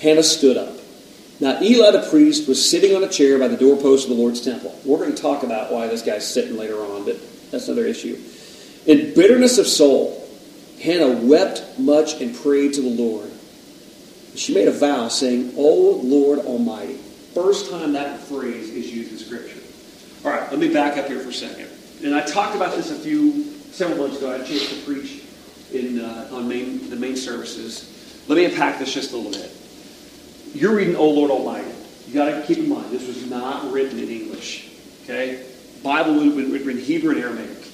Hannah 0.00 0.22
stood 0.22 0.56
up. 0.56 0.76
Now, 1.40 1.60
Eli 1.62 1.90
the 1.90 2.06
priest 2.10 2.48
was 2.48 2.68
sitting 2.68 2.94
on 2.94 3.02
a 3.02 3.08
chair 3.08 3.38
by 3.38 3.48
the 3.48 3.56
doorpost 3.56 4.08
of 4.08 4.16
the 4.16 4.20
Lord's 4.20 4.42
temple. 4.42 4.78
We're 4.84 4.98
going 4.98 5.14
to 5.14 5.20
talk 5.20 5.42
about 5.42 5.72
why 5.72 5.88
this 5.88 6.02
guy's 6.02 6.32
sitting 6.32 6.56
later 6.56 6.78
on, 6.84 7.04
but 7.04 7.16
that's 7.50 7.68
another 7.68 7.86
issue. 7.86 8.18
In 8.86 9.14
bitterness 9.14 9.58
of 9.58 9.66
soul, 9.66 10.28
Hannah 10.82 11.10
wept 11.10 11.78
much 11.78 12.20
and 12.20 12.34
prayed 12.34 12.74
to 12.74 12.80
the 12.80 12.88
Lord. 12.88 13.30
She 14.34 14.54
made 14.54 14.68
a 14.68 14.72
vow 14.72 15.08
saying, 15.08 15.54
O 15.56 16.00
Lord 16.02 16.38
Almighty. 16.40 16.96
First 17.34 17.70
time 17.70 17.92
that 17.92 18.20
phrase 18.20 18.70
is 18.70 18.92
used 18.92 19.12
in 19.12 19.18
Scripture. 19.18 19.58
All 20.24 20.30
right, 20.30 20.50
let 20.50 20.58
me 20.58 20.72
back 20.72 20.96
up 20.96 21.06
here 21.06 21.20
for 21.20 21.30
a 21.30 21.32
second. 21.32 21.68
And 22.02 22.14
I 22.14 22.22
talked 22.22 22.56
about 22.56 22.74
this 22.74 22.90
a 22.90 22.94
few, 22.94 23.44
several 23.72 23.98
months 23.98 24.18
ago. 24.18 24.30
I 24.30 24.32
had 24.32 24.40
a 24.42 24.46
chance 24.46 24.68
to 24.68 24.84
preach 24.84 25.22
in, 25.72 26.00
uh, 26.00 26.30
on 26.32 26.48
main, 26.48 26.88
the 26.90 26.96
main 26.96 27.16
services. 27.16 28.24
Let 28.28 28.36
me 28.36 28.44
unpack 28.44 28.78
this 28.78 28.92
just 28.92 29.12
a 29.12 29.16
little 29.16 29.32
bit. 29.32 29.52
You're 30.54 30.74
reading, 30.74 30.96
O 30.96 31.08
Lord 31.08 31.30
Almighty. 31.30 31.70
You 32.06 32.14
got 32.14 32.26
to 32.30 32.42
keep 32.46 32.58
in 32.58 32.68
mind, 32.68 32.90
this 32.90 33.06
was 33.06 33.28
not 33.30 33.70
written 33.70 33.98
in 33.98 34.08
English. 34.08 34.68
Okay? 35.04 35.46
Bible 35.82 36.14
would 36.14 36.26
have 36.26 36.36
been 36.36 36.52
written 36.52 36.70
in 36.70 36.78
Hebrew 36.78 37.12
and 37.12 37.20
Aramaic. 37.20 37.64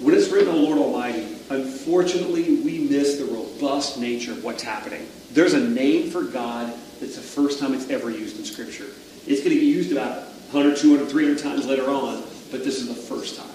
When 0.00 0.14
it's 0.14 0.28
written, 0.28 0.54
O 0.54 0.56
Lord 0.56 0.78
Almighty, 0.78 1.22
unfortunately, 1.50 2.56
we 2.56 2.78
miss 2.78 3.16
the 3.16 3.24
robust 3.24 3.98
nature 3.98 4.32
of 4.32 4.44
what's 4.44 4.62
happening. 4.62 5.06
There's 5.32 5.54
a 5.54 5.68
name 5.68 6.10
for 6.10 6.22
God 6.22 6.72
that's 7.00 7.16
the 7.16 7.22
first 7.22 7.58
time 7.58 7.74
it's 7.74 7.90
ever 7.90 8.10
used 8.10 8.38
in 8.38 8.44
Scripture. 8.44 8.86
It's 9.26 9.40
going 9.42 9.54
to 9.54 9.60
get 9.60 9.64
used 9.64 9.92
about 9.92 10.24
100, 10.52 10.76
200, 10.76 11.08
300 11.08 11.38
times 11.38 11.66
later 11.66 11.90
on, 11.90 12.22
but 12.50 12.62
this 12.62 12.78
is 12.80 12.88
the 12.88 12.94
first 12.94 13.36
time. 13.36 13.48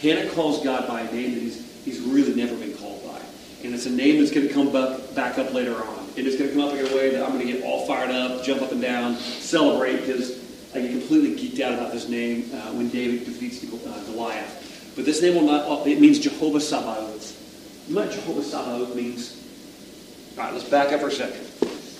Hannah 0.00 0.28
calls 0.30 0.62
God 0.62 0.86
by 0.86 1.00
a 1.00 1.12
name 1.12 1.34
that 1.34 1.40
he's, 1.40 1.84
he's 1.84 2.00
really 2.00 2.34
never 2.34 2.54
been 2.56 2.76
called 2.76 3.02
by. 3.04 3.20
And 3.64 3.74
it's 3.74 3.86
a 3.86 3.90
name 3.90 4.18
that's 4.18 4.30
going 4.30 4.46
to 4.46 4.52
come 4.52 4.72
back, 4.72 5.14
back 5.14 5.38
up 5.38 5.52
later 5.52 5.74
on. 5.74 5.98
And 6.16 6.26
it's 6.26 6.36
going 6.36 6.50
to 6.50 6.56
come 6.56 6.64
up 6.64 6.74
in 6.74 6.86
a 6.86 6.94
way 6.94 7.10
that 7.10 7.24
I'm 7.24 7.32
going 7.32 7.46
to 7.46 7.52
get 7.52 7.64
all 7.64 7.86
fired 7.86 8.10
up, 8.10 8.44
jump 8.44 8.62
up 8.62 8.72
and 8.72 8.82
down, 8.82 9.16
celebrate, 9.16 10.00
because 10.00 10.47
I 10.74 10.80
get 10.80 10.90
completely 10.90 11.34
geeked 11.34 11.60
out 11.60 11.74
about 11.74 11.92
this 11.92 12.08
name 12.08 12.50
uh, 12.52 12.72
when 12.72 12.90
David 12.90 13.24
defeats 13.24 13.64
uh, 13.64 14.00
Goliath. 14.04 14.92
But 14.94 15.04
this 15.04 15.22
name 15.22 15.34
will 15.34 15.44
not, 15.44 15.86
it 15.86 16.00
means 16.00 16.18
Jehovah 16.18 16.60
Sabaoth. 16.60 17.36
You 17.88 17.94
know 17.94 18.02
what 18.02 18.10
Jehovah 18.10 18.42
Sabaoth 18.42 18.94
means? 18.94 19.34
All 20.36 20.44
right, 20.44 20.52
let's 20.52 20.68
back 20.68 20.92
up 20.92 21.00
for 21.00 21.08
a 21.08 21.12
second. 21.12 21.46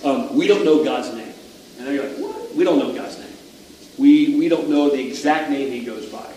Um, 0.04 0.36
we 0.36 0.46
don't 0.46 0.64
know 0.64 0.84
God's 0.84 1.12
name. 1.14 1.32
And 1.78 1.94
you're 1.94 2.08
like, 2.08 2.18
what? 2.18 2.54
We 2.54 2.64
don't 2.64 2.78
know 2.78 2.92
God's 2.92 3.18
name. 3.18 3.28
We, 3.96 4.36
we 4.36 4.48
don't 4.48 4.68
know 4.68 4.90
the 4.90 5.04
exact 5.04 5.50
name 5.50 5.72
he 5.72 5.84
goes 5.84 6.06
by. 6.06 6.30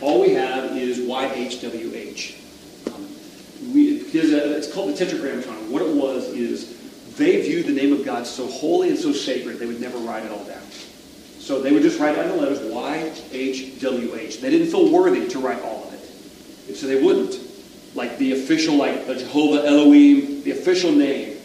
All 0.00 0.20
we 0.20 0.34
have 0.34 0.76
is 0.76 0.98
YHWH. 0.98 2.92
Um, 2.92 3.72
we, 3.72 4.02
because, 4.04 4.32
uh, 4.32 4.54
it's 4.56 4.72
called 4.72 4.90
the 4.90 4.96
Tetragrammaton. 4.96 5.70
What 5.70 5.82
it 5.82 5.94
was 5.94 6.28
is 6.28 6.76
they 7.16 7.42
viewed 7.42 7.66
the 7.66 7.72
name 7.72 7.92
of 7.92 8.04
God 8.04 8.26
so 8.26 8.46
holy 8.46 8.90
and 8.90 8.98
so 8.98 9.12
sacred, 9.12 9.58
they 9.58 9.66
would 9.66 9.80
never 9.80 9.98
write 9.98 10.24
it 10.24 10.30
all 10.30 10.44
down. 10.44 10.62
So 11.50 11.60
they 11.60 11.72
would 11.72 11.82
just 11.82 11.98
write 11.98 12.14
down 12.14 12.28
the 12.28 12.36
letters 12.36 12.60
YHWH. 12.60 14.40
They 14.40 14.50
didn't 14.50 14.68
feel 14.68 14.88
worthy 14.88 15.26
to 15.26 15.40
write 15.40 15.60
all 15.62 15.82
of 15.82 15.94
it. 15.94 16.68
And 16.68 16.76
so 16.76 16.86
they 16.86 17.02
wouldn't. 17.02 17.40
Like 17.96 18.18
the 18.18 18.34
official, 18.34 18.76
like 18.76 19.08
the 19.08 19.16
Jehovah 19.16 19.66
Elohim, 19.66 20.44
the 20.44 20.52
official 20.52 20.92
name, 20.92 21.38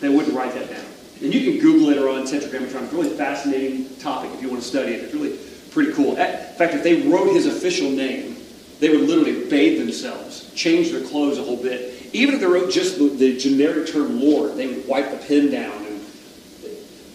they 0.00 0.08
wouldn't 0.08 0.36
write 0.36 0.54
that 0.54 0.70
down. 0.70 0.84
And 1.22 1.32
you 1.32 1.52
can 1.52 1.60
Google 1.60 1.90
it 1.90 1.98
or 1.98 2.08
on 2.08 2.26
Tetragrammaton. 2.26 2.82
It's 2.82 2.92
a 2.92 2.96
really 2.96 3.16
fascinating 3.16 3.96
topic 3.98 4.32
if 4.34 4.42
you 4.42 4.48
want 4.48 4.60
to 4.60 4.66
study 4.66 4.94
it. 4.94 5.04
It's 5.04 5.14
really 5.14 5.38
pretty 5.70 5.92
cool. 5.92 6.16
In 6.16 6.56
fact, 6.56 6.74
if 6.74 6.82
they 6.82 7.02
wrote 7.02 7.32
his 7.32 7.46
official 7.46 7.92
name, 7.92 8.36
they 8.80 8.88
would 8.88 9.08
literally 9.08 9.48
bathe 9.48 9.78
themselves, 9.78 10.52
change 10.54 10.90
their 10.90 11.06
clothes 11.06 11.38
a 11.38 11.44
whole 11.44 11.62
bit. 11.62 12.12
Even 12.12 12.34
if 12.34 12.40
they 12.40 12.48
wrote 12.48 12.72
just 12.72 12.98
the, 12.98 13.08
the 13.08 13.36
generic 13.36 13.86
term 13.86 14.20
Lord, 14.20 14.56
they 14.56 14.66
would 14.66 14.84
wipe 14.88 15.12
the 15.12 15.24
pen 15.28 15.52
down. 15.52 15.86
And 15.86 16.00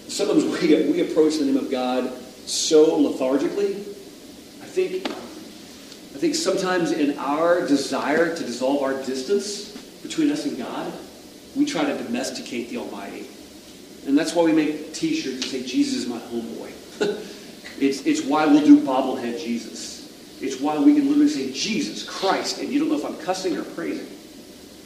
sometimes 0.07 0.45
we, 0.61 0.89
we 0.89 1.01
approach 1.01 1.37
the 1.37 1.43
name 1.43 1.57
of 1.57 1.69
God 1.69 2.09
so 2.49 2.95
lethargically. 2.97 3.75
I 4.61 4.71
think, 4.71 5.07
I 5.07 6.19
think 6.19 6.35
sometimes 6.35 6.91
in 6.91 7.17
our 7.17 7.65
desire 7.67 8.35
to 8.35 8.43
dissolve 8.43 8.81
our 8.83 8.93
distance 9.03 9.71
between 10.01 10.31
us 10.31 10.45
and 10.45 10.57
God, 10.57 10.91
we 11.55 11.65
try 11.65 11.83
to 11.83 11.97
domesticate 12.03 12.69
the 12.69 12.77
Almighty. 12.77 13.27
And 14.07 14.17
that's 14.17 14.33
why 14.33 14.43
we 14.43 14.53
make 14.53 14.93
t-shirts 14.93 15.39
that 15.39 15.45
say, 15.45 15.63
Jesus 15.63 15.99
is 15.99 16.07
my 16.07 16.17
homeboy. 16.17 16.71
it's, 17.79 18.05
it's 18.05 18.23
why 18.23 18.45
we'll 18.45 18.65
do 18.65 18.79
bobblehead 18.81 19.39
Jesus. 19.39 20.39
It's 20.41 20.59
why 20.59 20.77
we 20.77 20.95
can 20.95 21.07
literally 21.07 21.29
say, 21.29 21.51
Jesus 21.51 22.07
Christ, 22.07 22.59
and 22.59 22.69
you 22.69 22.79
don't 22.79 22.89
know 22.89 22.97
if 22.97 23.05
I'm 23.05 23.17
cussing 23.17 23.57
or 23.57 23.63
praising. 23.63 24.07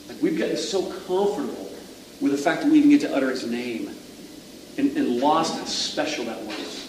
Like 0.07 0.21
we've 0.21 0.37
gotten 0.37 0.57
so 0.57 0.81
comfortable 1.05 1.71
with 2.19 2.31
the 2.31 2.37
fact 2.37 2.63
that 2.63 2.71
we 2.71 2.79
even 2.79 2.89
get 2.89 3.01
to 3.01 3.15
utter 3.15 3.29
its 3.29 3.45
name 3.45 3.89
and, 4.77 4.97
and 4.97 5.19
lost 5.19 5.57
how 5.57 5.65
special 5.65 6.25
that 6.25 6.41
was. 6.41 6.82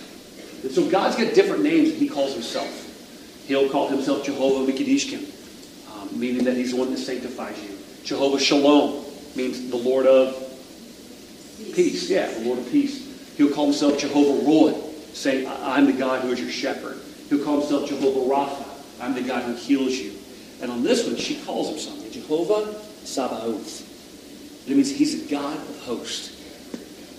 And 0.65 0.73
so 0.73 0.89
God's 0.89 1.15
got 1.17 1.35
different 1.35 1.63
names 1.63 1.91
that 1.91 1.99
he 1.99 2.09
calls 2.09 2.33
himself. 2.33 2.81
He'll 3.47 3.69
call 3.69 3.89
himself 3.89 4.25
Jehovah 4.25 4.73
Mikadishkim, 4.73 5.31
um, 5.93 6.19
meaning 6.19 6.43
that 6.45 6.57
he's 6.57 6.71
the 6.71 6.79
one 6.79 6.91
that 6.91 6.97
sanctifies 6.97 7.63
you. 7.63 7.77
Jehovah 8.03 8.41
Shalom 8.41 9.05
means 9.37 9.69
the 9.69 9.77
Lord 9.77 10.07
of 10.07 10.35
peace. 11.75 12.09
Yeah, 12.09 12.33
the 12.33 12.47
Lord 12.47 12.61
of 12.61 12.71
peace. 12.71 13.35
He'll 13.37 13.53
call 13.53 13.67
himself 13.67 13.99
Jehovah 13.99 14.43
Roy, 14.47 14.73
saying, 15.13 15.47
I'm 15.47 15.85
the 15.85 15.93
God 15.93 16.23
who 16.23 16.31
is 16.33 16.41
your 16.41 16.51
shepherd. 16.51 16.99
He'll 17.29 17.45
call 17.45 17.61
himself 17.61 17.87
Jehovah 17.87 18.21
Rapha. 18.21 18.65
I'm 19.03 19.15
the 19.15 19.21
God 19.21 19.43
who 19.43 19.55
heals 19.55 19.93
you. 19.93 20.15
And 20.63 20.71
on 20.71 20.83
this 20.83 21.07
one, 21.07 21.17
she 21.17 21.43
calls 21.43 21.69
him 21.69 21.79
something. 21.79 22.11
Jehovah 22.11 22.75
Sabaoth. 23.05 24.67
It 24.67 24.75
means 24.75 24.91
he's 24.91 25.27
a 25.27 25.31
God 25.31 25.59
of 25.59 25.79
hosts. 25.81 26.41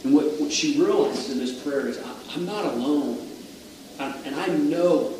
And 0.04 0.16
what, 0.16 0.26
what 0.40 0.52
she 0.52 0.80
realizes 0.82 1.32
in 1.32 1.38
this 1.38 1.62
prayer 1.62 1.88
is, 1.88 2.04
I'm 2.34 2.46
not 2.46 2.66
alone. 2.66 3.28
And 4.00 4.36
I 4.36 4.48
know 4.48 5.14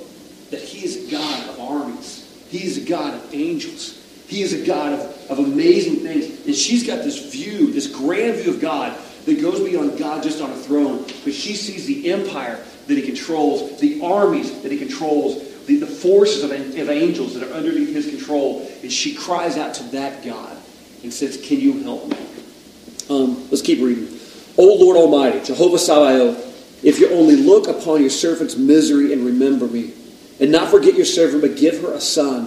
that 0.52 0.62
he 0.62 0.86
is 0.86 1.08
a 1.08 1.12
God 1.12 1.50
of 1.50 1.60
armies. 1.60 2.22
He 2.50 2.64
is 2.64 2.78
a 2.78 2.90
God 2.90 3.14
of 3.14 3.34
angels. 3.34 4.02
He 4.28 4.42
is 4.42 4.54
a 4.54 4.66
God 4.66 4.94
of, 4.94 5.32
of 5.32 5.40
amazing 5.40 5.98
things. 5.98 6.46
And 6.46 6.56
she's 6.56 6.86
got 6.86 7.04
this 7.04 7.32
view, 7.32 7.72
this 7.72 7.88
grand 7.88 8.38
view 8.38 8.54
of 8.54 8.62
God 8.62 8.98
that 9.26 9.42
goes 9.42 9.60
beyond 9.60 9.98
God 9.98 10.24
just 10.24 10.42
on 10.42 10.52
a 10.52 10.56
throne. 10.56 11.04
But 11.24 11.34
she 11.34 11.56
sees 11.56 11.86
the 11.86 12.12
empire 12.12 12.64
that 12.88 12.96
he 12.96 13.02
controls, 13.02 13.80
the 13.80 14.02
armies 14.02 14.62
that 14.62 14.72
he 14.72 14.78
controls, 14.78 15.42
the, 15.66 15.78
the 15.78 15.88
forces 15.88 16.44
of, 16.44 16.52
of 16.52 16.90
angels 16.90 17.34
that 17.34 17.50
are 17.50 17.54
underneath 17.54 17.94
his 17.94 18.08
control, 18.08 18.70
and 18.82 18.92
she 18.92 19.16
cries 19.16 19.58
out 19.58 19.74
to 19.76 19.84
that 19.86 20.24
God 20.24 20.56
and 21.04 21.12
says, 21.12 21.42
Can 21.44 21.60
you 21.60 21.82
help 21.84 22.08
me? 22.08 22.18
Um, 23.10 23.50
let's 23.50 23.62
keep 23.62 23.82
reading. 23.82 24.20
O 24.58 24.76
Lord 24.76 24.98
Almighty, 24.98 25.44
Jehovah 25.44 25.80
Sabaoth, 25.80 26.45
if 26.86 27.00
you 27.00 27.10
only 27.10 27.36
look 27.36 27.68
upon 27.68 28.02
your 28.02 28.12
servant's 28.12 28.56
misery 28.56 29.12
and 29.12 29.26
remember 29.26 29.66
me, 29.66 29.92
and 30.40 30.52
not 30.52 30.70
forget 30.70 30.94
your 30.94 31.06
servant, 31.06 31.42
but 31.42 31.58
give 31.58 31.82
her 31.82 31.92
a 31.94 32.00
son. 32.00 32.46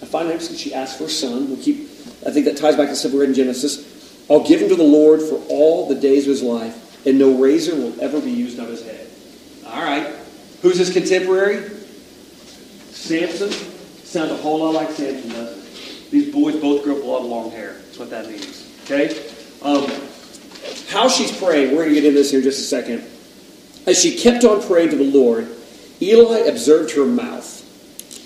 I 0.00 0.06
find 0.06 0.28
interesting 0.28 0.56
she 0.56 0.72
asked 0.72 0.96
for 0.96 1.04
a 1.04 1.10
son. 1.10 1.48
We'll 1.48 1.62
keep. 1.62 1.82
I 2.26 2.30
think 2.30 2.46
that 2.46 2.56
ties 2.56 2.74
back 2.74 2.92
to 2.92 3.08
we 3.08 3.18
read 3.18 3.28
in 3.28 3.34
Genesis. 3.34 4.24
I'll 4.30 4.46
give 4.46 4.62
him 4.62 4.70
to 4.70 4.76
the 4.76 4.82
Lord 4.82 5.20
for 5.20 5.36
all 5.48 5.88
the 5.88 5.94
days 5.94 6.24
of 6.24 6.30
his 6.30 6.42
life, 6.42 7.06
and 7.06 7.18
no 7.18 7.36
razor 7.36 7.76
will 7.76 8.00
ever 8.00 8.18
be 8.18 8.30
used 8.30 8.58
on 8.58 8.66
his 8.68 8.82
head. 8.82 9.06
All 9.66 9.82
right. 9.82 10.06
Who's 10.62 10.78
his 10.78 10.90
contemporary? 10.90 11.68
Samson. 12.92 13.50
Sounds 13.50 14.30
a 14.30 14.36
whole 14.36 14.60
lot 14.60 14.72
like 14.72 14.90
Samson, 14.90 15.30
doesn't 15.30 15.58
it? 15.58 16.10
These 16.10 16.32
boys 16.32 16.56
both 16.56 16.82
grew 16.82 16.92
up 16.92 17.22
with 17.22 17.30
long 17.30 17.50
hair. 17.50 17.74
That's 17.74 17.98
what 17.98 18.08
that 18.08 18.26
means. 18.26 18.72
Okay? 18.84 19.08
Um, 19.60 19.90
how 20.88 21.08
she's 21.08 21.36
praying, 21.36 21.72
we're 21.72 21.84
going 21.84 21.94
to 21.94 22.00
get 22.00 22.04
into 22.04 22.18
this 22.18 22.30
here 22.30 22.40
in 22.40 22.44
just 22.44 22.60
a 22.60 22.64
second. 22.64 23.04
As 23.86 24.00
she 24.00 24.16
kept 24.18 24.44
on 24.44 24.60
praying 24.62 24.90
to 24.90 24.96
the 24.96 25.04
Lord, 25.04 25.48
Eli 26.02 26.38
observed 26.40 26.92
her 26.92 27.06
mouth. 27.06 27.62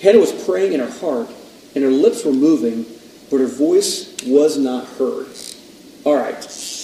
Hannah 0.01 0.19
was 0.19 0.31
praying 0.45 0.73
in 0.73 0.79
her 0.79 0.91
heart, 0.99 1.29
and 1.75 1.83
her 1.83 1.91
lips 1.91 2.25
were 2.25 2.33
moving, 2.33 2.85
but 3.29 3.39
her 3.39 3.47
voice 3.47 4.15
was 4.25 4.57
not 4.57 4.87
heard. 4.87 5.27
All 6.03 6.15
right. 6.15 6.35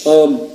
Um, 0.06 0.48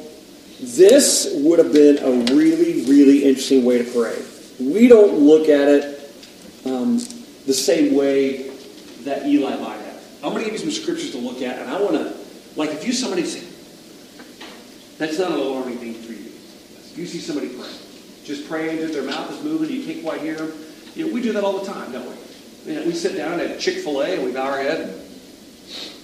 this 0.62 1.30
would 1.36 1.60
have 1.60 1.74
been 1.74 1.98
a 1.98 2.34
really, 2.34 2.86
really 2.86 3.26
interesting 3.26 3.66
way 3.66 3.84
to 3.84 3.92
pray. 3.92 4.18
We 4.60 4.88
don't 4.88 5.20
look 5.20 5.50
at 5.50 5.68
it 5.68 6.12
um, 6.66 7.00
the 7.46 7.54
same 7.54 7.96
way 7.96 8.50
that 9.04 9.26
Eli 9.26 9.58
might 9.58 9.80
have. 9.80 10.02
I'm 10.24 10.32
going 10.32 10.46
to 10.46 10.50
give 10.50 10.54
you 10.54 10.72
some 10.72 10.72
scriptures 10.72 11.12
to 11.12 11.18
look 11.18 11.42
at, 11.42 11.60
and 11.60 11.70
I 11.70 11.82
want 11.82 11.96
to, 11.96 12.16
like, 12.56 12.70
if 12.70 12.88
you 12.88 12.94
somebody 12.94 13.26
say, 13.26 13.46
that's 14.98 15.20
not 15.20 15.32
an 15.32 15.40
alarming 15.40 15.80
thing 15.80 15.96
for 15.96 16.14
you. 16.14 16.20
If 16.20 16.94
you 16.98 17.06
see 17.06 17.20
somebody 17.20 17.50
praying, 17.50 17.83
just 18.24 18.48
praying, 18.48 18.92
their 18.92 19.04
mouth 19.04 19.32
is 19.32 19.44
moving, 19.44 19.70
you 19.70 19.86
can't 19.86 20.04
quite 20.04 20.22
hear 20.22 20.36
them. 20.36 20.54
You 20.96 21.08
know, 21.08 21.14
we 21.14 21.22
do 21.22 21.34
that 21.34 21.44
all 21.44 21.60
the 21.60 21.72
time, 21.72 21.92
don't 21.92 22.08
we? 22.08 22.72
You 22.74 22.80
know, 22.80 22.86
we 22.86 22.94
sit 22.94 23.18
down 23.18 23.40
at 23.40 23.60
Chick 23.60 23.84
Fil 23.84 24.02
A 24.02 24.14
and 24.16 24.24
we 24.24 24.32
bow 24.32 24.50
our 24.50 24.60
head, 24.60 24.82
and, 24.82 25.02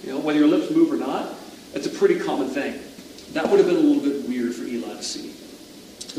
you 0.04 0.10
know, 0.10 0.18
whether 0.18 0.38
your 0.38 0.48
lips 0.48 0.70
move 0.70 0.92
or 0.92 0.96
not, 0.96 1.34
that's 1.72 1.86
a 1.86 1.90
pretty 1.90 2.18
common 2.18 2.48
thing. 2.48 2.78
That 3.32 3.48
would 3.48 3.58
have 3.58 3.66
been 3.66 3.76
a 3.76 3.80
little 3.80 4.02
bit 4.02 4.28
weird 4.28 4.54
for 4.54 4.64
Eli 4.64 4.96
to 4.96 5.02
see. 5.02 5.34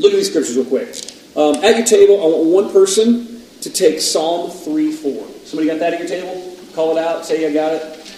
Look 0.00 0.12
at 0.12 0.16
these 0.16 0.30
scriptures 0.30 0.56
real 0.56 0.64
quick. 0.64 0.96
Um, 1.36 1.56
at 1.62 1.76
your 1.76 1.84
table, 1.84 2.22
I 2.22 2.26
want 2.26 2.64
one 2.64 2.72
person 2.72 3.42
to 3.60 3.70
take 3.70 4.00
Psalm 4.00 4.50
3 4.50 4.92
4. 4.92 5.26
Somebody 5.44 5.68
got 5.68 5.78
that 5.80 5.92
at 5.94 6.00
your 6.00 6.08
table? 6.08 6.56
Call 6.74 6.96
it 6.96 7.00
out. 7.02 7.26
Say, 7.26 7.46
I 7.46 7.52
got 7.52 7.72
it. 7.72 8.16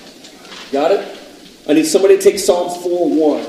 Got 0.71 0.93
it? 0.93 1.19
I 1.69 1.73
need 1.73 1.87
somebody 1.87 2.17
to 2.17 2.23
take 2.23 2.39
Psalm 2.39 2.71
4 2.83 3.11
1. 3.11 3.45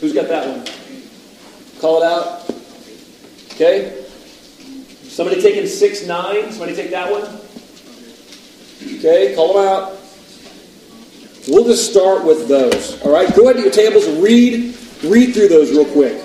Who's 0.00 0.12
got 0.12 0.28
that 0.28 0.46
one? 0.46 1.80
Call 1.80 2.02
it 2.02 2.06
out. 2.06 2.45
Okay? 3.56 4.04
Somebody 5.08 5.40
taking 5.40 5.66
6 5.66 6.06
9. 6.06 6.50
Somebody 6.52 6.76
take 6.76 6.90
that 6.90 7.10
one? 7.10 7.22
Okay, 8.98 9.34
call 9.34 9.54
them 9.54 9.66
out. 9.66 9.98
We'll 11.48 11.64
just 11.64 11.90
start 11.90 12.24
with 12.24 12.48
those. 12.48 13.00
All 13.02 13.10
right, 13.10 13.34
go 13.34 13.44
ahead 13.44 13.56
to 13.56 13.62
your 13.62 13.70
tables 13.70 14.06
and 14.06 14.22
read, 14.22 14.76
read 15.02 15.32
through 15.32 15.48
those 15.48 15.70
real 15.70 15.86
quick. 15.86 16.20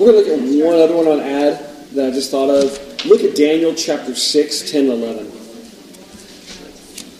We're 0.00 0.12
going 0.12 0.24
to 0.24 0.30
look 0.30 0.40
at 0.40 0.64
one 0.64 0.80
other 0.80 0.96
one 0.96 1.08
on 1.08 1.20
ad 1.20 1.58
that 1.92 2.06
I 2.08 2.10
just 2.10 2.30
thought 2.30 2.48
of. 2.48 3.04
Look 3.04 3.20
at 3.20 3.36
Daniel 3.36 3.74
chapter 3.74 4.14
6, 4.14 4.70
10, 4.70 4.86
11. 4.88 5.30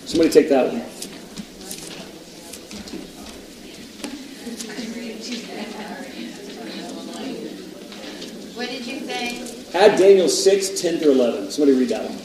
Somebody 0.06 0.30
take 0.30 0.48
that 0.48 0.68
one. 0.68 0.80
What 8.56 8.70
did 8.70 8.86
you 8.86 9.00
say? 9.00 9.78
Add 9.78 9.98
Daniel 9.98 10.30
6, 10.30 10.80
10 10.80 10.98
through 11.00 11.12
11. 11.12 11.50
Somebody 11.50 11.78
read 11.78 11.90
that 11.90 12.04
one. 12.08 12.18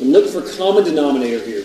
And 0.00 0.12
look 0.12 0.28
for 0.28 0.42
common 0.58 0.82
denominator 0.82 1.44
here. 1.44 1.62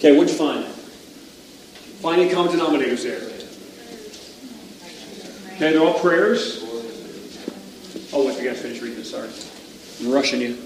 Okay, 0.00 0.16
what'd 0.16 0.32
you 0.32 0.38
find? 0.38 0.64
Finding 2.00 2.30
common 2.30 2.54
denominators 2.54 3.02
there. 3.02 3.20
Okay, 5.56 5.72
they're 5.74 5.82
all 5.82 6.00
prayers. 6.00 6.64
Oh, 8.10 8.26
wait, 8.26 8.42
you 8.42 8.48
guys 8.48 8.62
finish 8.62 8.80
reading 8.80 8.96
this, 8.96 9.10
sorry. 9.10 9.28
I'm 10.00 10.10
rushing 10.10 10.40
you. 10.40 10.56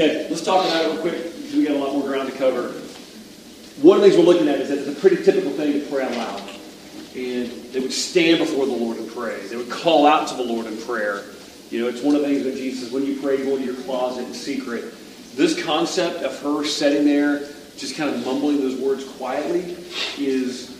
Okay, 0.00 0.28
let's 0.30 0.42
talk 0.42 0.64
about 0.64 0.82
it 0.82 0.88
real 0.92 1.00
quick 1.02 1.12
because 1.12 1.54
we 1.54 1.66
got 1.66 1.76
a 1.76 1.78
lot 1.78 1.92
more 1.92 2.04
ground 2.04 2.30
to 2.32 2.38
cover. 2.38 2.68
One 3.82 3.89
of 4.02 4.10
the 4.10 4.16
things 4.16 4.26
we're 4.26 4.32
looking 4.32 4.48
at 4.48 4.60
is 4.60 4.68
that 4.68 4.78
it's 4.78 4.98
a 4.98 5.00
pretty 5.00 5.22
typical 5.22 5.50
thing 5.52 5.72
to 5.72 5.86
pray 5.86 6.04
out 6.04 6.12
loud. 6.12 6.50
And 7.14 7.50
they 7.72 7.80
would 7.80 7.92
stand 7.92 8.38
before 8.38 8.66
the 8.66 8.72
Lord 8.72 8.96
and 8.98 9.10
pray. 9.10 9.46
They 9.46 9.56
would 9.56 9.70
call 9.70 10.06
out 10.06 10.28
to 10.28 10.34
the 10.34 10.42
Lord 10.42 10.66
in 10.66 10.76
prayer. 10.78 11.24
You 11.70 11.80
know, 11.80 11.88
it's 11.88 12.02
one 12.02 12.14
of 12.14 12.22
the 12.22 12.28
things 12.28 12.44
that 12.44 12.54
Jesus 12.56 12.84
says, 12.84 12.92
when 12.92 13.04
you 13.04 13.20
pray, 13.20 13.36
go 13.38 13.56
into 13.56 13.72
your 13.72 13.82
closet 13.82 14.24
in 14.24 14.34
secret. 14.34 14.94
This 15.34 15.62
concept 15.62 16.22
of 16.22 16.40
her 16.42 16.64
sitting 16.64 17.04
there, 17.04 17.48
just 17.76 17.96
kind 17.96 18.14
of 18.14 18.24
mumbling 18.24 18.60
those 18.60 18.80
words 18.80 19.04
quietly, 19.04 19.76
is, 20.18 20.76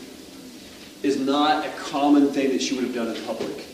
is 1.02 1.18
not 1.18 1.66
a 1.66 1.70
common 1.78 2.32
thing 2.32 2.50
that 2.50 2.62
she 2.62 2.74
would 2.74 2.84
have 2.84 2.94
done 2.94 3.14
in 3.14 3.24
public. 3.24 3.66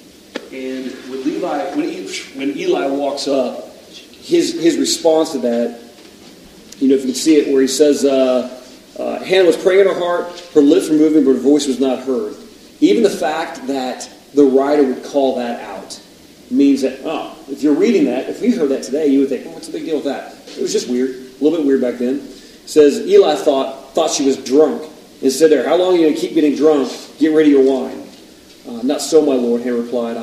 And 0.53 0.93
when 1.11 1.25
Levi, 1.25 1.75
when, 1.75 1.89
E- 1.89 2.23
when 2.35 2.57
Eli 2.57 2.87
walks 2.87 3.27
up, 3.29 3.75
his 3.91 4.61
his 4.61 4.77
response 4.77 5.33
to 5.33 5.39
that, 5.39 5.81
you 6.79 6.89
know, 6.89 6.95
if 6.95 7.01
you 7.01 7.07
can 7.07 7.15
see 7.15 7.37
it, 7.37 7.53
where 7.53 7.63
he 7.63 7.69
says, 7.69 8.05
uh, 8.05 8.56
uh, 8.99 9.23
Hannah 9.23 9.47
was 9.47 9.57
praying 9.57 9.81
in 9.81 9.87
her 9.87 9.99
heart, 9.99 10.39
her 10.55 10.61
lips 10.61 10.89
were 10.89 10.97
moving, 10.97 11.25
but 11.25 11.33
her 11.33 11.39
voice 11.39 11.67
was 11.67 11.81
not 11.81 12.01
heard. 12.01 12.35
Even 12.81 13.03
the 13.03 13.11
fact 13.11 13.67
that 13.67 14.11
the 14.35 14.45
writer 14.45 14.83
would 14.85 15.05
call 15.05 15.37
that 15.37 15.61
out 15.61 16.01
means 16.51 16.83
that, 16.83 17.01
oh, 17.05 17.37
if 17.49 17.63
you're 17.63 17.75
reading 17.75 18.05
that, 18.05 18.29
if 18.29 18.41
we 18.41 18.51
heard 18.51 18.71
that 18.71 18.83
today, 18.83 19.07
you 19.07 19.21
would 19.21 19.29
think, 19.29 19.47
oh, 19.47 19.51
what's 19.51 19.67
the 19.67 19.73
big 19.73 19.85
deal 19.85 19.97
with 19.97 20.05
that? 20.05 20.33
It 20.57 20.63
was 20.63 20.73
just 20.73 20.89
weird, 20.89 21.11
a 21.11 21.45
little 21.45 21.59
bit 21.59 21.67
weird 21.67 21.81
back 21.81 21.97
then. 21.99 22.17
It 22.17 22.69
says 22.69 23.07
Eli 23.07 23.35
thought 23.37 23.95
thought 23.95 24.11
she 24.11 24.27
was 24.27 24.37
drunk 24.37 24.83
and 25.23 25.33
said 25.33 25.51
there, 25.51 25.67
how 25.67 25.77
long 25.77 25.95
are 25.95 25.97
you 25.97 26.03
going 26.05 26.15
to 26.15 26.21
keep 26.21 26.35
getting 26.35 26.55
drunk? 26.55 26.93
Get 27.19 27.33
rid 27.33 27.47
of 27.47 27.53
your 27.53 27.65
wine. 27.65 28.07
Uh, 28.69 28.83
not 28.83 29.01
so, 29.01 29.25
my 29.25 29.35
lord, 29.35 29.63
Hannah 29.63 29.77
replied. 29.77 30.17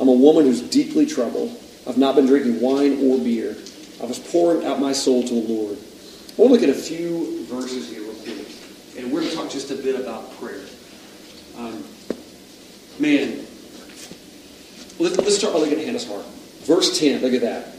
I'm 0.00 0.08
a 0.08 0.12
woman 0.12 0.44
who's 0.44 0.62
deeply 0.62 1.04
troubled. 1.04 1.58
I've 1.86 1.98
not 1.98 2.14
been 2.14 2.26
drinking 2.26 2.60
wine 2.60 3.04
or 3.04 3.18
beer. 3.18 3.56
I 4.00 4.06
was 4.06 4.18
pouring 4.18 4.64
out 4.64 4.80
my 4.80 4.92
soul 4.92 5.22
to 5.22 5.28
the 5.28 5.52
Lord. 5.52 5.76
I 5.76 6.40
want 6.40 6.54
to 6.54 6.60
look 6.60 6.62
at 6.62 6.70
a 6.70 6.74
few 6.74 7.44
verses 7.46 7.90
here 7.90 8.07
and 8.98 9.12
we're 9.12 9.20
going 9.20 9.30
to 9.30 9.36
talk 9.36 9.50
just 9.50 9.70
a 9.70 9.76
bit 9.76 9.98
about 9.98 10.32
prayer. 10.38 10.60
Um, 11.56 11.84
man, 12.98 13.38
let's, 14.98 15.16
let's 15.16 15.36
start 15.36 15.54
by 15.54 15.60
looking 15.60 15.78
at 15.78 15.84
Hannah's 15.84 16.06
heart. 16.06 16.26
Verse 16.62 16.98
10, 16.98 17.22
look 17.22 17.32
at 17.32 17.40
that. 17.42 17.74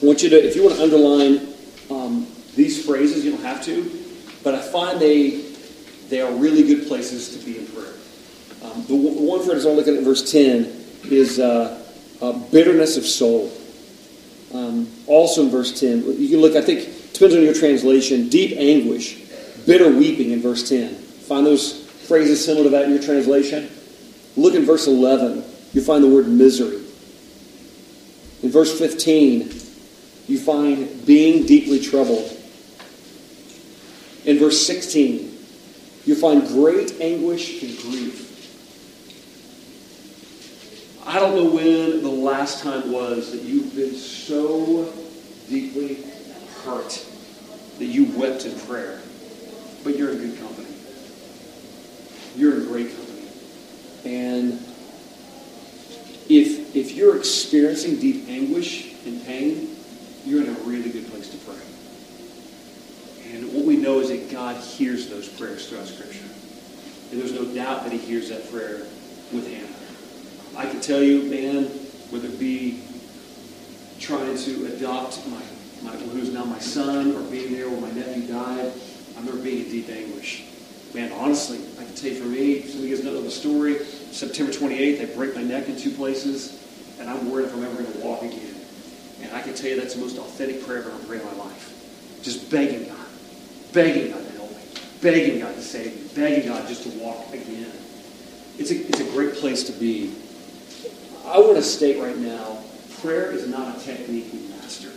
I 0.00 0.06
want 0.06 0.22
you 0.22 0.30
to, 0.30 0.36
if 0.36 0.54
you 0.54 0.62
want 0.62 0.76
to 0.76 0.82
underline 0.82 1.54
um, 1.90 2.26
these 2.54 2.84
phrases, 2.84 3.24
you 3.24 3.32
don't 3.32 3.42
have 3.42 3.64
to, 3.64 3.90
but 4.44 4.54
I 4.54 4.62
find 4.62 5.00
they, 5.00 5.42
they 6.08 6.20
are 6.20 6.32
really 6.32 6.62
good 6.62 6.86
places 6.86 7.36
to 7.36 7.44
be 7.44 7.58
in 7.58 7.66
prayer. 7.66 7.94
Um, 8.62 8.82
the, 8.82 8.94
the, 8.94 9.22
one 9.22 9.44
phrase 9.44 9.66
I 9.66 9.70
want 9.70 9.84
to 9.84 9.86
look 9.86 9.88
at 9.88 9.94
in 9.94 10.04
verse 10.04 10.30
10 10.30 10.64
is 11.10 11.40
uh, 11.40 11.82
uh, 12.22 12.32
bitterness 12.50 12.96
of 12.96 13.04
soul. 13.04 13.52
Um, 14.54 14.88
also 15.08 15.42
in 15.42 15.50
verse 15.50 15.78
10, 15.80 16.20
you 16.20 16.28
can 16.28 16.40
look, 16.40 16.54
I 16.54 16.60
think, 16.60 17.12
depends 17.12 17.34
on 17.34 17.42
your 17.42 17.54
translation, 17.54 18.28
deep 18.28 18.56
anguish, 18.56 19.25
bitter 19.66 19.90
weeping 19.90 20.30
in 20.30 20.40
verse 20.40 20.68
10. 20.68 20.94
Find 20.94 21.44
those 21.44 21.86
phrases 22.06 22.44
similar 22.44 22.64
to 22.64 22.70
that 22.70 22.84
in 22.84 22.92
your 22.92 23.02
translation? 23.02 23.68
Look 24.36 24.54
in 24.54 24.64
verse 24.64 24.86
11. 24.86 25.44
You 25.72 25.82
find 25.82 26.02
the 26.02 26.08
word 26.08 26.28
misery. 26.28 26.82
In 28.42 28.50
verse 28.50 28.78
15, 28.78 29.40
you 30.28 30.38
find 30.38 31.04
being 31.06 31.46
deeply 31.46 31.80
troubled. 31.80 32.32
In 34.24 34.38
verse 34.38 34.66
16, 34.66 35.36
you 36.04 36.14
find 36.14 36.46
great 36.46 37.00
anguish 37.00 37.62
and 37.62 37.76
grief. 37.78 38.26
I 41.06 41.20
don't 41.20 41.34
know 41.36 41.50
when 41.50 42.02
the 42.02 42.10
last 42.10 42.62
time 42.62 42.90
was 42.90 43.32
that 43.32 43.42
you've 43.42 43.74
been 43.74 43.94
so 43.94 44.92
deeply 45.48 45.98
hurt 46.64 47.04
that 47.78 47.84
you 47.84 48.06
wept 48.18 48.44
in 48.44 48.58
prayer, 48.60 49.00
but 49.86 49.96
you're 49.96 50.10
in 50.10 50.18
good 50.18 50.36
company. 50.40 50.66
You're 52.34 52.56
in 52.56 52.66
great 52.66 52.88
company. 52.88 53.28
And 54.04 54.54
if, 56.28 56.74
if 56.74 56.90
you're 56.96 57.16
experiencing 57.16 58.00
deep 58.00 58.28
anguish 58.28 58.94
and 59.06 59.24
pain, 59.24 59.76
you're 60.24 60.42
in 60.42 60.48
a 60.48 60.58
really 60.62 60.90
good 60.90 61.08
place 61.08 61.28
to 61.30 61.36
pray. 61.38 61.54
And 63.32 63.52
what 63.52 63.64
we 63.64 63.76
know 63.76 64.00
is 64.00 64.08
that 64.08 64.28
God 64.28 64.56
hears 64.60 65.08
those 65.08 65.28
prayers 65.28 65.68
throughout 65.68 65.86
Scripture. 65.86 66.26
And 67.12 67.20
there's 67.20 67.32
no 67.32 67.44
doubt 67.54 67.84
that 67.84 67.92
he 67.92 67.98
hears 67.98 68.28
that 68.30 68.50
prayer 68.50 68.78
with 69.32 69.46
Hannah. 69.46 70.60
I 70.60 70.68
can 70.68 70.80
tell 70.80 71.00
you, 71.00 71.30
man, 71.30 71.66
whether 72.10 72.26
it 72.26 72.40
be 72.40 72.82
trying 74.00 74.36
to 74.36 74.66
adopt 74.74 75.24
my, 75.28 75.42
my 75.84 75.96
who's 75.96 76.32
now 76.32 76.44
my 76.44 76.58
son 76.58 77.14
or 77.14 77.22
being 77.30 77.52
there 77.52 77.70
when 77.70 77.82
my 77.82 77.90
nephew 77.92 78.26
died, 78.26 78.72
I 79.16 79.20
remember 79.20 79.42
being 79.42 79.64
in 79.64 79.70
deep 79.70 79.88
anguish. 79.88 80.44
Man, 80.94 81.10
honestly, 81.12 81.58
I 81.80 81.84
can 81.84 81.94
tell 81.94 82.10
you 82.10 82.20
for 82.20 82.28
me, 82.28 82.62
some 82.62 82.80
of 82.80 82.86
you 82.86 82.94
guys 82.94 83.04
know 83.04 83.20
the 83.20 83.30
story. 83.30 83.78
September 83.84 84.52
28th, 84.52 85.00
I 85.02 85.14
break 85.14 85.34
my 85.34 85.42
neck 85.42 85.68
in 85.68 85.76
two 85.76 85.90
places, 85.90 86.62
and 87.00 87.10
I'm 87.10 87.30
worried 87.30 87.46
if 87.46 87.54
I'm 87.54 87.64
ever 87.64 87.82
going 87.82 87.92
to 87.92 87.98
walk 87.98 88.22
again. 88.22 88.54
And 89.22 89.32
I 89.32 89.42
can 89.42 89.54
tell 89.54 89.70
you 89.70 89.80
that's 89.80 89.94
the 89.94 90.00
most 90.00 90.18
authentic 90.18 90.64
prayer 90.64 90.80
I've 90.80 90.86
ever 90.86 91.04
prayed 91.04 91.20
in 91.22 91.26
my 91.26 91.44
life. 91.44 92.20
Just 92.22 92.50
begging 92.50 92.88
God, 92.88 93.06
begging 93.72 94.12
God 94.12 94.24
to 94.24 94.32
help 94.32 94.50
me, 94.50 94.58
begging 95.00 95.40
God 95.40 95.54
to 95.54 95.62
save 95.62 95.94
me, 95.94 96.08
begging 96.14 96.48
God 96.48 96.68
just 96.68 96.82
to 96.84 96.90
walk 96.98 97.28
again. 97.32 97.72
It's 98.58 98.70
a, 98.70 98.76
it's 98.76 99.00
a 99.00 99.10
great 99.12 99.34
place 99.34 99.64
to 99.64 99.72
be. 99.72 100.14
I 101.26 101.38
want 101.38 101.56
to 101.56 101.62
state 101.62 102.00
right 102.00 102.16
now, 102.16 102.58
prayer 103.00 103.32
is 103.32 103.48
not 103.48 103.76
a 103.76 103.80
technique 103.80 104.32
we 104.32 104.48
master. 104.48 104.90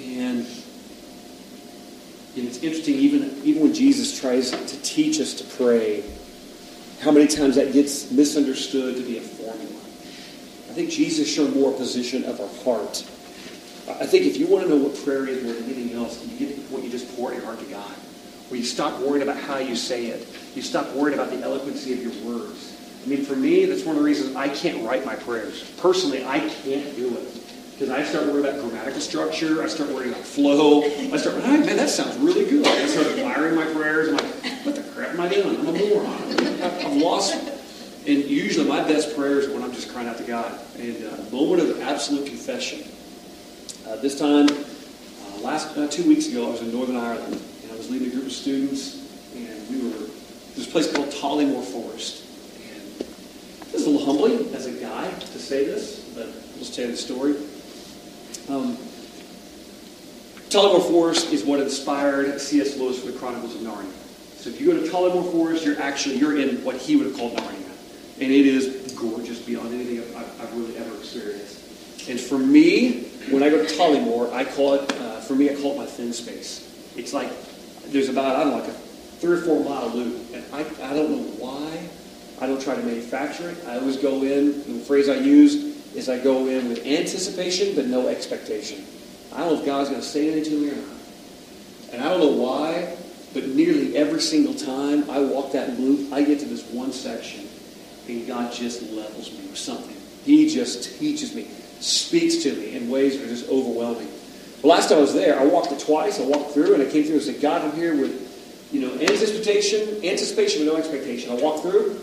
And, 0.00 0.46
and 2.36 2.46
it's 2.46 2.58
interesting, 2.58 2.94
even, 2.94 3.40
even 3.44 3.62
when 3.62 3.74
Jesus 3.74 4.18
tries 4.18 4.50
to 4.50 4.82
teach 4.82 5.20
us 5.20 5.34
to 5.34 5.44
pray, 5.56 6.02
how 7.00 7.10
many 7.10 7.26
times 7.26 7.56
that 7.56 7.72
gets 7.72 8.10
misunderstood 8.10 8.96
to 8.96 9.02
be 9.02 9.18
a 9.18 9.20
formula. 9.20 9.70
I 9.70 10.72
think 10.72 10.90
Jesus 10.90 11.32
showed 11.32 11.54
more 11.54 11.72
a 11.72 11.76
position 11.76 12.24
of 12.24 12.40
our 12.40 12.48
heart. 12.64 13.04
I 14.00 14.06
think 14.06 14.24
if 14.24 14.38
you 14.38 14.46
want 14.46 14.64
to 14.64 14.70
know 14.70 14.76
what 14.76 14.96
prayer 15.04 15.28
is 15.28 15.44
more 15.44 15.52
than 15.52 15.64
anything 15.64 15.96
else, 15.96 16.26
you 16.26 16.38
get 16.38 16.54
point 16.74 16.84
you 16.84 16.90
just 16.90 17.14
pour 17.16 17.32
your 17.32 17.44
heart 17.44 17.60
to 17.60 17.66
God. 17.66 17.90
Where 18.48 18.58
you 18.58 18.66
stop 18.66 19.00
worrying 19.00 19.22
about 19.22 19.36
how 19.36 19.58
you 19.58 19.76
say 19.76 20.06
it. 20.06 20.26
You 20.54 20.62
stop 20.62 20.92
worrying 20.92 21.18
about 21.18 21.30
the 21.30 21.40
eloquency 21.40 21.92
of 21.92 22.02
your 22.02 22.12
words. 22.24 22.76
I 23.04 23.06
mean, 23.06 23.24
for 23.24 23.36
me, 23.36 23.64
that's 23.66 23.84
one 23.84 23.96
of 23.96 24.02
the 24.02 24.06
reasons 24.06 24.34
I 24.34 24.48
can't 24.48 24.84
write 24.84 25.04
my 25.04 25.14
prayers. 25.14 25.70
Personally, 25.78 26.24
I 26.24 26.40
can't 26.40 26.96
do 26.96 27.16
it. 27.16 27.42
Because 27.74 27.90
I 27.90 28.04
start 28.04 28.26
worrying 28.26 28.46
about 28.46 28.60
grammatical 28.60 29.00
structure. 29.00 29.60
I 29.60 29.66
start 29.66 29.90
worrying 29.90 30.12
about 30.12 30.24
flow. 30.24 30.84
I 30.84 31.16
start, 31.16 31.38
man, 31.38 31.76
that 31.76 31.90
sounds 31.90 32.16
really 32.18 32.48
good. 32.48 32.64
I 32.64 32.86
start 32.86 33.08
admiring 33.08 33.56
my 33.56 33.64
prayers. 33.64 34.10
I'm 34.10 34.16
like, 34.16 34.64
what 34.64 34.76
the 34.76 34.82
crap 34.92 35.10
am 35.10 35.20
I 35.20 35.28
doing? 35.28 35.58
I'm 35.58 35.66
a 35.66 35.72
moron. 35.72 36.62
I've 36.62 36.96
lost. 36.96 37.34
And 38.06 38.24
usually 38.26 38.68
my 38.68 38.86
best 38.86 39.16
prayers 39.16 39.46
are 39.46 39.54
when 39.54 39.64
I'm 39.64 39.72
just 39.72 39.92
crying 39.92 40.06
out 40.06 40.18
to 40.18 40.22
God. 40.22 40.56
And 40.78 41.02
a 41.02 41.14
uh, 41.14 41.30
moment 41.32 41.62
of 41.62 41.80
absolute 41.80 42.26
confession. 42.26 42.86
Uh, 43.88 43.96
this 43.96 44.16
time, 44.16 44.46
uh, 44.48 45.40
last 45.40 45.76
uh, 45.76 45.88
two 45.88 46.06
weeks 46.06 46.28
ago, 46.28 46.46
I 46.46 46.50
was 46.50 46.62
in 46.62 46.72
Northern 46.72 46.96
Ireland. 46.96 47.42
And 47.64 47.72
I 47.72 47.76
was 47.76 47.90
leading 47.90 48.06
a 48.06 48.10
group 48.12 48.26
of 48.26 48.32
students. 48.32 49.02
And 49.34 49.68
we 49.68 49.88
were, 49.88 50.04
a 50.04 50.66
place 50.70 50.92
called 50.92 51.08
Tollymore 51.08 51.64
Forest. 51.64 52.22
And 52.70 52.98
this 53.72 53.80
is 53.80 53.86
a 53.88 53.90
little 53.90 54.06
humbling 54.06 54.54
as 54.54 54.66
a 54.66 54.72
guy 54.80 55.10
to 55.10 55.38
say 55.40 55.64
this, 55.64 56.08
but 56.14 56.28
I'll 56.28 56.58
just 56.60 56.76
tell 56.76 56.84
you 56.84 56.92
the 56.92 56.96
story. 56.96 57.34
Um, 58.48 58.76
Tollymore 60.50 60.86
Forest 60.88 61.32
is 61.32 61.44
what 61.44 61.60
inspired 61.60 62.40
C.S. 62.40 62.76
Lewis 62.76 63.00
for 63.00 63.10
the 63.10 63.18
Chronicles 63.18 63.54
of 63.54 63.62
Narnia. 63.62 63.90
So 64.36 64.50
if 64.50 64.60
you 64.60 64.66
go 64.66 64.80
to 64.80 64.88
Tollymore 64.88 65.32
Forest, 65.32 65.64
you're 65.64 65.80
actually 65.80 66.16
you're 66.16 66.38
in 66.38 66.62
what 66.62 66.76
he 66.76 66.96
would 66.96 67.06
have 67.06 67.16
called 67.16 67.36
Narnia, 67.36 67.70
and 68.20 68.30
it 68.30 68.46
is 68.46 68.92
gorgeous 68.92 69.40
beyond 69.40 69.72
anything 69.72 70.00
I've, 70.14 70.40
I've 70.42 70.56
really 70.56 70.76
ever 70.76 70.94
experienced. 70.96 72.08
And 72.08 72.20
for 72.20 72.36
me, 72.36 73.04
when 73.30 73.42
I 73.42 73.48
go 73.48 73.64
to 73.64 73.74
Tollymore, 73.74 74.32
I 74.32 74.44
call 74.44 74.74
it 74.74 74.92
uh, 75.00 75.20
for 75.20 75.34
me 75.34 75.50
I 75.50 75.54
call 75.54 75.72
it 75.72 75.78
my 75.78 75.86
thin 75.86 76.12
space. 76.12 76.70
It's 76.96 77.14
like 77.14 77.30
there's 77.86 78.10
about 78.10 78.36
I 78.36 78.44
don't 78.44 78.50
know 78.50 78.58
like 78.58 78.68
a 78.68 78.72
three 78.72 79.38
or 79.38 79.40
four 79.40 79.64
mile 79.64 79.88
loop, 79.88 80.34
and 80.34 80.44
I 80.52 80.60
I 80.82 80.92
don't 80.94 81.10
know 81.10 81.22
why 81.42 81.88
I 82.40 82.46
don't 82.46 82.60
try 82.60 82.74
to 82.74 82.82
manufacture 82.82 83.48
it. 83.48 83.56
I 83.66 83.78
always 83.78 83.96
go 83.96 84.22
in. 84.22 84.78
The 84.78 84.84
phrase 84.84 85.08
I 85.08 85.16
use 85.16 85.73
is 85.94 86.08
I 86.08 86.18
go 86.18 86.46
in 86.46 86.68
with 86.68 86.84
anticipation 86.86 87.74
but 87.74 87.86
no 87.86 88.08
expectation. 88.08 88.84
I 89.32 89.38
don't 89.38 89.54
know 89.54 89.60
if 89.60 89.66
God's 89.66 89.90
going 89.90 90.00
to 90.00 90.06
say 90.06 90.30
anything 90.30 90.52
to 90.52 90.60
me 90.60 90.70
or 90.70 90.76
not. 90.76 90.96
And 91.92 92.02
I 92.02 92.08
don't 92.08 92.20
know 92.20 92.42
why, 92.42 92.96
but 93.32 93.48
nearly 93.48 93.96
every 93.96 94.20
single 94.20 94.54
time 94.54 95.08
I 95.10 95.20
walk 95.20 95.52
that 95.52 95.78
loop, 95.78 96.12
I 96.12 96.22
get 96.22 96.40
to 96.40 96.46
this 96.46 96.68
one 96.70 96.92
section, 96.92 97.46
and 98.08 98.26
God 98.26 98.52
just 98.52 98.82
levels 98.92 99.32
me 99.32 99.46
with 99.46 99.58
something. 99.58 99.96
He 100.24 100.48
just 100.48 100.98
teaches 100.98 101.34
me, 101.34 101.48
speaks 101.80 102.42
to 102.44 102.54
me 102.54 102.76
in 102.76 102.88
ways 102.88 103.18
that 103.18 103.26
are 103.26 103.28
just 103.28 103.48
overwhelming. 103.48 104.08
The 104.60 104.68
last 104.68 104.88
time 104.88 104.98
I 104.98 105.00
was 105.02 105.14
there, 105.14 105.38
I 105.38 105.44
walked 105.44 105.72
it 105.72 105.80
twice. 105.80 106.20
I 106.20 106.24
walked 106.24 106.52
through, 106.52 106.74
and 106.74 106.82
I 106.82 106.86
came 106.86 107.04
through 107.04 107.16
and 107.16 107.22
said, 107.22 107.40
God, 107.40 107.62
I'm 107.62 107.76
here 107.76 107.94
with, 107.94 108.70
you 108.72 108.80
know, 108.80 108.92
anticipation, 108.94 110.04
anticipation 110.04 110.64
but 110.64 110.72
no 110.72 110.78
expectation. 110.78 111.30
I 111.30 111.34
walked 111.34 111.62
through. 111.62 112.00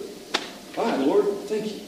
Right, 0.77 0.99
Lord, 0.99 1.25
thank 1.47 1.73
you. 1.73 1.81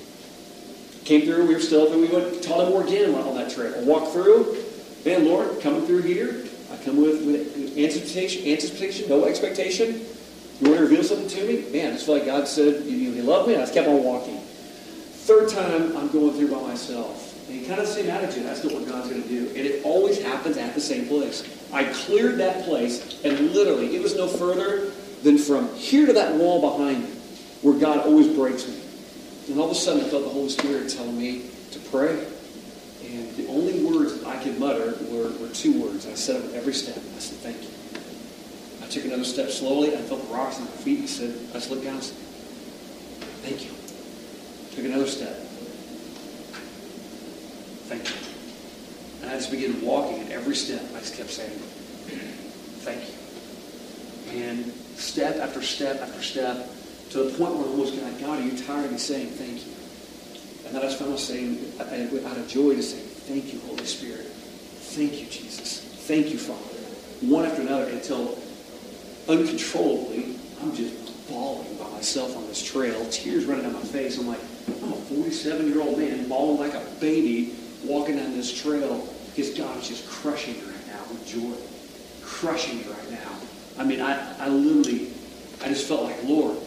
Came 1.05 1.21
through, 1.21 1.47
we 1.47 1.53
were 1.53 1.59
still, 1.59 1.89
then 1.89 1.99
we 1.99 2.07
went, 2.07 2.41
Tollymore 2.41 2.87
again 2.87 3.13
on 3.13 3.35
that 3.35 3.51
trail. 3.51 3.73
Walked 3.83 4.13
through, 4.13 4.57
man, 5.05 5.25
Lord, 5.25 5.59
coming 5.59 5.85
through 5.85 6.03
here, 6.03 6.45
I 6.71 6.77
come 6.83 7.01
with, 7.01 7.25
with 7.25 7.77
anticipation, 7.77 8.47
anticipation, 8.47 9.09
no 9.09 9.25
expectation. 9.25 10.05
You 10.61 10.69
want 10.69 10.77
to 10.77 10.83
reveal 10.83 11.03
something 11.03 11.27
to 11.27 11.45
me? 11.45 11.69
Man, 11.71 11.89
I 11.89 11.93
just 11.93 12.05
feel 12.05 12.15
like 12.15 12.25
God 12.25 12.47
said 12.47 12.85
you, 12.85 12.95
you 12.95 13.21
love 13.23 13.47
me, 13.47 13.53
and 13.53 13.61
I 13.61 13.65
just 13.65 13.73
kept 13.73 13.87
on 13.87 14.01
walking. 14.03 14.39
Third 14.39 15.49
time, 15.49 15.95
I'm 15.97 16.09
going 16.09 16.33
through 16.33 16.51
by 16.51 16.61
myself. 16.61 17.31
And 17.49 17.67
kind 17.67 17.81
of 17.81 17.87
the 17.87 17.93
same 17.93 18.09
attitude. 18.09 18.45
That's 18.45 18.63
not 18.63 18.73
what 18.73 18.87
God's 18.87 19.09
going 19.09 19.23
to 19.23 19.27
do. 19.27 19.47
And 19.49 19.57
it 19.57 19.83
always 19.83 20.21
happens 20.21 20.55
at 20.55 20.73
the 20.73 20.81
same 20.81 21.07
place. 21.07 21.43
I 21.73 21.83
cleared 21.85 22.37
that 22.37 22.63
place, 22.63 23.21
and 23.25 23.51
literally, 23.51 23.95
it 23.95 24.01
was 24.01 24.15
no 24.15 24.27
further 24.27 24.91
than 25.23 25.37
from 25.37 25.73
here 25.75 26.05
to 26.05 26.13
that 26.13 26.35
wall 26.35 26.61
behind 26.61 27.03
me, 27.03 27.09
where 27.61 27.77
God 27.77 27.99
always 28.05 28.27
breaks 28.27 28.67
me. 28.67 28.82
And 29.49 29.59
all 29.59 29.65
of 29.65 29.71
a 29.71 29.75
sudden, 29.75 30.05
I 30.05 30.09
felt 30.09 30.23
the 30.23 30.29
Holy 30.29 30.49
Spirit 30.49 30.89
telling 30.89 31.17
me 31.17 31.49
to 31.71 31.79
pray. 31.91 32.25
And 33.05 33.35
the 33.35 33.47
only 33.47 33.83
words 33.83 34.19
that 34.19 34.27
I 34.27 34.41
could 34.41 34.57
mutter 34.57 34.95
were, 35.09 35.29
were 35.39 35.49
two 35.53 35.81
words. 35.81 36.07
I 36.07 36.13
said 36.13 36.37
them 36.37 36.43
with 36.43 36.55
every 36.55 36.73
step. 36.73 36.97
I 36.97 37.19
said, 37.19 37.39
thank 37.39 37.61
you. 37.61 37.69
I 38.81 38.89
took 38.89 39.05
another 39.05 39.25
step 39.25 39.49
slowly. 39.49 39.95
I 39.95 40.01
felt 40.01 40.25
the 40.27 40.33
rocks 40.33 40.57
on 40.57 40.65
my 40.65 40.71
feet. 40.71 41.03
I 41.03 41.05
said, 41.07 41.35
I 41.49 41.53
just 41.53 41.69
looked 41.69 41.83
down 41.83 41.95
and 41.95 42.03
said, 42.03 42.17
thank 43.43 43.65
you. 43.65 43.71
Took 44.75 44.85
another 44.85 45.07
step. 45.07 45.35
Thank 47.89 48.09
you. 48.09 48.15
And 49.21 49.31
I 49.31 49.35
just 49.35 49.51
began 49.51 49.81
walking, 49.81 50.19
and 50.21 50.31
every 50.31 50.55
step 50.55 50.81
I 50.95 50.99
just 50.99 51.15
kept 51.15 51.29
saying, 51.29 51.59
thank 52.81 53.01
you. 53.01 54.41
And 54.41 54.71
step 54.95 55.35
after 55.37 55.61
step 55.61 56.01
after 56.01 56.21
step, 56.23 56.69
to 57.11 57.23
the 57.23 57.37
point 57.37 57.55
where 57.55 57.65
I 57.65 57.69
almost 57.69 57.99
got, 57.99 58.19
God, 58.19 58.39
are 58.39 58.45
you 58.45 58.57
tired 58.57 58.85
of 58.85 58.91
me 58.91 58.97
saying 58.97 59.27
thank 59.27 59.65
you? 59.65 59.73
And 60.67 60.77
I 60.77 60.81
just 60.81 60.97
found 60.97 61.11
myself 61.11 61.37
saying, 61.37 62.25
out 62.25 62.37
of 62.37 62.47
joy, 62.47 62.75
to 62.75 62.81
say, 62.83 62.97
thank 62.97 63.53
you, 63.53 63.59
Holy 63.67 63.85
Spirit. 63.85 64.25
Thank 64.25 65.19
you, 65.19 65.27
Jesus. 65.27 65.81
Thank 66.07 66.29
you, 66.29 66.37
Father. 66.37 66.59
One 67.27 67.45
after 67.45 67.61
another 67.61 67.89
until 67.91 68.37
uncontrollably, 69.27 70.35
I'm 70.61 70.75
just 70.75 71.29
bawling 71.29 71.75
by 71.77 71.89
myself 71.91 72.35
on 72.35 72.47
this 72.47 72.63
trail, 72.63 73.05
tears 73.09 73.45
running 73.45 73.63
down 73.63 73.73
my 73.73 73.81
face. 73.81 74.17
I'm 74.17 74.27
like, 74.27 74.41
I'm 74.81 74.93
a 74.93 74.95
47 74.95 75.67
year 75.67 75.81
old 75.81 75.97
man, 75.97 76.27
bawling 76.27 76.59
like 76.59 76.73
a 76.73 76.85
baby, 76.99 77.55
walking 77.83 78.17
down 78.17 78.33
this 78.33 78.53
trail 78.53 79.07
because 79.35 79.57
God 79.57 79.77
is 79.77 79.87
just 79.87 80.09
crushing 80.09 80.55
me 80.55 80.61
right 80.61 80.87
now 80.87 81.01
with 81.09 81.25
joy. 81.27 81.53
Crushing 82.25 82.77
me 82.79 82.85
right 82.85 83.11
now. 83.11 83.31
I 83.77 83.83
mean, 83.83 84.01
I, 84.01 84.37
I 84.39 84.47
literally, 84.49 85.11
I 85.63 85.69
just 85.69 85.87
felt 85.87 86.03
like, 86.03 86.23
Lord, 86.23 86.57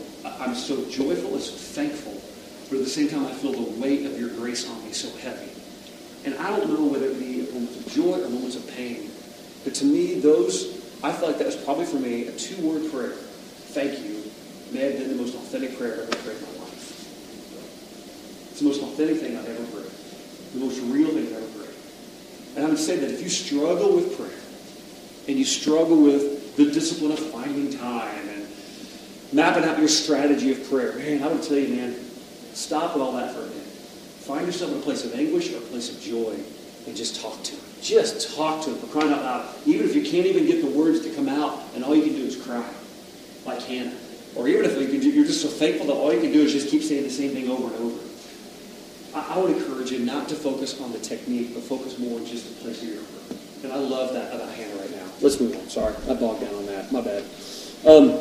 I'm 0.41 0.55
so 0.55 0.85
joyful 0.91 1.35
and 1.35 1.43
so 1.43 1.55
thankful, 1.55 2.21
but 2.69 2.79
at 2.79 2.85
the 2.85 2.91
same 2.91 3.09
time, 3.09 3.27
I 3.27 3.33
feel 3.33 3.53
the 3.53 3.81
weight 3.81 4.07
of 4.07 4.19
your 4.19 4.31
grace 4.31 4.69
on 4.69 4.85
me 4.85 4.93
so 4.93 5.15
heavy. 5.19 5.51
And 6.25 6.35
I 6.37 6.51
don't 6.51 6.69
know 6.69 6.85
whether 6.85 7.07
it 7.07 7.19
be 7.19 7.43
moments 7.53 7.77
of 7.77 7.93
joy 7.95 8.23
or 8.23 8.29
moments 8.29 8.57
of 8.57 8.67
pain, 8.75 9.11
but 9.65 9.75
to 9.75 9.85
me, 9.85 10.19
those, 10.19 10.77
I 11.03 11.13
felt 11.13 11.29
like 11.29 11.39
that 11.39 11.47
was 11.47 11.57
probably 11.57 11.87
for 11.87 11.97
me 11.97 12.27
a 12.27 12.33
two 12.33 12.61
word 12.67 12.91
prayer. 12.93 13.13
Thank 13.75 14.01
you. 14.01 14.23
May 14.73 14.91
have 14.91 14.99
been 14.99 15.09
the 15.09 15.23
most 15.23 15.35
authentic 15.35 15.79
prayer 15.79 16.03
I've 16.03 16.11
ever 16.11 16.17
prayed 16.23 16.37
in 16.37 16.43
my 16.43 16.65
life. 16.65 16.91
It's 18.51 18.61
the 18.61 18.67
most 18.67 18.83
authentic 18.83 19.19
thing 19.19 19.37
I've 19.37 19.49
ever 19.49 19.65
prayed. 19.67 19.93
The 20.55 20.59
most 20.59 20.81
real 20.81 21.09
thing 21.11 21.27
I've 21.27 21.43
ever 21.43 21.65
prayed. 21.65 21.77
And 22.57 22.67
I 22.67 22.69
would 22.69 22.79
say 22.79 22.97
that 22.97 23.11
if 23.11 23.23
you 23.23 23.29
struggle 23.29 23.95
with 23.95 24.17
prayer, 24.17 24.31
and 25.29 25.37
you 25.37 25.45
struggle 25.45 26.01
with 26.01 26.57
the 26.57 26.71
discipline 26.71 27.13
of 27.13 27.19
finding 27.19 27.71
time 27.71 28.29
mapping 29.33 29.65
out 29.65 29.79
your 29.79 29.89
strategy 29.89 30.53
of 30.53 30.69
prayer, 30.69 30.95
man, 30.97 31.23
I 31.23 31.29
would 31.29 31.43
tell 31.43 31.59
you, 31.59 31.75
man, 31.75 31.95
stop 32.55 32.95
with 32.95 33.03
all 33.03 33.13
that 33.13 33.35
for 33.35 33.41
a 33.41 33.47
minute. 33.47 33.63
Find 33.63 34.47
yourself 34.47 34.73
in 34.73 34.79
a 34.79 34.83
place 34.83 35.05
of 35.05 35.15
anguish 35.15 35.53
or 35.53 35.59
a 35.59 35.61
place 35.61 35.95
of 35.95 36.01
joy 36.01 36.37
and 36.87 36.97
just 36.97 37.21
talk 37.21 37.43
to 37.45 37.53
him. 37.53 37.61
Just 37.81 38.37
talk 38.37 38.65
to 38.65 38.71
him 38.71 38.79
for 38.79 38.87
crying 38.87 39.13
out 39.13 39.23
loud. 39.23 39.55
Even 39.67 39.87
if 39.87 39.95
you 39.95 40.03
can't 40.03 40.27
even 40.27 40.47
get 40.47 40.63
the 40.63 40.71
words 40.71 41.01
to 41.01 41.11
come 41.15 41.29
out 41.29 41.61
and 41.75 41.85
all 41.85 41.95
you 41.95 42.03
can 42.03 42.15
do 42.15 42.25
is 42.25 42.41
cry, 42.41 42.69
like 43.45 43.63
Hannah. 43.63 43.95
Or 44.35 44.49
even 44.49 44.65
if 44.65 45.05
you're 45.05 45.25
just 45.25 45.43
so 45.43 45.49
thankful 45.49 45.87
that 45.87 45.95
all 45.95 46.13
you 46.13 46.21
can 46.21 46.33
do 46.33 46.41
is 46.41 46.53
just 46.53 46.69
keep 46.69 46.83
saying 46.83 47.05
the 47.05 47.11
same 47.11 47.31
thing 47.31 47.49
over 47.49 47.75
and 47.75 47.85
over. 47.85 48.01
I 49.15 49.39
would 49.39 49.57
encourage 49.57 49.91
you 49.91 50.01
not 50.01 50.29
to 50.29 50.35
focus 50.35 50.79
on 50.81 50.93
the 50.93 50.99
technique, 50.99 51.55
but 51.55 51.63
focus 51.63 51.99
more 51.99 52.19
on 52.19 52.27
just 52.27 52.49
the 52.49 52.63
place 52.63 52.83
of 52.83 52.89
your 52.89 52.99
heart. 52.99 53.41
And 53.65 53.73
I 53.73 53.77
love 53.77 54.13
that 54.13 54.35
about 54.35 54.53
Hannah 54.53 54.75
right 54.77 54.91
now. 54.91 55.07
Let's 55.23 55.41
move 55.41 55.57
on. 55.57 55.69
Sorry, 55.71 55.95
I 56.09 56.15
bogged 56.15 56.43
down 56.43 56.55
on 56.55 56.67
that. 56.67 56.93
My 56.93 57.01
bad. 57.01 57.25
Um, 57.87 58.21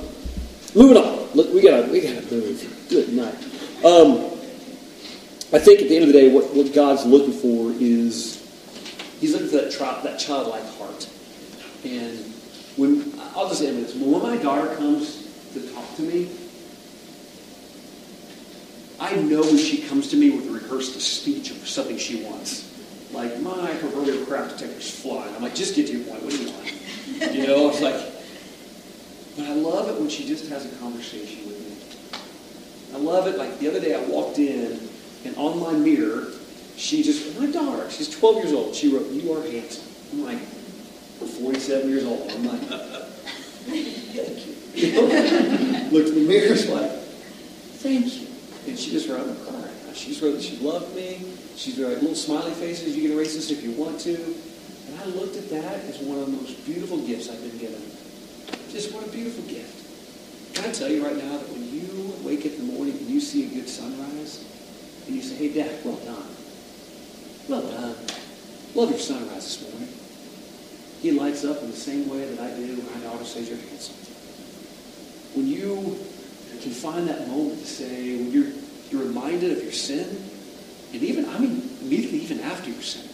moving 0.75 0.97
on. 0.97 1.29
Look, 1.33 1.53
we 1.53 1.61
gotta 1.61 1.91
we 1.91 2.01
gotta 2.01 2.21
move. 2.31 2.87
Good 2.89 3.13
night. 3.13 3.35
Um, 3.83 4.31
I 5.53 5.59
think 5.59 5.81
at 5.81 5.89
the 5.89 5.95
end 5.95 6.05
of 6.05 6.13
the 6.13 6.19
day, 6.19 6.33
what, 6.33 6.53
what 6.55 6.73
God's 6.73 7.05
looking 7.05 7.33
for 7.33 7.71
is 7.79 8.41
He's 9.19 9.33
looking 9.33 9.47
for 9.47 9.57
that, 9.57 9.71
tri- 9.71 10.01
that 10.03 10.19
childlike 10.19 10.67
heart. 10.77 11.09
And 11.83 12.19
when 12.75 13.13
I'll 13.35 13.47
just 13.47 13.61
end 13.61 13.77
with 13.77 13.87
this. 13.87 13.95
When 13.95 14.21
my 14.21 14.37
daughter 14.37 14.75
comes 14.75 15.27
to 15.53 15.73
talk 15.73 15.95
to 15.95 16.01
me, 16.01 16.29
I 18.99 19.15
know 19.15 19.41
when 19.41 19.57
she 19.57 19.81
comes 19.83 20.09
to 20.09 20.17
me 20.17 20.31
with 20.31 20.47
a 20.47 20.51
rehearsed 20.51 20.99
speech 21.01 21.51
of 21.51 21.57
something 21.67 21.97
she 21.97 22.23
wants. 22.23 22.71
Like, 23.11 23.39
my 23.41 23.73
proverbial 23.75 24.25
craft 24.25 24.57
detector's 24.57 24.89
flying. 24.89 25.33
I'm 25.35 25.41
like, 25.41 25.55
just 25.55 25.75
get 25.75 25.87
to 25.87 25.97
your 25.97 26.05
point. 26.05 26.23
What 26.23 26.31
do 26.31 26.43
you 26.43 26.51
want? 26.51 27.35
You 27.35 27.47
know, 27.47 27.69
it's 27.69 27.81
like, 27.81 27.95
but 29.35 29.45
I 29.45 29.53
love 29.53 29.89
it 29.89 29.99
when 29.99 30.09
she 30.09 30.25
just 30.27 30.49
has 30.49 30.65
a 30.65 30.75
conversation 30.77 31.45
with 31.45 31.59
me. 31.59 32.95
I 32.95 32.97
love 33.01 33.27
it. 33.27 33.37
Like 33.37 33.59
the 33.59 33.67
other 33.67 33.79
day, 33.79 33.93
I 33.93 34.03
walked 34.05 34.39
in, 34.39 34.79
and 35.25 35.35
on 35.37 35.59
my 35.59 35.73
mirror, 35.73 36.31
she 36.77 37.03
just, 37.03 37.35
oh 37.37 37.41
my 37.41 37.51
daughter, 37.51 37.89
she's 37.89 38.09
12 38.09 38.35
years 38.37 38.53
old. 38.53 38.75
She 38.75 38.93
wrote, 38.93 39.09
"You 39.11 39.33
are 39.33 39.41
handsome." 39.41 39.85
I'm 40.13 40.23
like, 40.23 40.39
I'm 41.21 41.27
47 41.27 41.89
years 41.89 42.05
old. 42.05 42.29
I'm 42.31 42.45
like, 42.45 42.61
thank 43.65 44.45
you. 44.45 44.55
you 44.73 44.93
know? 45.01 45.89
Looked 45.91 46.09
in 46.09 46.15
the 46.15 46.25
mirror, 46.27 46.53
it's 46.53 46.67
like, 46.69 46.91
thank 47.81 48.05
you. 48.21 48.27
And 48.67 48.77
she 48.77 48.91
just 48.91 49.09
wrote, 49.09 49.27
I'm 49.27 49.35
crying. 49.45 49.75
She 49.93 50.09
just 50.09 50.21
wrote 50.21 50.33
that 50.33 50.43
she 50.43 50.57
loved 50.57 50.95
me. 50.95 51.25
She's 51.55 51.79
wrote 51.79 52.01
little 52.01 52.15
smiley 52.15 52.51
faces. 52.51 52.95
You 52.95 53.03
can 53.03 53.17
erase 53.17 53.33
this 53.35 53.49
if 53.49 53.63
you 53.63 53.71
want 53.71 53.99
to. 54.01 54.15
And 54.15 54.99
I 54.99 55.05
looked 55.05 55.37
at 55.37 55.49
that 55.49 55.85
as 55.85 55.99
one 55.99 56.19
of 56.19 56.25
the 56.25 56.31
most 56.33 56.65
beautiful 56.65 56.97
gifts 56.99 57.29
I've 57.29 57.41
been 57.41 57.57
given. 57.57 57.81
Just 58.75 58.91
what 58.91 59.07
a 59.07 59.09
beautiful 59.09 59.45
gift. 59.45 60.53
Can 60.53 60.69
I 60.69 60.73
tell 60.73 60.89
you 60.89 61.01
right 61.01 61.15
now 61.15 61.37
that 61.37 61.47
when 61.47 61.63
you 61.63 62.13
wake 62.27 62.45
up 62.45 62.51
in 62.59 62.67
the 62.67 62.73
morning 62.73 62.97
and 62.97 63.07
you 63.07 63.21
see 63.21 63.45
a 63.45 63.47
good 63.47 63.69
sunrise, 63.69 64.43
and 65.07 65.15
you 65.15 65.21
say, 65.21 65.35
hey, 65.35 65.53
Dad, 65.53 65.79
well 65.85 65.95
done. 66.03 66.27
Well 67.47 67.61
done. 67.61 67.95
Love 68.75 68.89
your 68.89 68.99
sunrise 68.99 69.45
this 69.45 69.61
morning. 69.61 69.87
He 71.01 71.11
lights 71.11 71.45
up 71.45 71.61
in 71.63 71.71
the 71.71 71.77
same 71.77 72.09
way 72.09 72.25
that 72.25 72.37
I 72.37 72.53
do 72.53 72.75
when 72.75 73.01
my 73.01 73.07
daughter 73.07 73.23
says 73.23 73.47
you're 73.47 73.57
handsome. 73.59 73.95
When 75.35 75.47
you 75.47 75.97
can 76.59 76.71
find 76.71 77.07
that 77.07 77.29
moment 77.29 77.61
to 77.61 77.65
say, 77.65 78.17
when 78.17 78.29
you're, 78.29 78.51
you're 78.91 79.07
reminded 79.07 79.53
of 79.53 79.63
your 79.63 79.71
sin, 79.71 80.21
and 80.91 81.01
even, 81.01 81.23
I 81.29 81.39
mean, 81.39 81.63
immediately 81.79 82.19
even 82.19 82.41
after 82.41 82.69
your 82.69 82.81
sin. 82.81 83.07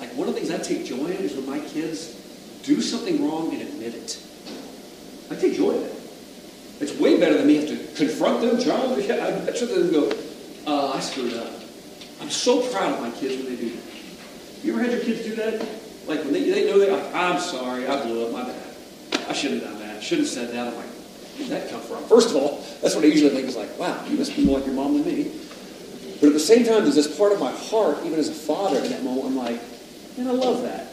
Like 0.00 0.16
one 0.16 0.26
of 0.26 0.34
the 0.34 0.40
things 0.40 0.50
I 0.50 0.58
take 0.58 0.84
joy 0.84 1.06
in 1.06 1.22
is 1.22 1.36
when 1.36 1.46
my 1.46 1.60
kids 1.68 2.16
do 2.64 2.80
something 2.80 3.24
wrong 3.24 3.52
and 3.52 3.62
admit 3.62 3.94
it. 3.94 4.26
I 5.30 5.36
take 5.36 5.56
joy 5.56 5.70
in 5.70 5.82
that. 5.82 5.92
It's 6.80 6.98
way 6.98 7.20
better 7.20 7.36
than 7.36 7.46
me 7.46 7.56
have 7.56 7.68
to 7.68 7.76
confront 7.96 8.40
them, 8.40 8.58
John. 8.58 8.92
I 8.94 8.96
bet 9.44 9.60
you 9.60 9.66
them 9.66 9.92
go, 9.92 10.12
uh, 10.66 10.92
I 10.94 11.00
screwed 11.00 11.34
up. 11.34 11.52
I'm 12.20 12.30
so 12.30 12.62
proud 12.70 12.94
of 12.94 13.00
my 13.00 13.10
kids 13.12 13.36
when 13.36 13.54
they 13.54 13.60
do 13.60 13.70
that. 13.70 13.82
You 14.64 14.74
ever 14.74 14.82
had 14.82 14.92
your 14.92 15.00
kids 15.00 15.24
do 15.24 15.34
that? 15.36 15.60
Like 16.06 16.24
when 16.24 16.32
they, 16.32 16.50
they 16.50 16.66
know 16.66 16.78
they 16.78 16.90
like, 16.90 17.14
I'm 17.14 17.40
sorry, 17.40 17.86
I 17.86 18.02
blew 18.02 18.26
up, 18.26 18.32
my 18.32 18.44
bad. 18.44 19.28
I 19.28 19.32
shouldn't 19.32 19.62
have 19.62 19.72
done 19.72 19.80
that. 19.80 19.96
I 19.98 20.00
shouldn't 20.00 20.26
have 20.26 20.34
said 20.34 20.52
that. 20.52 20.68
I'm 20.68 20.74
like, 20.74 20.86
where 20.86 21.48
did 21.48 21.48
that 21.48 21.70
come 21.70 21.80
from? 21.82 22.02
First 22.04 22.30
of 22.30 22.36
all, 22.36 22.64
that's 22.82 22.94
what 22.94 23.04
I 23.04 23.08
usually 23.08 23.30
think 23.30 23.46
is 23.46 23.56
like, 23.56 23.78
wow, 23.78 24.04
you 24.06 24.16
must 24.16 24.34
be 24.34 24.44
more 24.44 24.58
like 24.58 24.66
your 24.66 24.74
mom 24.74 24.94
than 24.94 25.06
me. 25.06 25.30
But 26.20 26.28
at 26.28 26.32
the 26.32 26.40
same 26.40 26.64
time, 26.64 26.82
there's 26.82 26.96
this 26.96 27.16
part 27.16 27.32
of 27.32 27.40
my 27.40 27.52
heart, 27.52 27.98
even 28.04 28.18
as 28.18 28.28
a 28.28 28.34
father 28.34 28.78
in 28.78 28.90
that 28.90 29.02
moment, 29.02 29.26
I'm 29.26 29.36
like, 29.36 29.60
man, 30.18 30.28
I 30.28 30.32
love 30.32 30.62
that. 30.62 30.88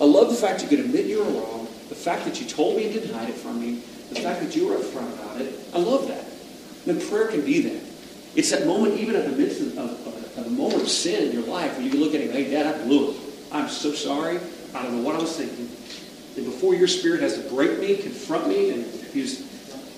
I 0.00 0.04
love 0.04 0.30
the 0.30 0.36
fact 0.36 0.62
you 0.62 0.68
could 0.68 0.80
admit 0.80 1.06
you're 1.06 1.22
wrong, 1.24 1.53
the 1.88 1.94
fact 1.94 2.24
that 2.24 2.40
you 2.40 2.46
told 2.46 2.76
me 2.76 2.84
and 2.84 2.94
didn't 2.94 3.14
hide 3.14 3.28
it 3.28 3.34
from 3.34 3.60
me, 3.60 3.82
the 4.08 4.20
fact 4.20 4.40
that 4.42 4.54
you 4.56 4.68
were 4.68 4.76
upfront 4.76 5.12
about 5.14 5.40
it. 5.40 5.54
I 5.74 5.78
love 5.78 6.08
that. 6.08 6.24
And 6.86 7.00
prayer 7.10 7.28
can 7.28 7.44
be 7.44 7.60
that. 7.62 7.82
It's 8.36 8.50
that 8.50 8.66
moment, 8.66 8.98
even 8.98 9.14
in 9.14 9.30
the 9.30 9.36
midst 9.36 9.60
of, 9.60 9.78
of, 9.78 10.06
of 10.38 10.46
a 10.46 10.50
moment 10.50 10.82
of 10.82 10.88
sin 10.88 11.28
in 11.28 11.32
your 11.32 11.46
life, 11.46 11.76
where 11.76 11.82
you 11.82 11.90
can 11.90 12.00
look 12.00 12.14
at 12.14 12.20
him, 12.20 12.30
hey, 12.30 12.50
Dad, 12.50 12.66
I 12.66 12.84
blew 12.84 13.10
it. 13.10 13.16
I'm 13.52 13.68
so 13.68 13.92
sorry. 13.92 14.38
I 14.74 14.82
don't 14.82 14.96
know 14.96 15.02
what 15.02 15.14
I 15.14 15.18
was 15.18 15.36
thinking. 15.36 15.68
And 16.36 16.44
before 16.44 16.74
your 16.74 16.88
spirit 16.88 17.20
has 17.20 17.40
to 17.40 17.48
break 17.48 17.78
me, 17.78 17.96
confront 17.96 18.48
me, 18.48 18.70
and 18.70 18.84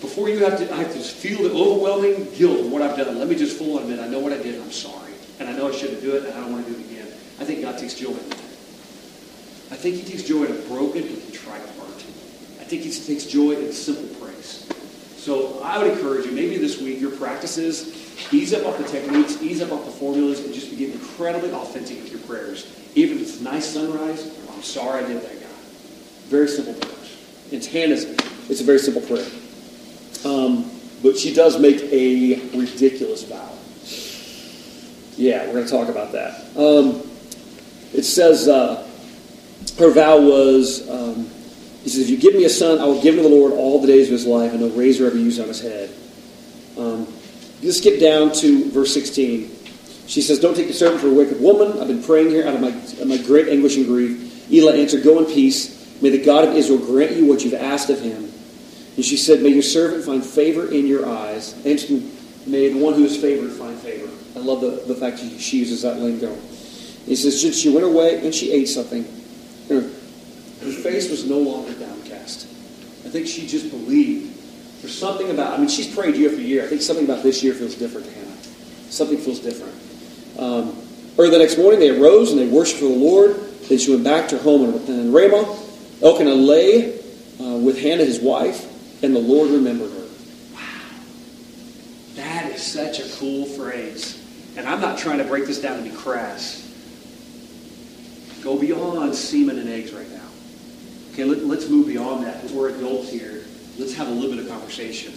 before 0.01 0.29
you 0.29 0.45
have 0.45 0.59
to, 0.59 0.73
I 0.73 0.77
have 0.77 0.93
to 0.93 0.99
feel 1.01 1.43
the 1.43 1.53
overwhelming 1.53 2.29
guilt 2.37 2.61
of 2.61 2.71
what 2.71 2.83
I've 2.83 2.97
done, 2.97 3.19
let 3.19 3.29
me 3.29 3.37
just 3.37 3.57
full 3.57 3.79
on 3.79 3.85
admit, 3.85 4.01
I 4.01 4.09
know 4.09 4.19
what 4.19 4.33
I 4.33 4.37
did, 4.37 4.55
and 4.55 4.65
I'm 4.65 4.73
sorry. 4.73 5.13
And 5.41 5.49
I 5.49 5.53
know 5.53 5.69
I 5.69 5.73
shouldn't 5.73 6.03
do 6.03 6.15
it, 6.17 6.25
and 6.25 6.35
I 6.35 6.41
don't 6.41 6.53
want 6.53 6.67
to 6.67 6.73
do 6.73 6.79
it 6.79 6.85
again. 6.91 7.07
I 7.41 7.45
think 7.45 7.63
God 7.63 7.79
takes 7.79 7.95
joy 7.95 8.11
in 8.11 8.29
that. 8.29 8.46
I 9.71 9.77
think 9.77 9.97
he 9.97 10.03
takes 10.03 10.23
joy 10.23 10.45
in 10.45 10.53
a 10.53 10.61
broken 10.69 11.03
and 11.03 11.23
contrite 11.23 11.63
heart. 11.77 12.05
I 12.61 12.65
think 12.65 12.83
he 12.83 12.91
takes 12.91 13.25
joy 13.25 13.53
in 13.53 13.73
simple 13.73 14.07
praise. 14.21 14.69
So 15.17 15.61
I 15.61 15.79
would 15.79 15.93
encourage 15.93 16.27
you, 16.27 16.33
maybe 16.33 16.57
this 16.57 16.81
week, 16.81 17.01
your 17.01 17.11
practices, 17.11 18.33
ease 18.33 18.55
up 18.55 18.65
off 18.65 18.79
the 18.79 18.85
techniques, 18.85 19.43
ease 19.43 19.61
up 19.61 19.73
off 19.73 19.85
the 19.85 19.91
formulas, 19.91 20.45
and 20.45 20.55
just 20.55 20.71
begin 20.71 20.93
incredibly 20.93 21.51
authentic 21.53 22.01
with 22.03 22.13
your 22.13 22.21
prayers. 22.21 22.67
Even 22.95 23.19
if 23.19 23.25
it's 23.25 23.41
nice 23.41 23.67
sunrise, 23.67 24.31
I'm 24.53 24.63
sorry 24.63 25.05
I 25.05 25.09
did 25.09 25.21
that, 25.23 25.41
God. 25.41 25.51
Very 26.29 26.49
simple 26.49 26.75
prayers. 26.75 27.17
It's 27.51 27.67
Hannah's, 27.67 28.05
it's 28.49 28.61
a 28.61 28.65
very 28.65 28.79
simple 28.79 29.03
prayer. 29.03 29.27
Um, 30.25 30.71
but 31.03 31.19
she 31.19 31.35
does 31.35 31.59
make 31.59 31.83
a 31.83 32.41
ridiculous 32.57 33.25
vow. 33.25 33.51
Yeah, 35.17 35.47
we're 35.47 35.55
going 35.55 35.65
to 35.65 35.71
talk 35.71 35.89
about 35.89 36.13
that. 36.13 36.57
Um, 36.57 37.03
it 37.93 38.05
says 38.05 38.49
uh, 38.49 38.86
her 39.79 39.91
vow 39.91 40.21
was, 40.21 40.89
um, 40.89 41.29
he 41.83 41.91
says, 41.91 42.03
if 42.03 42.11
you 42.11 42.17
give 42.17 42.35
me 42.35 42.45
a 42.45 42.51
son, 42.51 42.79
I 42.79 42.85
will 42.85 43.03
give 43.03 43.15
him 43.15 43.23
to 43.23 43.29
the 43.29 43.35
Lord 43.35 43.53
all 43.53 43.81
the 43.81 43.87
days 43.87 44.09
of 44.09 44.13
his 44.13 44.27
life, 44.27 44.53
and 44.53 44.61
no 44.61 44.69
razor 44.71 45.07
ever 45.07 45.17
used 45.17 45.41
on 45.41 45.49
his 45.49 45.61
head. 45.61 45.91
Um, 46.79 47.07
just 47.61 47.79
skip 47.79 48.01
down 48.01 48.33
to 48.35 48.71
verse 48.71 48.93
16. 48.93 49.51
She 50.07 50.23
says, 50.23 50.39
Don't 50.39 50.55
take 50.55 50.69
the 50.69 50.75
servant 50.75 51.01
for 51.01 51.09
a 51.09 51.13
wicked 51.13 51.41
woman. 51.41 51.81
I've 51.81 51.89
been 51.89 52.03
praying 52.03 52.31
here 52.31 52.47
out 52.47 52.55
of 52.55 52.61
my, 52.61 52.69
of 52.69 53.07
my 53.07 53.19
great 53.19 53.49
anguish 53.49 53.77
and 53.77 53.87
grief. 53.87 54.51
Eli 54.51 54.77
answered, 54.77 55.03
Go 55.03 55.19
in 55.19 55.27
peace. 55.27 55.75
May 56.01 56.11
the 56.11 56.23
God 56.23 56.47
of 56.47 56.55
Israel 56.55 56.79
grant 56.79 57.17
you 57.17 57.27
what 57.27 57.43
you've 57.45 57.55
asked 57.55 57.91
of 57.91 58.01
him. 58.01 58.31
And 58.97 59.05
she 59.05 59.17
said, 59.17 59.43
May 59.43 59.51
your 59.51 59.63
servant 59.63 60.05
find 60.05 60.25
favor 60.25 60.71
in 60.71 60.87
your 60.87 61.09
eyes. 61.09 61.55
And 61.65 61.81
may 62.47 62.69
the 62.69 62.79
one 62.79 62.95
who 62.95 63.05
is 63.05 63.17
favored 63.17 63.51
find 63.53 63.77
favor. 63.79 64.11
I 64.37 64.41
love 64.41 64.61
the, 64.61 64.83
the 64.87 64.95
fact 64.95 65.19
that 65.19 65.41
she 65.41 65.59
uses 65.59 65.83
that 65.83 65.99
lingo. 65.99 66.35
He 67.07 67.17
says, 67.17 67.41
She 67.59 67.71
went 67.71 67.85
away 67.85 68.25
and 68.25 68.35
she 68.35 68.53
ate 68.53 68.69
something. 68.69 69.05
Her, 69.69 69.81
her 69.81 70.73
face 70.83 71.11
was 71.11 71.29
no 71.29 71.39
longer 71.39 71.73
downcast. 71.75 72.47
I 73.05 73.09
think 73.09 73.27
she 73.27 73.47
just 73.47 73.71
believed. 73.71 74.33
There's 74.81 74.97
something 74.97 75.31
about, 75.31 75.55
I 75.55 75.59
mean, 75.59 75.69
she's 75.69 75.93
prayed 75.93 76.17
year 76.17 76.31
after 76.31 76.43
year. 76.43 76.65
I 76.65 76.67
think 76.67 76.83
something 76.83 77.05
about 77.05 77.23
this 77.23 77.43
year 77.43 77.55
feels 77.55 77.75
different 77.75 78.07
to 78.07 78.13
Hannah. 78.13 78.37
Something 78.91 79.19
feels 79.19 79.41
different. 79.41 79.75
Um, 80.39 80.77
early 81.19 81.31
the 81.31 81.39
next 81.39 81.57
morning, 81.57 81.81
they 81.81 81.91
arose 81.91 82.31
and 82.31 82.41
they 82.41 82.47
worshipped 82.47 82.81
the 82.81 82.89
Lord. 82.89 83.37
Then 83.69 83.79
she 83.79 83.91
went 83.91 84.05
back 84.05 84.29
to 84.29 84.37
her 84.37 84.43
home 84.43 84.75
and 84.75 84.89
in 84.89 85.13
Ramah. 85.13 85.59
Elkanah 86.03 86.35
lay 86.35 86.99
uh, 87.41 87.57
with 87.57 87.81
Hannah, 87.81 88.05
his 88.05 88.21
wife, 88.21 89.03
and 89.03 89.15
the 89.15 89.21
Lord 89.21 89.51
remembered 89.51 89.91
her. 89.91 90.07
Wow. 90.55 90.61
That 92.15 92.51
is 92.53 92.63
such 92.63 93.01
a 93.01 93.09
cool 93.19 93.47
phrase. 93.47 94.23
And 94.57 94.67
I'm 94.67 94.81
not 94.81 94.99
trying 94.99 95.19
to 95.19 95.25
break 95.25 95.47
this 95.47 95.61
down 95.61 95.79
to 95.79 95.83
be 95.83 95.95
crass. 95.95 96.66
Go 98.47 98.57
beyond 98.57 99.13
semen 99.13 99.59
and 99.59 99.69
eggs 99.69 99.93
right 99.93 100.09
now. 100.09 100.29
Okay, 101.13 101.25
let, 101.25 101.59
us 101.59 101.69
move 101.69 101.89
beyond 101.89 102.25
that. 102.25 102.49
We're 102.53 102.69
adults 102.69 103.11
here. 103.11 103.43
Let's 103.77 103.93
have 103.95 104.07
a 104.07 104.13
little 104.13 104.37
bit 104.37 104.39
of 104.39 104.49
conversation. 104.49 105.13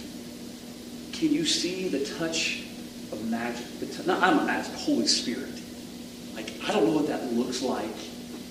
Can 1.12 1.32
you 1.32 1.44
see 1.44 1.86
the 1.86 2.04
touch 2.16 2.64
of 3.12 3.24
magic? 3.30 3.64
T- 3.78 4.04
not, 4.04 4.20
I'm 4.20 4.44
magic, 4.46 4.74
Holy 4.74 5.06
Spirit. 5.06 5.62
Like, 6.34 6.52
I 6.68 6.72
don't 6.72 6.86
know 6.86 6.90
what 6.90 7.06
that 7.06 7.32
looks 7.32 7.62
like. 7.62 7.94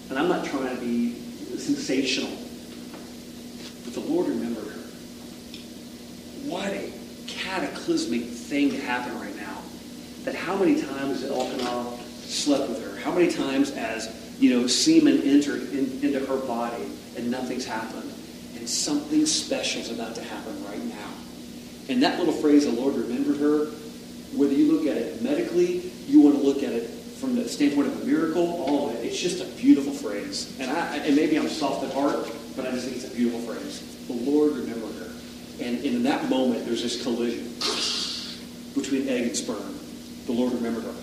And 0.10 0.18
I'm 0.18 0.30
not 0.30 0.46
trying 0.46 0.74
to 0.74 0.82
be 0.82 1.14
sensational. 1.58 2.32
But 3.84 3.96
the 3.96 4.10
Lord 4.10 4.30
remembered 4.30 4.64
her. 4.64 4.80
What 6.46 6.70
a 6.70 6.90
cataclysmic 7.28 8.24
thing 8.24 8.70
to 8.70 8.80
happen 8.80 9.20
right 9.20 9.36
now. 9.36 9.58
That 10.24 10.36
how 10.36 10.56
many 10.56 10.82
times 10.82 11.26
Elkanah 11.26 11.98
slept 12.22 12.70
with 12.70 12.82
her? 12.82 12.98
How 13.02 13.12
many 13.12 13.30
times 13.30 13.72
as 13.72 14.29
you 14.40 14.58
know 14.58 14.68
semen 14.68 15.22
entered 15.24 15.72
in, 15.74 16.00
into 16.04 16.20
her 16.26 16.38
body 16.38 16.84
and 17.18 17.30
nothing's 17.30 17.66
happened? 17.66 18.12
And 18.56 18.68
something 18.68 19.26
special 19.26 19.82
is 19.82 19.92
about 19.92 20.16
to 20.16 20.24
happen 20.24 20.64
right 20.66 20.84
now. 20.84 21.14
And 21.90 22.04
that 22.04 22.20
little 22.20 22.34
phrase, 22.34 22.66
the 22.66 22.72
Lord 22.72 22.96
remembered 22.96 23.38
her, 23.38 23.66
whether 24.36 24.54
you 24.54 24.72
look 24.72 24.88
at 24.88 24.98
it 24.98 25.22
medically, 25.22 25.92
you 26.08 26.22
want 26.22 26.36
to 26.36 26.42
look 26.42 26.64
at 26.64 26.72
it 26.72 26.88
from 27.20 27.36
the 27.36 27.48
standpoint 27.50 27.88
of 27.88 28.02
a 28.02 28.06
miracle, 28.06 28.64
all 28.64 28.90
of 28.90 28.96
it. 28.96 29.06
It's 29.06 29.20
just 29.20 29.42
a 29.42 29.48
beautiful 29.58 29.92
phrase. 29.92 30.56
And 30.60 30.72
I 30.72 30.98
and 30.98 31.16
maybe 31.16 31.38
I'm 31.38 31.50
soft 31.50 31.84
at 31.84 31.94
heart, 31.94 32.30
but 32.56 32.66
I 32.66 32.72
just 32.72 32.86
think 32.86 32.98
it's 32.98 33.12
a 33.12 33.16
beautiful 33.16 33.42
phrase. 33.42 33.84
The 34.08 34.14
Lord 34.14 34.54
remembered 34.54 34.96
her. 34.96 35.12
And, 35.62 35.84
in 35.84 36.04
that 36.04 36.30
moment, 36.30 36.66
there's 36.66 36.82
this 36.82 37.04
collision 37.04 37.54
between 38.74 39.10
egg 39.10 39.24
and 39.24 39.36
sperm. 39.36 39.78
The 40.26 40.32
Lord 40.32 40.54
remembered 40.54 40.86
her. 40.86 40.96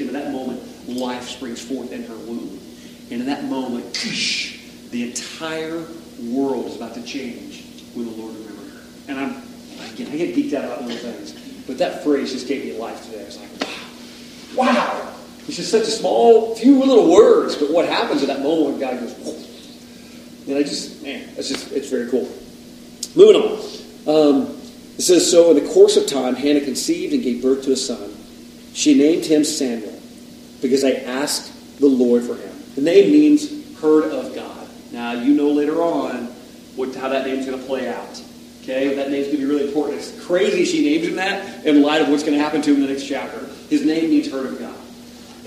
In 0.00 0.12
that 0.12 0.32
moment, 0.32 0.62
life 0.88 1.28
springs 1.28 1.62
forth 1.62 1.92
in 1.92 2.04
her 2.04 2.14
womb. 2.14 2.60
And 3.10 3.20
in 3.20 3.26
that 3.26 3.44
moment, 3.44 3.92
the 4.90 5.08
entire 5.08 5.84
world 6.20 6.66
is 6.66 6.76
about 6.76 6.94
to 6.94 7.02
change 7.02 7.64
when 7.94 8.06
the 8.06 8.12
Lord 8.12 8.34
remembered 8.34 8.70
her. 8.72 8.82
And 9.08 9.20
I'm, 9.20 9.42
I 9.80 9.88
get 9.94 10.34
geeked 10.34 10.54
out 10.54 10.64
about 10.64 10.82
little 10.82 11.12
things. 11.12 11.32
But 11.66 11.78
that 11.78 12.02
phrase 12.04 12.32
just 12.32 12.48
gave 12.48 12.64
me 12.64 12.78
life 12.78 13.04
today. 13.04 13.22
I 13.22 13.24
was 13.24 13.38
like, 13.38 13.60
wow. 14.56 14.66
Wow. 14.66 15.12
It's 15.46 15.56
just 15.56 15.70
such 15.70 15.82
a 15.82 15.90
small, 15.90 16.56
few 16.56 16.80
little 16.80 17.12
words, 17.12 17.54
but 17.54 17.70
what 17.70 17.88
happens 17.88 18.22
in 18.22 18.28
that 18.28 18.42
moment 18.42 18.70
when 18.72 18.80
God 18.80 18.98
goes, 18.98 19.12
Whoa. 19.14 20.48
and 20.48 20.58
I 20.58 20.62
just, 20.64 21.02
man, 21.04 21.28
that's 21.36 21.48
just, 21.48 21.70
it's 21.70 21.88
very 21.88 22.10
cool. 22.10 22.28
Moving 23.14 23.40
on. 23.40 23.58
Um, 24.08 24.58
it 24.98 25.02
says, 25.02 25.30
So 25.30 25.56
in 25.56 25.64
the 25.64 25.72
course 25.72 25.96
of 25.96 26.08
time, 26.08 26.34
Hannah 26.34 26.62
conceived 26.62 27.12
and 27.12 27.22
gave 27.22 27.42
birth 27.42 27.62
to 27.64 27.72
a 27.72 27.76
son. 27.76 28.12
She 28.72 28.98
named 28.98 29.24
him 29.24 29.44
Samuel 29.44 29.95
because 30.60 30.84
I 30.84 30.92
asked 30.92 31.78
the 31.78 31.86
Lord 31.86 32.22
for 32.22 32.34
him. 32.34 32.52
The 32.74 32.82
name 32.82 33.10
means 33.10 33.78
heard 33.80 34.10
of 34.12 34.34
God. 34.34 34.68
Now, 34.92 35.12
you 35.12 35.34
know 35.34 35.50
later 35.50 35.82
on 35.82 36.26
what, 36.76 36.94
how 36.94 37.08
that 37.08 37.26
name's 37.26 37.46
going 37.46 37.58
to 37.58 37.64
play 37.64 37.88
out. 37.88 38.22
Okay, 38.62 38.94
that 38.94 39.10
name's 39.10 39.26
going 39.28 39.38
to 39.38 39.42
be 39.42 39.44
really 39.46 39.68
important. 39.68 39.98
It's 39.98 40.24
crazy 40.24 40.64
she 40.64 40.84
names 40.84 41.06
him 41.06 41.16
that 41.16 41.64
in 41.64 41.82
light 41.82 42.02
of 42.02 42.08
what's 42.08 42.24
going 42.24 42.36
to 42.36 42.42
happen 42.42 42.60
to 42.62 42.70
him 42.70 42.82
in 42.82 42.86
the 42.88 42.92
next 42.92 43.06
chapter. 43.06 43.38
His 43.70 43.84
name 43.84 44.10
means 44.10 44.30
heard 44.30 44.46
of 44.46 44.58
God. 44.58 44.74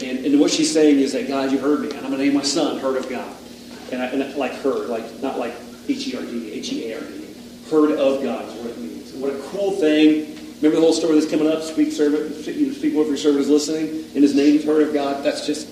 And, 0.01 0.25
and 0.25 0.39
what 0.39 0.51
she's 0.51 0.71
saying 0.71 0.99
is 0.99 1.11
that, 1.13 1.27
God, 1.27 1.51
you 1.51 1.57
heard 1.57 1.81
me, 1.81 1.89
and 1.89 1.97
I'm 1.97 2.11
going 2.11 2.19
to 2.19 2.25
name 2.25 2.33
my 2.33 2.43
son 2.43 2.79
Heard 2.79 2.95
of 2.95 3.09
God. 3.09 3.35
And, 3.91 4.01
I, 4.01 4.05
and 4.05 4.35
like 4.35 4.53
heard, 4.53 4.87
like 4.87 5.19
not 5.21 5.37
like 5.37 5.53
H-E-R-D, 5.89 6.53
H-E-A-R-D. 6.53 7.35
Heard 7.69 7.99
of 7.99 8.23
God 8.23 8.47
is 8.47 8.53
what 8.53 8.67
it 8.67 8.77
means. 8.77 9.11
What 9.13 9.33
a 9.33 9.39
cool 9.49 9.71
thing. 9.71 10.38
Remember 10.61 10.75
the 10.75 10.81
whole 10.81 10.93
story 10.93 11.17
that's 11.17 11.31
coming 11.31 11.47
up? 11.47 11.63
Speak 11.63 11.91
servant, 11.93 12.35
you 12.45 12.73
speak 12.73 12.93
what 12.93 13.07
your 13.07 13.15
servant 13.15 13.41
is 13.41 13.49
listening, 13.49 14.03
and 14.13 14.23
his 14.23 14.35
name 14.35 14.57
is 14.57 14.65
heard 14.65 14.85
of 14.85 14.93
God. 14.93 15.23
That's 15.23 15.45
just, 15.45 15.67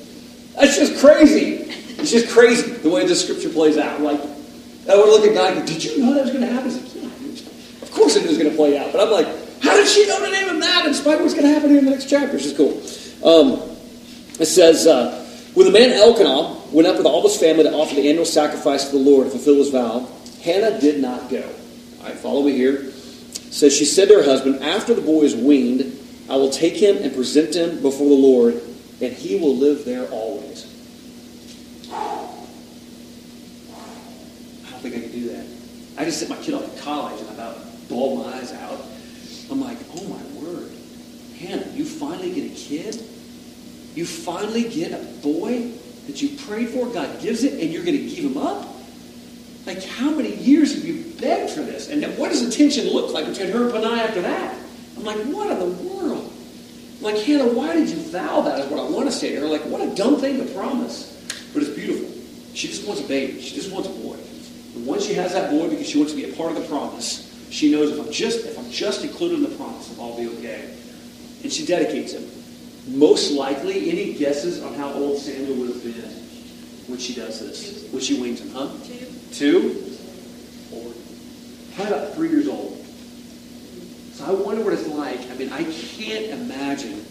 that's 0.56 0.78
just 0.78 1.00
crazy. 1.00 1.66
It's 2.00 2.12
just 2.12 2.30
crazy 2.30 2.72
the 2.72 2.90
way 2.90 3.06
this 3.06 3.24
scripture 3.24 3.50
plays 3.50 3.78
out. 3.78 4.00
Like, 4.00 4.22
I 4.90 4.96
would 4.96 5.10
look 5.10 5.26
at 5.26 5.34
God 5.34 5.58
and 5.58 5.62
go, 5.62 5.74
did 5.74 5.84
you 5.84 6.00
know 6.00 6.14
that 6.14 6.24
was 6.24 6.32
going 6.32 6.48
to 6.48 6.54
happen? 6.54 6.72
Of 7.82 7.92
course 7.92 8.16
it 8.16 8.26
was 8.26 8.38
going 8.38 8.50
to 8.50 8.56
play 8.56 8.78
out. 8.78 8.94
But 8.94 9.02
I'm 9.02 9.12
like, 9.12 9.28
how 9.62 9.76
did 9.76 9.88
she 9.88 10.08
know 10.08 10.22
the 10.22 10.32
name 10.32 10.48
of 10.48 10.62
that 10.62 10.86
in 10.86 10.94
spite 10.94 11.16
of 11.16 11.22
what's 11.22 11.34
going 11.34 11.48
to 11.48 11.54
happen 11.54 11.70
here 11.70 11.80
in 11.80 11.86
the 11.86 11.92
next 11.92 12.10
chapter? 12.10 12.36
It's 12.38 12.46
just 12.46 12.56
cool. 12.56 12.78
Um, 13.28 13.60
it 14.40 14.46
says, 14.46 14.88
uh, 14.88 15.26
when 15.54 15.66
the 15.66 15.72
man 15.72 15.92
Elkanah 15.92 16.72
went 16.72 16.88
up 16.88 16.98
with 16.98 17.06
all 17.06 17.24
his 17.24 17.36
family 17.38 17.64
to 17.64 17.74
offer 17.74 17.96
the 17.96 18.08
annual 18.08 18.26
sacrifice 18.26 18.86
to 18.86 18.92
the 18.92 19.04
Lord 19.04 19.26
to 19.26 19.32
fulfill 19.32 19.56
his 19.56 19.70
vow, 19.70 20.08
Hannah 20.44 20.80
did 20.80 21.02
not 21.02 21.30
go. 21.30 21.44
All 22.00 22.06
right, 22.06 22.16
follow 22.16 22.44
me 22.44 22.54
here. 22.54 22.94
Says, 23.50 23.76
she 23.76 23.86
said 23.86 24.10
to 24.10 24.16
her 24.16 24.24
husband, 24.24 24.64
after 24.64 24.94
the 24.94 25.02
boy 25.02 25.22
is 25.22 25.36
weaned, 25.36 25.98
I 26.30 26.36
will 26.36 26.50
take 26.50 26.76
him 26.76 26.98
and 26.98 27.14
present 27.14 27.56
him 27.56 27.82
before 27.82 28.10
the 28.10 28.16
Lord, 28.16 28.62
and 29.02 29.14
he 29.14 29.40
will 29.40 29.56
live 29.56 29.86
there 29.86 30.06
always. 30.10 30.66
I 31.92 32.30
don't 34.72 34.82
think 34.82 34.96
I 34.96 35.00
can 35.00 35.12
do 35.12 35.30
that. 35.30 35.46
I 35.98 36.06
just 36.06 36.20
sent 36.20 36.30
my 36.30 36.38
kid 36.38 36.54
off 36.54 36.76
to 36.76 36.82
college 36.82 37.20
and 37.20 37.30
I 37.30 37.34
about 37.34 37.58
bawled 37.90 38.26
my 38.26 38.34
eyes 38.34 38.52
out. 38.54 38.86
I'm 39.50 39.62
like, 39.62 39.78
oh 39.96 40.04
my 40.04 40.22
word. 40.42 40.72
Hannah, 41.40 41.68
you 41.74 41.86
finally 41.86 42.34
get 42.34 42.52
a 42.52 42.56
kid? 42.56 43.02
You 43.96 44.06
finally 44.06 44.70
get 44.70 44.92
a 44.92 45.04
boy 45.24 45.72
that 46.06 46.22
you 46.22 46.38
prayed 46.38 46.70
for, 46.70 46.88
God 46.88 47.20
gives 47.22 47.44
it, 47.44 47.54
and 47.62 47.72
you're 47.72 47.84
going 47.84 47.98
to 47.98 48.16
give 48.16 48.26
him 48.26 48.38
up? 48.38 48.77
Like, 49.68 49.84
how 49.84 50.10
many 50.10 50.34
years 50.34 50.74
have 50.76 50.86
you 50.86 51.04
begged 51.20 51.52
for 51.52 51.60
this? 51.60 51.90
And 51.90 52.02
what 52.18 52.32
does 52.32 52.44
the 52.44 52.50
tension 52.50 52.88
look 52.90 53.14
like 53.14 53.28
between 53.28 53.52
her 53.52 53.64
and 53.64 53.72
Peninnah 53.74 54.02
after 54.02 54.22
that? 54.22 54.58
I'm 54.96 55.04
like, 55.04 55.18
what 55.26 55.52
in 55.52 55.60
the 55.60 55.84
world? 55.84 56.32
I'm 56.98 57.04
like, 57.04 57.18
Hannah, 57.18 57.52
why 57.52 57.74
did 57.76 57.90
you 57.90 57.98
vow 57.98 58.40
that? 58.42 58.60
Is 58.60 58.72
what 58.72 58.80
I 58.80 58.90
want 58.90 59.08
to 59.08 59.12
say 59.12 59.36
to 59.36 59.42
her. 59.42 59.46
Like, 59.46 59.64
what 59.66 59.82
a 59.82 59.94
dumb 59.94 60.22
thing 60.22 60.38
to 60.38 60.54
promise. 60.54 61.14
But 61.54 61.64
it's 61.64 61.72
beautiful. 61.76 62.10
She 62.54 62.70
just 62.70 62.88
wants 62.88 63.02
a 63.02 63.08
baby. 63.10 63.42
She 63.42 63.56
just 63.56 63.70
wants 63.70 63.90
a 63.90 63.92
boy. 63.92 64.16
And 64.76 64.86
once 64.86 65.06
she 65.06 65.14
has 65.16 65.34
that 65.34 65.52
boy, 65.52 65.70
because 65.70 65.90
she 65.90 65.98
wants 65.98 66.14
to 66.14 66.18
be 66.18 66.32
a 66.32 66.36
part 66.38 66.54
of 66.54 66.62
the 66.62 66.68
promise, 66.70 67.28
she 67.50 67.70
knows 67.70 67.92
if 67.92 68.00
I'm 68.00 68.12
just 68.12 68.46
if 68.46 68.58
I'm 68.58 68.72
just 68.72 69.04
included 69.04 69.40
in 69.40 69.44
the 69.44 69.56
promise, 69.58 69.94
I'll 70.00 70.16
be 70.16 70.28
okay. 70.38 70.74
And 71.44 71.52
she 71.52 71.66
dedicates 71.66 72.14
him. 72.14 72.26
Most 72.98 73.34
likely, 73.34 73.92
any 73.92 74.14
guesses 74.14 74.64
on 74.64 74.74
how 74.76 74.94
old 74.94 75.18
Samuel 75.18 75.58
would 75.58 75.70
have 75.70 75.84
been 75.84 76.27
when 76.88 76.98
she 77.00 77.14
does 77.14 77.40
this? 77.40 77.92
When 77.92 78.02
she 78.02 78.20
weans 78.20 78.42
him, 78.42 78.52
huh? 78.52 78.70
Two. 78.86 79.06
Two? 79.34 79.74
Four. 80.70 80.94
Probably 81.76 81.94
about 81.94 82.16
three 82.16 82.30
years 82.30 82.48
old. 82.48 82.78
So 84.14 84.26
I 84.26 84.32
wonder 84.32 84.64
what 84.64 84.74
it's 84.74 84.88
like. 84.88 85.20
I 85.30 85.36
mean, 85.36 85.52
I 85.52 85.64
can't 85.64 86.26
imagine. 86.42 87.06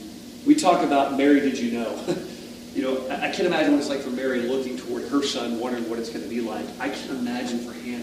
We 0.46 0.54
talk 0.54 0.82
about 0.82 1.16
Mary, 1.16 1.40
did 1.40 1.58
you 1.58 1.78
know? 1.78 2.04
you 2.74 2.82
know, 2.82 3.06
I, 3.08 3.28
I 3.28 3.32
can't 3.32 3.46
imagine 3.46 3.72
what 3.72 3.80
it's 3.80 3.88
like 3.88 4.00
for 4.00 4.10
Mary 4.10 4.40
looking 4.40 4.76
toward 4.76 5.04
her 5.08 5.22
son, 5.22 5.60
wondering 5.60 5.88
what 5.88 5.98
it's 5.98 6.10
going 6.10 6.24
to 6.24 6.28
be 6.28 6.40
like. 6.40 6.66
I 6.80 6.88
can't 6.88 7.10
imagine 7.10 7.60
for 7.60 7.72
Hannah. 7.72 8.02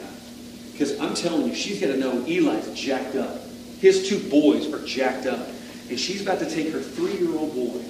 Because 0.71 0.99
I'm 0.99 1.15
telling 1.15 1.47
you, 1.47 1.55
she's 1.55 1.81
going 1.81 1.93
to 1.93 1.99
know 1.99 2.23
Eli's 2.25 2.73
jacked 2.73 3.15
up. 3.15 3.41
His 3.79 4.07
two 4.07 4.19
boys 4.29 4.71
are 4.71 4.85
jacked 4.85 5.25
up. 5.25 5.47
And 5.89 5.99
she's 5.99 6.21
about 6.21 6.39
to 6.39 6.49
take 6.49 6.71
her 6.71 6.79
three-year-old 6.79 7.53
boy 7.53 7.81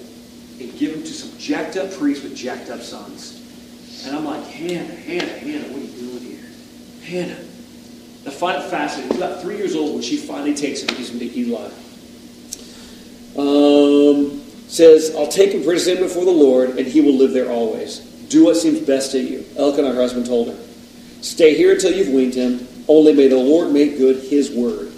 and 0.59 0.77
give 0.77 0.95
him 0.95 1.03
to 1.03 1.13
some 1.13 1.37
jacked 1.37 1.77
up 1.77 1.91
priests 1.93 2.23
with 2.23 2.35
jacked 2.35 2.69
up 2.69 2.81
sons. 2.81 3.42
And 4.05 4.15
I'm 4.15 4.25
like, 4.25 4.43
Hannah, 4.45 4.95
Hannah, 4.95 5.25
Hannah, 5.25 5.67
what 5.69 5.77
are 5.77 5.85
you 5.85 5.87
doing 5.87 6.23
here? 6.23 6.45
Hannah. 7.03 7.39
The 8.23 8.31
find 8.31 8.61
it 8.61 8.69
fascinating. 8.69 9.11
He's 9.11 9.21
about 9.21 9.41
three 9.41 9.57
years 9.57 9.75
old 9.75 9.93
when 9.93 10.01
she 10.01 10.17
finally 10.17 10.53
takes 10.53 10.81
him 10.81 10.87
to 10.87 11.39
Eli. 11.39 11.69
Um, 13.35 14.41
says, 14.67 15.15
I'll 15.15 15.27
take 15.27 15.51
him 15.51 15.63
present 15.63 15.99
him 15.99 16.05
before 16.05 16.25
the 16.25 16.31
Lord, 16.31 16.77
and 16.77 16.87
he 16.87 17.01
will 17.01 17.15
live 17.15 17.33
there 17.33 17.49
always. 17.49 17.99
Do 18.29 18.45
what 18.45 18.55
seems 18.57 18.79
best 18.79 19.11
to 19.11 19.19
you. 19.19 19.45
Elkanah, 19.57 19.89
her 19.89 20.01
husband, 20.01 20.25
told 20.25 20.49
her. 20.49 20.57
Stay 21.21 21.55
here 21.55 21.73
until 21.73 21.93
you've 21.93 22.09
weaned 22.09 22.33
him. 22.33 22.67
Only 22.87 23.13
may 23.13 23.27
the 23.27 23.37
Lord 23.37 23.71
make 23.71 23.97
good 23.97 24.23
his 24.23 24.51
word. 24.51 24.91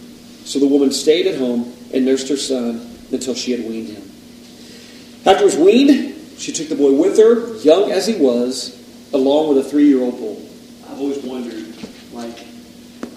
So 0.46 0.60
the 0.60 0.68
woman 0.68 0.92
stayed 0.92 1.28
at 1.28 1.38
home 1.38 1.74
and 1.94 2.06
nursed 2.06 2.30
her 2.30 2.38
son 2.38 2.98
until 3.12 3.36
she 3.36 3.52
had 3.52 3.62
weaned 3.62 3.90
him. 3.90 4.04
After 5.26 5.40
he 5.40 5.46
was 5.46 5.58
weaned, 5.58 6.16
she 6.38 6.52
took 6.52 6.70
the 6.70 6.76
boy 6.76 6.94
with 6.94 7.18
her, 7.18 7.56
young 7.58 7.92
as 7.92 8.06
he 8.06 8.16
was, 8.16 8.85
along 9.14 9.56
with 9.56 9.66
a 9.66 9.70
three-year-old 9.70 10.18
bull. 10.18 10.42
I've 10.90 11.00
always 11.00 11.24
wondered, 11.24 11.66
like, 12.12 12.46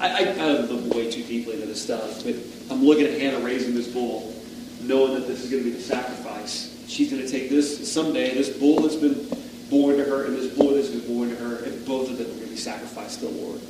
I, 0.01 0.25
I, 0.25 0.37
I 0.39 0.51
look 0.61 0.95
way 0.95 1.11
too 1.11 1.23
deeply 1.25 1.55
into 1.55 1.67
this 1.67 1.83
stuff, 1.83 2.25
but 2.25 2.35
I'm 2.71 2.85
looking 2.85 3.07
at 3.07 3.21
Hannah 3.21 3.41
raising 3.41 3.75
this 3.75 3.89
bull, 3.89 4.35
knowing 4.83 5.15
that 5.15 5.27
this 5.27 5.45
is 5.45 5.51
going 5.51 5.65
to 5.65 5.71
be 5.71 5.75
the 5.77 5.83
sacrifice. 5.83 6.85
She's 6.87 7.11
going 7.11 7.23
to 7.23 7.29
take 7.29 7.51
this 7.51 7.91
someday, 7.91 8.35
this 8.35 8.49
bull 8.49 8.81
that's 8.81 8.97
been 8.97 9.29
born 9.71 9.97
to 9.97 10.05
her, 10.05 10.25
and 10.25 10.37
this 10.37 10.57
boy 10.57 10.75
that's 10.75 10.89
been 10.89 11.07
born 11.07 11.29
to 11.31 11.37
her, 11.37 11.65
and 11.65 11.85
both 11.85 12.11
of 12.11 12.17
them 12.17 12.27
are 12.27 12.31
going 12.31 12.45
to 12.45 12.51
be 12.51 12.57
sacrificed 12.57 13.21
to 13.21 13.27
the 13.27 13.33
Lord. 13.33 13.61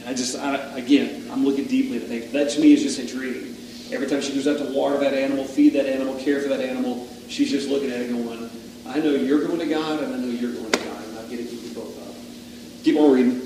And 0.00 0.08
I 0.08 0.14
just, 0.14 0.36
I, 0.36 0.56
again, 0.76 1.28
I'm 1.30 1.44
looking 1.44 1.66
deeply 1.66 1.96
into 1.96 2.08
things. 2.08 2.32
That 2.32 2.50
to 2.50 2.60
me 2.60 2.72
is 2.72 2.82
just 2.82 2.98
intriguing. 2.98 3.54
Every 3.92 4.08
time 4.08 4.20
she 4.20 4.32
goes 4.34 4.48
out 4.48 4.58
to 4.58 4.72
water 4.72 4.98
that 4.98 5.14
animal, 5.14 5.44
feed 5.44 5.74
that 5.74 5.86
animal, 5.86 6.16
care 6.16 6.40
for 6.40 6.48
that 6.48 6.60
animal, 6.60 7.06
she's 7.28 7.50
just 7.50 7.68
looking 7.68 7.90
at 7.90 8.00
it 8.00 8.10
going, 8.10 8.50
I 8.86 8.98
know 8.98 9.10
you're 9.10 9.46
going 9.46 9.60
to 9.60 9.66
God, 9.66 10.02
and 10.02 10.14
I 10.14 10.18
know 10.18 10.26
you're 10.26 10.52
going 10.52 10.70
to 10.72 10.78
God, 10.78 11.04
and 11.04 11.18
I'm 11.18 11.26
going 11.26 11.38
to 11.38 11.44
keep 11.44 11.62
you 11.62 11.74
both 11.74 12.08
up. 12.08 12.16
Keep 12.82 12.96
on 12.96 13.12
reading. 13.12 13.40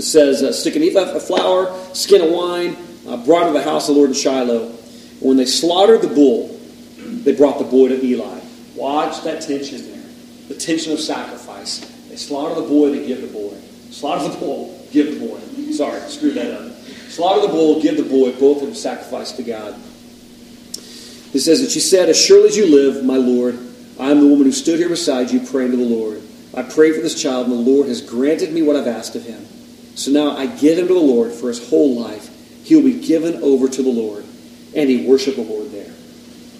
It 0.00 0.04
says, 0.04 0.42
uh, 0.42 0.50
stick 0.50 0.76
an 0.76 0.82
ephah 0.82 1.14
of 1.14 1.22
flour, 1.22 1.78
skin 1.92 2.22
of 2.22 2.30
wine, 2.30 2.74
uh, 3.06 3.18
brought 3.18 3.48
to 3.48 3.52
the 3.52 3.62
house 3.62 3.86
of 3.86 3.94
the 3.94 3.98
Lord 3.98 4.08
in 4.08 4.16
Shiloh. 4.16 4.68
And 4.68 5.20
When 5.20 5.36
they 5.36 5.44
slaughtered 5.44 6.00
the 6.00 6.08
bull, 6.08 6.58
they 6.96 7.36
brought 7.36 7.58
the 7.58 7.66
boy 7.66 7.88
to 7.88 8.02
Eli. 8.02 8.40
Watch 8.74 9.22
that 9.24 9.42
tension 9.42 9.92
there. 9.92 10.02
The 10.48 10.54
tension 10.54 10.94
of 10.94 11.00
sacrifice. 11.00 11.80
They 12.08 12.16
slaughter 12.16 12.58
the 12.62 12.66
boy, 12.66 12.92
they 12.92 13.06
give 13.06 13.20
the 13.20 13.26
boy. 13.26 13.54
Slaughter 13.90 14.26
the 14.30 14.38
bull, 14.38 14.82
give 14.90 15.20
the 15.20 15.26
boy. 15.26 15.38
Sorry, 15.72 16.00
screwed 16.08 16.36
that 16.36 16.50
up. 16.50 16.72
Slaughter 17.10 17.42
the 17.42 17.52
bull, 17.52 17.82
give 17.82 17.98
the 17.98 18.02
boy, 18.02 18.32
both 18.40 18.62
of 18.62 18.68
them 18.68 18.74
sacrifice 18.74 19.32
to 19.32 19.42
God. 19.42 19.74
It 21.34 21.40
says 21.40 21.60
that 21.60 21.70
she 21.70 21.80
said, 21.80 22.08
As 22.08 22.18
surely 22.18 22.48
as 22.48 22.56
you 22.56 22.74
live, 22.74 23.04
my 23.04 23.18
Lord, 23.18 23.58
I 23.98 24.10
am 24.10 24.20
the 24.20 24.28
woman 24.28 24.46
who 24.46 24.52
stood 24.52 24.78
here 24.78 24.88
beside 24.88 25.30
you 25.30 25.40
praying 25.40 25.72
to 25.72 25.76
the 25.76 25.84
Lord. 25.84 26.22
I 26.54 26.62
prayed 26.62 26.94
for 26.94 27.02
this 27.02 27.20
child, 27.20 27.48
and 27.48 27.54
the 27.54 27.70
Lord 27.70 27.86
has 27.88 28.00
granted 28.00 28.50
me 28.54 28.62
what 28.62 28.76
I've 28.76 28.88
asked 28.88 29.14
of 29.14 29.24
him. 29.24 29.46
So 30.00 30.10
now 30.12 30.34
I 30.34 30.46
give 30.46 30.78
him 30.78 30.88
to 30.88 30.94
the 30.94 30.98
Lord 30.98 31.30
for 31.30 31.48
his 31.48 31.68
whole 31.68 32.00
life. 32.00 32.30
He 32.64 32.74
will 32.74 32.84
be 32.84 33.06
given 33.06 33.42
over 33.42 33.68
to 33.68 33.82
the 33.82 33.90
Lord. 33.90 34.24
And 34.74 34.88
he 34.88 35.06
worship 35.06 35.36
the 35.36 35.42
Lord 35.42 35.70
there. 35.72 35.92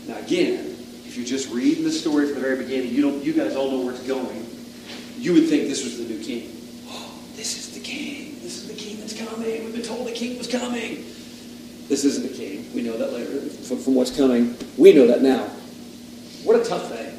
Now 0.06 0.18
again, 0.18 0.76
if 1.06 1.16
you're 1.16 1.24
just 1.24 1.48
reading 1.48 1.84
the 1.84 1.90
story 1.90 2.26
from 2.26 2.34
the 2.34 2.40
very 2.42 2.56
beginning, 2.56 2.92
you 2.92 3.00
don't 3.00 3.24
you 3.24 3.32
guys 3.32 3.56
all 3.56 3.70
know 3.70 3.80
where 3.80 3.94
it's 3.94 4.06
going. 4.06 4.46
You 5.16 5.32
would 5.32 5.48
think 5.48 5.68
this 5.68 5.82
was 5.82 5.96
the 5.96 6.04
new 6.04 6.22
king. 6.22 6.54
Oh, 6.88 7.18
this 7.34 7.56
is 7.56 7.72
the 7.72 7.80
king. 7.80 8.34
This 8.42 8.58
is 8.58 8.68
the 8.68 8.74
king 8.74 9.00
that's 9.00 9.18
coming. 9.18 9.64
We've 9.64 9.72
been 9.72 9.82
told 9.84 10.06
the 10.06 10.12
king 10.12 10.36
was 10.36 10.46
coming. 10.46 10.96
This 11.88 12.04
isn't 12.04 12.30
the 12.30 12.36
king. 12.36 12.70
We 12.74 12.82
know 12.82 12.98
that 12.98 13.14
later 13.14 13.40
from, 13.40 13.78
from 13.78 13.94
what's 13.94 14.14
coming. 14.14 14.54
We 14.76 14.92
know 14.92 15.06
that 15.06 15.22
now. 15.22 15.44
What 16.44 16.60
a 16.60 16.64
tough 16.64 16.90
thing. 16.90 17.16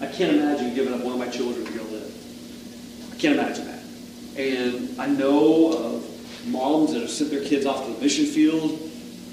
I 0.00 0.10
can't 0.10 0.34
imagine 0.34 0.74
giving 0.74 0.94
up 0.94 1.00
one 1.02 1.12
of 1.12 1.18
my 1.18 1.28
children 1.28 1.66
to 1.66 1.72
go 1.72 1.84
live. 1.84 3.12
I 3.12 3.16
can't 3.16 3.38
imagine 3.38 3.66
that. 3.66 3.77
And 4.38 5.00
I 5.00 5.06
know 5.06 5.72
of 5.72 6.46
moms 6.46 6.92
that 6.92 7.00
have 7.00 7.10
sent 7.10 7.30
their 7.30 7.44
kids 7.44 7.66
off 7.66 7.84
to 7.86 7.92
the 7.92 8.00
mission 8.00 8.24
field. 8.24 8.78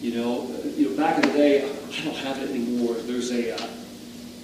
You 0.02 0.16
know, 0.16 0.52
you 0.76 0.90
know, 0.90 0.98
back 0.98 1.24
in 1.24 1.30
the 1.30 1.38
day, 1.38 1.64
I 1.64 2.04
don't 2.04 2.16
have 2.16 2.42
it 2.42 2.50
anymore. 2.50 2.96
There's 2.96 3.32
a 3.32 3.54
uh, 3.54 3.68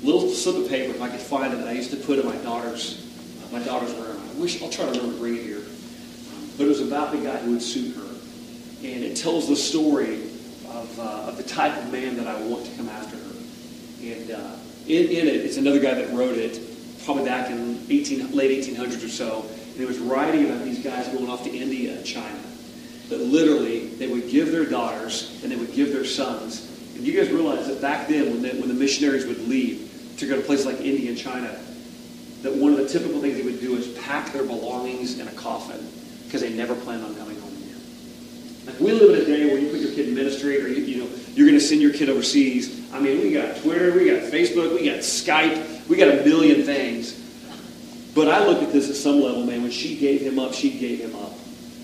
little 0.04 0.30
slip 0.30 0.64
of 0.64 0.70
paper, 0.70 0.92
if 0.92 1.02
I 1.02 1.10
could 1.10 1.20
find 1.20 1.52
it, 1.52 1.58
that 1.58 1.68
I 1.68 1.72
used 1.72 1.90
to 1.92 1.98
put 1.98 2.20
in 2.20 2.28
my 2.28 2.36
daughter's 2.38 3.04
uh, 3.44 3.58
my 3.58 3.64
daughter's 3.64 3.92
room. 3.96 4.22
I 4.30 4.40
wish 4.40 4.62
I'll 4.62 4.70
try 4.70 4.86
to 4.86 4.92
remember 4.92 5.14
to 5.14 5.20
bring 5.20 5.38
it 5.38 5.44
here. 5.44 5.64
But 6.58 6.66
it 6.66 6.70
was 6.70 6.82
about 6.82 7.12
the 7.12 7.18
guy 7.18 7.38
who 7.38 7.54
would 7.54 7.62
suit 7.64 7.96
her, 7.96 8.08
and 8.84 9.04
it 9.04 9.18
tells 9.18 9.48
the 9.48 9.56
story 9.56 10.22
of, 10.70 11.00
uh, 11.00 11.30
of 11.30 11.38
the 11.38 11.44
type 11.44 11.76
of 11.76 11.92
man 11.92 12.18
that 12.18 12.28
I 12.28 12.40
want 12.44 12.68
to 12.68 12.72
come 12.78 12.88
after 12.88 13.18
her. 13.18 13.34
And 14.04 14.32
uh, 14.32 14.56
in, 14.86 15.06
in 15.06 15.28
it, 15.28 15.38
it's 15.38 15.58
another 15.58 15.80
guy 15.80 15.96
that 15.96 16.14
wrote 16.14 16.38
it, 16.38 16.60
probably 17.04 17.26
back 17.26 17.50
in 17.50 17.84
18, 17.90 18.32
late 18.32 18.64
1800s 18.64 19.04
or 19.04 19.10
so, 19.10 19.46
and 19.72 19.80
he 19.80 19.86
was 19.86 20.00
writing 20.00 20.46
about 20.46 20.64
these 20.64 20.84
guys 20.84 21.08
going 21.10 21.30
off 21.30 21.44
to 21.44 21.50
India 21.50 21.96
and 21.96 22.06
China. 22.06 22.40
That 23.10 23.20
literally 23.20 23.88
they 23.88 24.08
would 24.08 24.30
give 24.30 24.52
their 24.52 24.66
daughters 24.66 25.42
and 25.44 25.52
they 25.52 25.56
would 25.56 25.74
give 25.74 25.92
their 25.92 26.06
sons. 26.06 26.68
And 26.96 27.06
you 27.06 27.20
guys 27.20 27.32
realize 27.32 27.68
that 27.68 27.82
back 27.82 28.08
then, 28.08 28.32
when 28.32 28.42
the, 28.42 28.50
when 28.60 28.68
the 28.68 28.74
missionaries 28.74 29.26
would 29.26 29.48
leave 29.48 30.16
to 30.18 30.28
go 30.28 30.36
to 30.36 30.42
places 30.42 30.66
like 30.66 30.82
India 30.82 31.10
and 31.10 31.18
China, 31.18 31.58
that 32.42 32.54
one 32.54 32.74
of 32.74 32.80
the 32.80 32.88
typical 32.88 33.22
things 33.22 33.38
they 33.38 33.44
would 33.44 33.60
do 33.60 33.76
is 33.76 33.88
pack 34.00 34.32
their 34.34 34.44
belongings 34.44 35.20
in 35.20 35.28
a 35.28 35.32
coffin 35.32 35.88
because 36.26 36.42
they 36.42 36.52
never 36.52 36.76
planned 36.76 37.04
on 37.04 37.16
coming 37.16 37.40
home 37.40 37.56
again. 37.56 37.82
Like 38.66 38.80
we 38.80 38.92
live 38.92 39.16
in 39.16 39.22
a 39.22 39.26
day 39.26 39.46
where 39.46 39.58
you 39.58 39.70
put 39.70 39.80
your 39.80 39.94
kid 39.94 40.10
in 40.10 40.16
ministry 40.16 40.62
or 40.62 40.68
you, 40.68 40.84
you 40.84 41.04
know 41.04 41.10
you're 41.34 41.48
going 41.48 41.60
to 41.60 41.66
send 41.66 41.82
your 41.82 41.94
kid 41.94 42.10
overseas. 42.10 42.92
I 42.94 43.00
mean, 43.00 43.22
we 43.22 43.32
got 43.32 43.58
Twitter, 43.58 43.94
we 43.94 44.10
got 44.10 44.24
Facebook, 44.32 44.74
we 44.74 44.86
got 44.86 45.00
Skype, 45.00 45.88
we 45.88 45.98
got 45.98 46.10
a 46.10 46.24
million 46.24 46.64
things. 46.66 47.21
But 48.14 48.28
I 48.28 48.46
look 48.46 48.62
at 48.62 48.72
this 48.72 48.90
at 48.90 48.96
some 48.96 49.22
level, 49.22 49.46
man. 49.46 49.62
When 49.62 49.72
she 49.72 49.98
gave 49.98 50.22
him 50.22 50.40
up, 50.40 50.54
she 50.54 50.72
gave 50.72 51.00
him 51.00 51.16
up. 51.16 51.34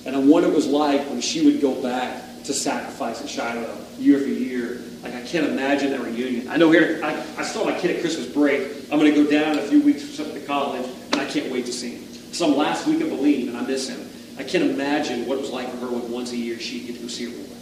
And 0.05 0.15
I 0.15 0.19
wonder 0.19 0.31
what 0.31 0.43
it 0.43 0.53
was 0.53 0.67
like 0.67 1.01
when 1.09 1.21
she 1.21 1.45
would 1.45 1.61
go 1.61 1.81
back 1.81 2.43
to 2.43 2.53
sacrifice 2.53 3.21
in 3.21 3.27
Shiloh 3.27 3.77
year 3.97 4.17
after 4.17 4.29
year. 4.29 4.81
Like, 5.03 5.15
I 5.15 5.21
can't 5.23 5.45
imagine 5.45 5.91
that 5.91 6.01
reunion. 6.01 6.49
I 6.49 6.57
know 6.57 6.71
here, 6.71 6.99
I, 7.03 7.13
I 7.37 7.43
saw 7.43 7.65
my 7.65 7.77
kid 7.77 7.95
at 7.95 8.01
Christmas 8.01 8.25
break. 8.25 8.69
I'm 8.91 8.99
going 8.99 9.13
to 9.13 9.23
go 9.23 9.29
down 9.29 9.53
in 9.53 9.59
a 9.59 9.67
few 9.67 9.81
weeks 9.81 10.03
for 10.03 10.11
something 10.11 10.39
to 10.39 10.45
college, 10.47 10.85
and 11.11 11.21
I 11.21 11.25
can't 11.25 11.51
wait 11.51 11.65
to 11.65 11.73
see 11.73 11.95
him. 11.95 12.03
Some 12.33 12.55
last 12.55 12.87
week 12.87 13.01
of 13.01 13.09
Believe, 13.09 13.47
and 13.47 13.57
I 13.57 13.61
miss 13.61 13.87
him. 13.87 14.09
I 14.37 14.43
can't 14.43 14.63
imagine 14.63 15.25
what 15.25 15.37
it 15.37 15.41
was 15.41 15.51
like 15.51 15.69
for 15.71 15.77
her 15.77 15.87
when 15.87 16.11
once 16.11 16.31
a 16.31 16.37
year 16.37 16.59
she'd 16.59 16.85
get 16.87 16.95
to 16.95 17.01
go 17.01 17.07
see 17.07 17.25
her 17.25 17.31
boy, 17.31 17.55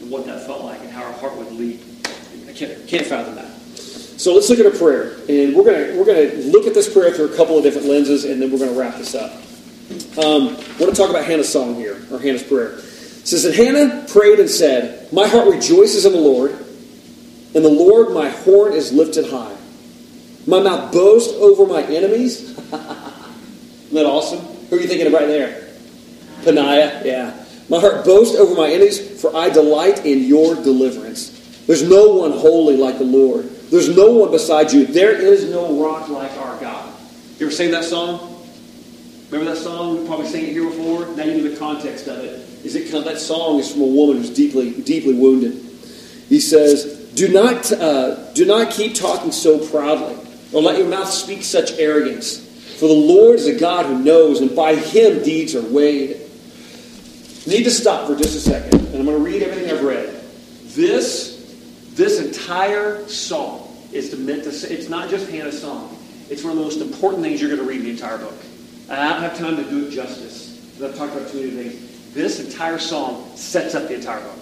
and 0.00 0.10
what 0.10 0.26
that 0.26 0.46
felt 0.46 0.64
like, 0.64 0.80
and 0.80 0.90
how 0.90 1.02
her 1.02 1.12
heart 1.12 1.36
would 1.36 1.52
leap. 1.52 1.80
I 2.48 2.52
can't, 2.52 2.86
can't 2.86 3.06
fathom 3.06 3.34
that. 3.36 3.57
So 4.18 4.34
let's 4.34 4.50
look 4.50 4.58
at 4.58 4.66
a 4.66 4.76
prayer, 4.76 5.12
and 5.28 5.54
we're 5.54 5.62
gonna 5.62 5.96
we're 5.96 6.04
gonna 6.04 6.42
look 6.50 6.66
at 6.66 6.74
this 6.74 6.92
prayer 6.92 7.12
through 7.12 7.32
a 7.32 7.36
couple 7.36 7.56
of 7.56 7.62
different 7.62 7.86
lenses, 7.86 8.24
and 8.24 8.42
then 8.42 8.50
we're 8.50 8.58
gonna 8.58 8.72
wrap 8.72 8.96
this 8.96 9.14
up. 9.14 9.30
Um, 10.18 10.48
I 10.48 10.82
want 10.82 10.92
to 10.92 10.92
talk 10.92 11.08
about 11.08 11.24
Hannah's 11.24 11.48
song 11.48 11.76
here, 11.76 12.04
or 12.10 12.18
Hannah's 12.18 12.42
prayer. 12.42 12.72
It 12.72 12.82
says 13.28 13.44
that 13.44 13.54
Hannah 13.54 14.06
prayed 14.08 14.40
and 14.40 14.50
said, 14.50 15.12
"My 15.12 15.28
heart 15.28 15.46
rejoices 15.46 16.04
in 16.04 16.10
the 16.10 16.18
Lord, 16.20 16.50
and 17.54 17.64
the 17.64 17.68
Lord 17.68 18.12
my 18.12 18.28
horn 18.28 18.72
is 18.72 18.92
lifted 18.92 19.30
high. 19.30 19.54
My 20.48 20.58
mouth 20.58 20.92
boasts 20.92 21.32
over 21.34 21.64
my 21.64 21.84
enemies." 21.84 22.40
Isn't 22.58 23.94
that 23.94 24.04
awesome? 24.04 24.40
Who 24.40 24.78
are 24.78 24.80
you 24.80 24.88
thinking 24.88 25.06
of 25.06 25.12
right 25.12 25.28
there? 25.28 25.68
Peninnah, 26.42 27.02
yeah. 27.04 27.34
My 27.68 27.78
heart 27.78 28.04
boasts 28.04 28.34
over 28.34 28.56
my 28.56 28.68
enemies, 28.68 29.20
for 29.22 29.34
I 29.36 29.48
delight 29.48 30.04
in 30.04 30.24
your 30.24 30.56
deliverance. 30.56 31.30
There's 31.68 31.88
no 31.88 32.14
one 32.14 32.32
holy 32.32 32.76
like 32.76 32.98
the 32.98 33.04
Lord. 33.04 33.48
There's 33.70 33.94
no 33.94 34.12
one 34.12 34.30
beside 34.30 34.72
you. 34.72 34.86
There 34.86 35.12
is 35.12 35.50
no 35.50 35.82
rock 35.82 36.08
like 36.08 36.32
our 36.38 36.58
God. 36.60 36.92
You 37.38 37.46
ever 37.46 37.54
sing 37.54 37.70
that 37.70 37.84
song? 37.84 38.42
Remember 39.30 39.54
that 39.54 39.60
song? 39.60 40.00
We 40.00 40.06
probably 40.06 40.26
sang 40.26 40.44
it 40.44 40.52
here 40.52 40.64
before. 40.64 41.06
Now 41.14 41.24
you 41.24 41.42
know 41.42 41.50
the 41.50 41.56
context 41.56 42.08
of 42.08 42.18
it. 42.20 42.40
Is 42.64 42.74
it 42.74 42.84
kind 42.84 42.96
of, 42.96 43.04
that 43.04 43.18
song 43.18 43.58
is 43.58 43.70
from 43.70 43.82
a 43.82 43.86
woman 43.86 44.16
who's 44.16 44.30
deeply, 44.30 44.72
deeply 44.72 45.14
wounded. 45.14 45.52
He 46.28 46.40
says, 46.40 46.84
"Do 47.14 47.28
not, 47.28 47.70
uh, 47.70 48.32
do 48.32 48.44
not 48.44 48.72
keep 48.72 48.94
talking 48.94 49.32
so 49.32 49.64
proudly, 49.68 50.16
or 50.52 50.62
let 50.62 50.78
your 50.78 50.88
mouth 50.88 51.08
speak 51.08 51.44
such 51.44 51.78
arrogance. 51.78 52.38
For 52.78 52.88
the 52.88 52.94
Lord 52.94 53.36
is 53.36 53.46
a 53.46 53.58
God 53.58 53.86
who 53.86 53.98
knows, 53.98 54.40
and 54.40 54.54
by 54.56 54.74
Him 54.74 55.22
deeds 55.22 55.54
are 55.54 55.62
weighed." 55.62 56.16
Need 57.46 57.64
to 57.64 57.70
stop 57.70 58.06
for 58.06 58.14
just 58.14 58.34
a 58.34 58.40
second, 58.40 58.74
and 58.74 58.96
I'm 58.96 59.04
going 59.04 59.16
to 59.16 59.24
read 59.24 59.42
everything 59.42 59.70
I've 59.70 59.84
read. 59.84 60.20
This, 60.74 61.37
this 61.98 62.20
entire 62.20 63.06
song 63.08 63.76
is 63.92 64.16
meant 64.16 64.44
to 64.44 64.52
say, 64.52 64.72
it's 64.72 64.88
not 64.88 65.10
just 65.10 65.28
Hannah's 65.28 65.60
song. 65.60 65.96
It's 66.30 66.44
one 66.44 66.52
of 66.52 66.58
the 66.58 66.62
most 66.62 66.80
important 66.80 67.24
things 67.24 67.40
you're 67.40 67.50
going 67.50 67.60
to 67.60 67.68
read 67.68 67.80
in 67.80 67.86
the 67.86 67.90
entire 67.90 68.18
book. 68.18 68.36
And 68.88 69.00
I 69.00 69.12
don't 69.12 69.20
have 69.20 69.36
time 69.36 69.56
to 69.56 69.64
do 69.64 69.88
it 69.88 69.90
justice, 69.90 70.56
because 70.58 70.92
I've 70.92 70.96
talked 70.96 71.16
about 71.16 71.28
too 71.28 71.38
many 71.38 71.70
things. 71.70 72.14
This 72.14 72.38
entire 72.38 72.78
song 72.78 73.28
sets 73.34 73.74
up 73.74 73.88
the 73.88 73.96
entire 73.96 74.20
book. 74.20 74.38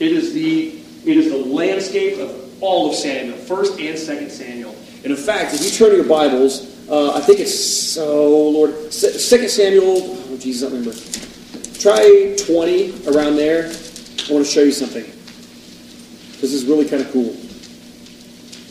It 0.00 0.12
is 0.12 0.34
the, 0.34 0.78
it 1.06 1.16
is 1.16 1.30
the 1.30 1.38
landscape 1.38 2.18
of 2.18 2.62
all 2.62 2.90
of 2.90 2.94
Samuel, 2.94 3.38
first 3.38 3.80
and 3.80 3.98
second 3.98 4.30
Samuel. 4.30 4.76
And 5.02 5.06
in 5.06 5.16
fact, 5.16 5.54
if 5.54 5.64
you 5.64 5.70
turn 5.70 5.90
to 5.90 5.96
your 5.96 6.04
Bibles, 6.04 6.88
uh, 6.90 7.14
I 7.14 7.20
think 7.20 7.40
it's, 7.40 7.96
oh 7.96 8.50
Lord, 8.50 8.92
second 8.92 9.48
Samuel, 9.48 9.96
oh 9.98 10.36
Jesus, 10.36 10.70
I 10.70 10.76
remember. 10.76 10.94
Try 11.78 12.36
20 12.38 13.08
around 13.08 13.36
there. 13.36 13.64
I 13.64 14.32
want 14.32 14.44
to 14.44 14.50
show 14.52 14.62
you 14.62 14.72
something. 14.72 15.15
This 16.40 16.52
is 16.52 16.64
really 16.64 16.88
kind 16.88 17.02
of 17.02 17.10
cool. 17.12 17.34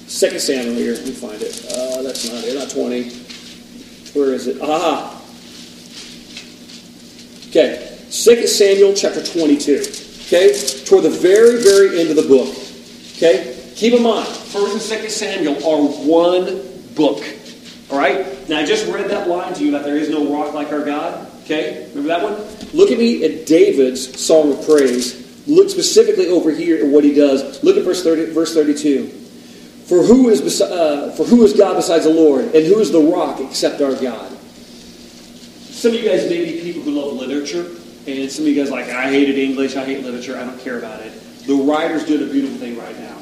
Second 0.07 0.39
Samuel 0.39 0.75
here. 0.75 0.93
Let 0.93 1.05
me 1.05 1.11
find 1.11 1.41
it. 1.41 1.65
Uh, 1.71 2.01
that's 2.03 2.31
not 2.31 2.43
it. 2.43 2.55
Not 2.55 2.69
20. 2.69 3.09
Where 4.13 4.33
is 4.33 4.47
it? 4.47 4.61
Aha. 4.61 5.21
Okay. 7.49 7.97
Second 8.09 8.47
Samuel 8.47 8.93
chapter 8.93 9.23
22. 9.23 9.83
Okay? 10.27 10.53
Toward 10.85 11.03
the 11.03 11.09
very, 11.09 11.61
very 11.61 11.99
end 11.99 12.11
of 12.11 12.15
the 12.15 12.27
book. 12.27 12.55
Okay? 13.17 13.57
Keep 13.75 13.95
in 13.95 14.03
mind, 14.03 14.27
First 14.27 14.73
and 14.73 14.81
Second 14.81 15.09
Samuel 15.09 15.55
are 15.65 15.81
one 16.05 16.61
book. 16.95 17.23
All 17.89 17.97
right? 17.97 18.47
Now, 18.47 18.59
I 18.59 18.65
just 18.65 18.87
read 18.87 19.09
that 19.09 19.27
line 19.27 19.53
to 19.53 19.63
you 19.63 19.69
about 19.69 19.83
there 19.85 19.97
is 19.97 20.09
no 20.09 20.31
rock 20.33 20.53
like 20.53 20.71
our 20.71 20.85
God. 20.85 21.27
Okay? 21.43 21.89
Remember 21.93 22.07
that 22.07 22.23
one? 22.23 22.69
Look 22.73 22.91
at 22.91 22.97
me 22.97 23.23
at 23.25 23.45
David's 23.45 24.19
song 24.23 24.53
of 24.53 24.65
praise. 24.65 25.24
Look 25.47 25.69
specifically 25.69 26.27
over 26.29 26.51
here 26.51 26.85
at 26.85 26.87
what 26.87 27.03
he 27.03 27.13
does. 27.13 27.63
Look 27.63 27.77
at 27.77 27.83
verse 27.83 28.03
30, 28.03 28.33
verse 28.33 28.53
32. 28.53 29.07
For 29.85 30.01
who 30.01 30.29
is 30.29 30.61
uh, 30.61 31.13
for 31.15 31.25
who 31.25 31.43
is 31.43 31.53
God 31.53 31.75
besides 31.75 32.05
the 32.05 32.09
Lord, 32.09 32.45
and 32.45 32.65
who 32.65 32.79
is 32.79 32.91
the 32.91 32.99
rock 32.99 33.39
except 33.39 33.81
our 33.81 33.93
God? 33.93 34.31
Some 35.75 35.93
of 35.93 36.01
you 36.01 36.09
guys 36.09 36.27
may 36.27 36.43
be 36.43 36.61
people 36.61 36.81
who 36.81 36.91
love 36.91 37.13
literature, 37.13 37.67
and 38.07 38.31
some 38.31 38.45
of 38.45 38.49
you 38.49 38.55
guys 38.55 38.71
like 38.71 38.89
I 38.89 39.11
hated 39.11 39.37
English, 39.37 39.75
I 39.75 39.85
hate 39.85 40.03
literature, 40.03 40.35
I 40.35 40.43
don't 40.43 40.59
care 40.59 40.79
about 40.79 41.01
it. 41.01 41.13
The 41.45 41.53
writer's 41.53 42.05
doing 42.05 42.27
a 42.27 42.31
beautiful 42.31 42.57
thing 42.57 42.77
right 42.79 42.97
now. 42.99 43.15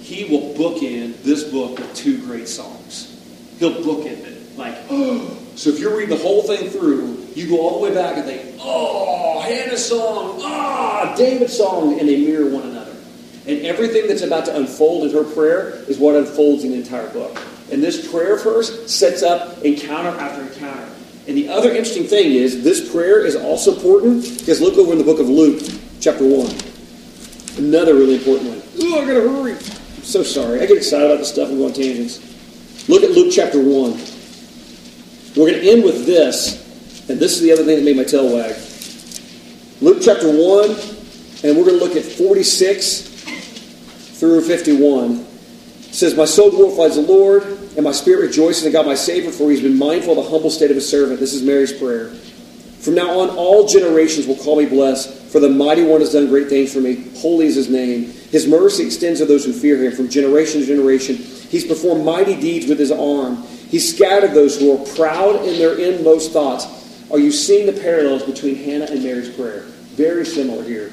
He 0.00 0.24
will 0.24 0.54
bookend 0.54 1.22
this 1.22 1.44
book 1.44 1.78
with 1.78 1.94
two 1.94 2.18
great 2.22 2.48
songs. 2.48 3.14
He'll 3.60 3.74
bookend 3.84 4.24
it 4.24 4.56
like, 4.58 4.76
oh. 4.90 5.36
So 5.58 5.70
if 5.70 5.80
you're 5.80 5.96
reading 5.96 6.16
the 6.16 6.22
whole 6.22 6.44
thing 6.44 6.70
through, 6.70 7.27
you 7.34 7.48
go 7.48 7.60
all 7.60 7.80
the 7.80 7.88
way 7.88 7.94
back 7.94 8.16
and 8.16 8.24
think, 8.24 8.58
oh, 8.60 9.40
Hannah's 9.40 9.86
song, 9.86 10.40
ah, 10.42 11.14
David's 11.16 11.56
song, 11.56 11.98
and 11.98 12.08
they 12.08 12.16
mirror 12.16 12.50
one 12.50 12.64
another. 12.64 12.96
And 13.46 13.64
everything 13.64 14.06
that's 14.08 14.22
about 14.22 14.44
to 14.46 14.56
unfold 14.56 15.08
in 15.08 15.12
her 15.14 15.24
prayer 15.24 15.70
is 15.88 15.98
what 15.98 16.14
unfolds 16.14 16.64
in 16.64 16.70
the 16.72 16.76
entire 16.76 17.08
book. 17.10 17.40
And 17.70 17.82
this 17.82 18.10
prayer 18.10 18.36
verse 18.38 18.92
sets 18.92 19.22
up 19.22 19.62
encounter 19.62 20.10
after 20.20 20.42
encounter. 20.42 20.88
And 21.26 21.36
the 21.36 21.48
other 21.48 21.70
interesting 21.70 22.04
thing 22.04 22.32
is, 22.32 22.62
this 22.64 22.90
prayer 22.90 23.24
is 23.24 23.36
also 23.36 23.74
important 23.74 24.38
because 24.38 24.60
look 24.60 24.76
over 24.76 24.92
in 24.92 24.98
the 24.98 25.04
book 25.04 25.18
of 25.18 25.28
Luke, 25.28 25.62
chapter 26.00 26.24
1. 26.24 27.64
Another 27.64 27.94
really 27.94 28.16
important 28.16 28.50
one. 28.50 28.62
Oh, 28.80 29.02
I 29.02 29.06
gotta 29.06 29.20
hurry. 29.28 29.52
I'm 29.52 30.04
so 30.04 30.22
sorry. 30.22 30.60
I 30.60 30.66
get 30.66 30.76
excited 30.76 31.06
about 31.06 31.18
this 31.18 31.28
stuff 31.28 31.48
and 31.48 31.58
go 31.58 31.66
on 31.66 31.72
tangents. 31.72 32.20
Look 32.88 33.02
at 33.02 33.10
Luke 33.10 33.32
chapter 33.32 33.58
1. 33.58 33.64
We're 35.36 35.50
going 35.50 35.62
to 35.62 35.70
end 35.70 35.84
with 35.84 36.06
this, 36.06 36.67
and 37.08 37.18
this 37.18 37.34
is 37.36 37.40
the 37.40 37.52
other 37.52 37.64
thing 37.64 37.76
that 37.76 37.84
made 37.84 37.96
my 37.96 38.04
tail 38.04 38.32
wag. 38.34 38.54
Luke 39.80 39.98
chapter 40.02 40.28
1, 40.28 40.70
and 41.44 41.56
we're 41.56 41.64
going 41.64 41.78
to 41.78 41.84
look 41.84 41.96
at 41.96 42.04
46 42.04 43.02
through 44.18 44.42
51. 44.42 45.20
It 45.20 45.94
says, 45.94 46.14
My 46.16 46.24
soul 46.24 46.50
glorifies 46.50 46.96
the 46.96 47.02
Lord, 47.02 47.44
and 47.76 47.84
my 47.84 47.92
spirit 47.92 48.26
rejoices 48.26 48.66
in 48.66 48.72
God 48.72 48.86
my 48.86 48.94
Savior, 48.94 49.30
for 49.30 49.50
he's 49.50 49.62
been 49.62 49.78
mindful 49.78 50.18
of 50.18 50.24
the 50.24 50.30
humble 50.30 50.50
state 50.50 50.70
of 50.70 50.74
his 50.74 50.88
servant. 50.88 51.20
This 51.20 51.32
is 51.32 51.42
Mary's 51.42 51.72
prayer. 51.72 52.10
From 52.80 52.94
now 52.94 53.20
on, 53.20 53.30
all 53.30 53.66
generations 53.66 54.26
will 54.26 54.36
call 54.36 54.56
me 54.56 54.66
blessed, 54.66 55.32
for 55.32 55.40
the 55.40 55.48
mighty 55.48 55.84
one 55.84 56.00
has 56.00 56.12
done 56.12 56.26
great 56.28 56.48
things 56.48 56.72
for 56.72 56.80
me. 56.80 57.08
Holy 57.18 57.46
is 57.46 57.54
his 57.54 57.68
name. 57.68 58.12
His 58.30 58.46
mercy 58.46 58.84
extends 58.84 59.20
to 59.20 59.26
those 59.26 59.44
who 59.44 59.52
fear 59.52 59.82
him 59.82 59.92
from 59.92 60.08
generation 60.08 60.60
to 60.60 60.66
generation. 60.66 61.16
He's 61.16 61.64
performed 61.64 62.04
mighty 62.04 62.38
deeds 62.38 62.66
with 62.66 62.78
his 62.78 62.92
arm. 62.92 63.42
He's 63.68 63.94
scattered 63.94 64.32
those 64.32 64.58
who 64.58 64.72
are 64.72 64.86
proud 64.94 65.44
in 65.46 65.58
their 65.58 65.78
inmost 65.78 66.32
thoughts. 66.32 66.77
Are 67.10 67.18
you 67.18 67.32
seeing 67.32 67.66
the 67.66 67.80
parallels 67.80 68.22
between 68.22 68.56
Hannah 68.56 68.86
and 68.86 69.02
Mary's 69.02 69.30
prayer? 69.30 69.60
Very 69.96 70.24
similar 70.26 70.62
here. 70.62 70.90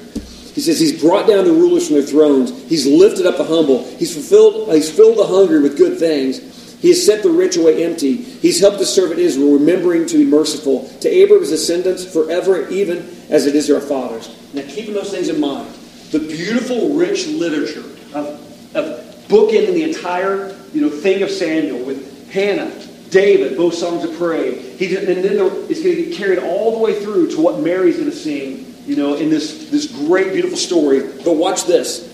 He 0.54 0.62
says 0.62 0.80
he's 0.80 1.00
brought 1.00 1.26
down 1.26 1.44
the 1.44 1.52
rulers 1.52 1.86
from 1.86 1.96
their 1.96 2.06
thrones. 2.06 2.50
He's 2.68 2.86
lifted 2.86 3.26
up 3.26 3.36
the 3.36 3.44
humble. 3.44 3.84
He's 3.96 4.14
fulfilled. 4.14 4.72
He's 4.72 4.90
filled 4.90 5.18
the 5.18 5.26
hungry 5.26 5.60
with 5.60 5.76
good 5.76 5.98
things. 5.98 6.40
He 6.80 6.88
has 6.88 7.04
set 7.04 7.22
the 7.22 7.30
rich 7.30 7.56
away 7.56 7.84
empty. 7.84 8.16
He's 8.16 8.60
helped 8.60 8.78
the 8.78 8.86
servant 8.86 9.20
Israel, 9.20 9.52
remembering 9.52 10.06
to 10.06 10.18
be 10.18 10.24
merciful 10.24 10.88
to 11.00 11.08
Abraham's 11.08 11.50
descendants 11.50 12.10
forever, 12.10 12.68
even 12.68 12.98
as 13.28 13.46
it 13.46 13.54
is 13.54 13.66
to 13.66 13.74
our 13.74 13.80
fathers. 13.80 14.34
Now, 14.54 14.62
keeping 14.68 14.94
those 14.94 15.10
things 15.10 15.28
in 15.28 15.40
mind, 15.40 15.74
the 16.10 16.20
beautiful, 16.20 16.94
rich 16.94 17.26
literature 17.26 17.84
of, 18.14 18.74
of 18.74 19.04
bookending 19.28 19.74
the 19.74 19.82
entire 19.82 20.56
you 20.72 20.80
know 20.80 20.90
thing 20.90 21.22
of 21.22 21.30
Samuel 21.30 21.84
with 21.84 22.30
Hannah, 22.30 22.70
David, 23.10 23.56
both 23.56 23.74
songs 23.74 24.04
of 24.04 24.16
praise. 24.16 24.78
He 24.78 24.94
and 24.96 25.06
then 25.06 25.36
it's 25.68 25.82
going 25.82 25.96
to 25.96 26.04
get 26.04 26.14
carried 26.16 26.38
all 26.38 26.72
the 26.72 26.78
way 26.78 27.02
through 27.02 27.30
to 27.32 27.40
what 27.40 27.60
Mary's 27.60 27.96
going 27.96 28.10
to 28.10 28.16
sing. 28.16 28.74
You 28.86 28.96
know, 28.96 29.14
in 29.14 29.30
this 29.30 29.68
this 29.70 29.86
great, 29.86 30.32
beautiful 30.32 30.56
story. 30.56 31.00
But 31.24 31.36
watch 31.36 31.64
this. 31.64 32.12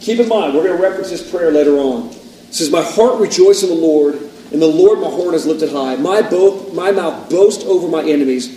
Keep 0.00 0.20
in 0.20 0.28
mind, 0.28 0.54
we're 0.54 0.64
going 0.64 0.76
to 0.76 0.82
reference 0.82 1.10
this 1.10 1.28
prayer 1.30 1.50
later 1.50 1.76
on. 1.78 2.08
It 2.08 2.54
says, 2.54 2.70
My 2.70 2.82
heart 2.82 3.20
rejoices 3.20 3.64
in 3.64 3.68
the 3.68 3.86
Lord, 3.86 4.14
and 4.50 4.60
the 4.60 4.66
Lord 4.66 4.98
my 4.98 5.08
horn 5.08 5.34
is 5.34 5.46
lifted 5.46 5.70
high. 5.70 5.96
My, 5.96 6.22
bo- 6.22 6.72
my 6.72 6.90
mouth 6.90 7.28
boasts 7.28 7.64
over 7.64 7.86
my 7.86 8.02
enemies, 8.02 8.48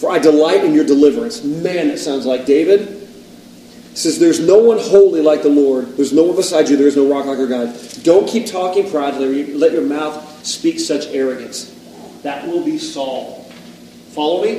for 0.00 0.10
I 0.10 0.18
delight 0.20 0.64
in 0.64 0.72
your 0.72 0.84
deliverance. 0.84 1.42
Man, 1.42 1.88
that 1.88 1.98
sounds 1.98 2.24
like 2.24 2.46
David. 2.46 3.01
Says, 3.94 4.18
There's 4.18 4.40
no 4.40 4.58
one 4.58 4.78
holy 4.78 5.20
like 5.20 5.42
the 5.42 5.48
Lord. 5.48 5.96
There's 5.96 6.12
no 6.12 6.24
one 6.24 6.36
beside 6.36 6.68
you. 6.68 6.76
There 6.76 6.86
is 6.86 6.96
no 6.96 7.10
rock 7.10 7.26
like 7.26 7.38
our 7.38 7.46
God. 7.46 7.78
Don't 8.02 8.28
keep 8.28 8.46
talking 8.46 8.90
proudly. 8.90 9.52
Let 9.52 9.72
your 9.72 9.84
mouth 9.84 10.44
speak 10.46 10.80
such 10.80 11.06
arrogance. 11.08 11.68
That 12.22 12.46
will 12.46 12.64
be 12.64 12.78
Saul. 12.78 13.44
Follow 14.12 14.42
me? 14.44 14.50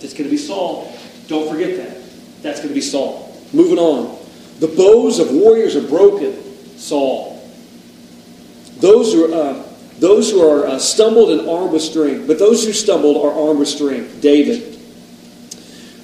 It's 0.00 0.12
going 0.12 0.24
to 0.24 0.30
be 0.30 0.36
Saul. 0.36 0.96
Don't 1.28 1.48
forget 1.50 1.76
that. 1.76 2.02
That's 2.42 2.58
going 2.58 2.70
to 2.70 2.74
be 2.74 2.80
Saul. 2.80 3.36
Moving 3.52 3.78
on. 3.78 4.18
The 4.58 4.68
bows 4.68 5.18
of 5.18 5.30
warriors 5.30 5.76
are 5.76 5.86
broken. 5.86 6.34
Saul. 6.78 7.48
Those 8.78 9.12
who, 9.12 9.32
uh, 9.32 9.66
those 9.98 10.30
who 10.30 10.40
are 10.48 10.66
uh, 10.66 10.78
stumbled 10.78 11.30
and 11.30 11.48
armed 11.48 11.72
with 11.72 11.82
strength, 11.82 12.26
but 12.26 12.38
those 12.38 12.64
who 12.64 12.72
stumbled 12.72 13.24
are 13.24 13.32
armed 13.32 13.60
with 13.60 13.68
strength. 13.68 14.20
David. 14.20 14.78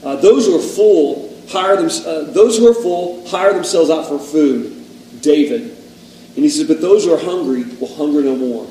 Uh, 0.04 0.16
those 0.16 0.46
who 0.46 0.58
are 0.58 0.62
full 0.62 1.25
hire 1.48 1.76
them. 1.76 1.86
Uh, 1.86 2.30
those 2.32 2.58
who 2.58 2.68
are 2.68 2.74
full 2.74 3.26
hire 3.28 3.52
themselves 3.52 3.90
out 3.90 4.06
for 4.06 4.18
food. 4.18 4.72
David. 5.22 5.62
And 5.62 6.44
he 6.44 6.48
says, 6.48 6.68
but 6.68 6.80
those 6.80 7.04
who 7.04 7.12
are 7.12 7.18
hungry 7.18 7.64
will 7.80 7.94
hunger 7.94 8.22
no 8.22 8.36
more. 8.36 8.66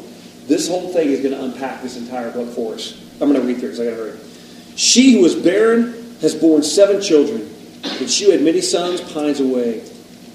This 0.47 0.67
whole 0.67 0.93
thing 0.93 1.09
is 1.09 1.21
going 1.21 1.33
to 1.33 1.43
unpack 1.43 1.81
this 1.81 1.97
entire 1.97 2.31
book 2.31 2.53
for 2.53 2.75
us. 2.75 3.01
I'm 3.19 3.29
going 3.29 3.41
to 3.41 3.41
read 3.41 3.57
through 3.57 3.69
because 3.69 3.79
I 3.79 3.85
got 3.85 3.91
to 3.91 3.97
hurry. 3.97 4.19
She 4.75 5.13
who 5.13 5.21
was 5.21 5.35
barren 5.35 6.15
has 6.21 6.35
borne 6.35 6.61
seven 6.61 7.01
children, 7.01 7.49
and 7.83 8.09
she 8.09 8.25
who 8.25 8.31
had 8.31 8.41
many 8.41 8.61
sons 8.61 9.01
pines 9.01 9.39
away. 9.39 9.79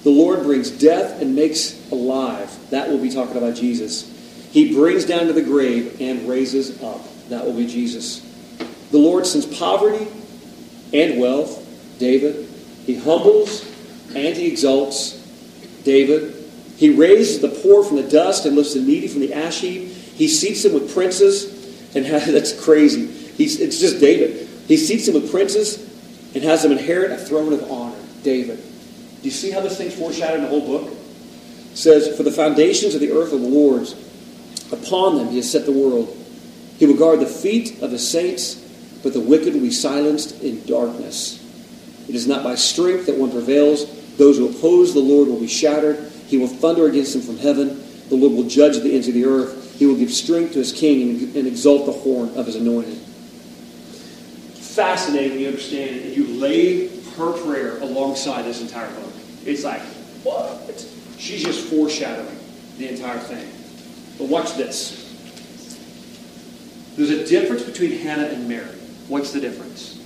The 0.03 0.09
Lord 0.09 0.43
brings 0.43 0.69
death 0.69 1.21
and 1.21 1.35
makes 1.35 1.89
alive. 1.91 2.51
That 2.71 2.89
will 2.89 2.97
be 2.97 3.09
talking 3.09 3.37
about 3.37 3.55
Jesus. 3.55 4.09
He 4.51 4.73
brings 4.73 5.05
down 5.05 5.27
to 5.27 5.33
the 5.33 5.43
grave 5.43 6.01
and 6.01 6.27
raises 6.27 6.81
up. 6.83 7.01
That 7.29 7.45
will 7.45 7.53
be 7.53 7.67
Jesus. 7.67 8.19
The 8.91 8.97
Lord 8.97 9.25
sends 9.25 9.45
poverty 9.45 10.07
and 10.93 11.21
wealth. 11.21 11.60
David. 12.01 12.49
He 12.85 12.95
humbles 12.95 13.63
and 14.15 14.35
he 14.35 14.47
exalts. 14.47 15.17
David. 15.83 16.35
He 16.77 16.89
raises 16.89 17.39
the 17.39 17.47
poor 17.47 17.83
from 17.83 17.97
the 17.97 18.09
dust 18.09 18.45
and 18.45 18.55
lifts 18.55 18.73
the 18.73 18.81
needy 18.81 19.07
from 19.07 19.21
the 19.21 19.33
ash 19.33 19.61
heap. 19.61 19.87
He 19.87 20.27
seats 20.27 20.63
them 20.63 20.73
with 20.73 20.93
princes, 20.93 21.95
and 21.95 22.05
has, 22.05 22.25
that's 22.31 22.59
crazy. 22.59 23.05
He's, 23.07 23.59
it's 23.59 23.79
just 23.79 23.99
David. 23.99 24.49
He 24.67 24.77
seats 24.77 25.05
them 25.05 25.15
with 25.15 25.31
princes 25.31 25.77
and 26.33 26.43
has 26.43 26.63
them 26.63 26.71
inherit 26.71 27.11
a 27.11 27.17
throne 27.17 27.53
of 27.53 27.71
honor. 27.71 27.97
David. 28.23 28.57
Do 28.57 29.23
you 29.23 29.31
see 29.31 29.51
how 29.51 29.61
this 29.61 29.77
thing's 29.77 29.95
foreshadowed 29.95 30.37
in 30.37 30.43
the 30.43 30.49
whole 30.49 30.65
book? 30.65 30.91
It 30.91 31.77
says, 31.77 32.15
For 32.15 32.23
the 32.23 32.31
foundations 32.31 32.95
of 32.95 33.01
the 33.01 33.11
earth 33.11 33.33
are 33.33 33.37
the 33.37 33.47
Lord's. 33.47 33.93
Upon 34.71 35.17
them 35.17 35.29
he 35.29 35.37
has 35.37 35.51
set 35.51 35.65
the 35.65 35.71
world. 35.71 36.15
He 36.77 36.85
will 36.85 36.97
guard 36.97 37.19
the 37.19 37.25
feet 37.25 37.81
of 37.81 37.91
his 37.91 38.07
saints, 38.07 38.55
but 39.03 39.13
the 39.13 39.19
wicked 39.19 39.53
will 39.53 39.61
be 39.61 39.71
silenced 39.71 40.41
in 40.41 40.65
darkness. 40.65 41.40
It 42.07 42.15
is 42.15 42.27
not 42.27 42.43
by 42.43 42.55
strength 42.55 43.05
that 43.05 43.17
one 43.17 43.31
prevails. 43.31 43.85
Those 44.17 44.37
who 44.37 44.49
oppose 44.49 44.93
the 44.93 44.99
Lord 44.99 45.27
will 45.27 45.39
be 45.39 45.47
shattered. 45.47 46.11
He 46.27 46.37
will 46.37 46.47
thunder 46.47 46.87
against 46.87 47.13
them 47.13 47.21
from 47.21 47.37
heaven. 47.37 47.83
The 48.09 48.15
Lord 48.15 48.33
will 48.33 48.47
judge 48.47 48.77
the 48.79 48.93
ends 48.93 49.07
of 49.07 49.13
the 49.13 49.25
earth. 49.25 49.77
He 49.79 49.85
will 49.85 49.95
give 49.95 50.11
strength 50.11 50.53
to 50.53 50.59
his 50.59 50.71
king 50.71 51.35
and 51.35 51.47
exalt 51.47 51.85
the 51.85 51.91
horn 51.91 52.29
of 52.35 52.45
his 52.45 52.55
anointed. 52.55 52.97
Fascinating 54.57 55.39
you 55.39 55.47
understand 55.47 55.95
it 55.95 56.05
and 56.05 56.15
you 56.15 56.27
lay 56.39 56.87
her 56.87 57.31
prayer 57.43 57.77
alongside 57.79 58.43
this 58.43 58.61
entire 58.61 58.89
book. 58.95 59.13
It's 59.45 59.63
like, 59.63 59.81
what? 60.23 60.85
She's 61.17 61.43
just 61.43 61.67
foreshadowing 61.67 62.37
the 62.77 62.89
entire 62.89 63.19
thing. 63.19 63.49
But 64.17 64.27
watch 64.27 64.55
this. 64.55 64.97
There's 66.95 67.09
a 67.09 67.25
difference 67.25 67.63
between 67.63 67.99
Hannah 67.99 68.27
and 68.27 68.47
Mary. 68.47 68.75
What's 69.07 69.31
the 69.31 69.39
difference? 69.39 70.00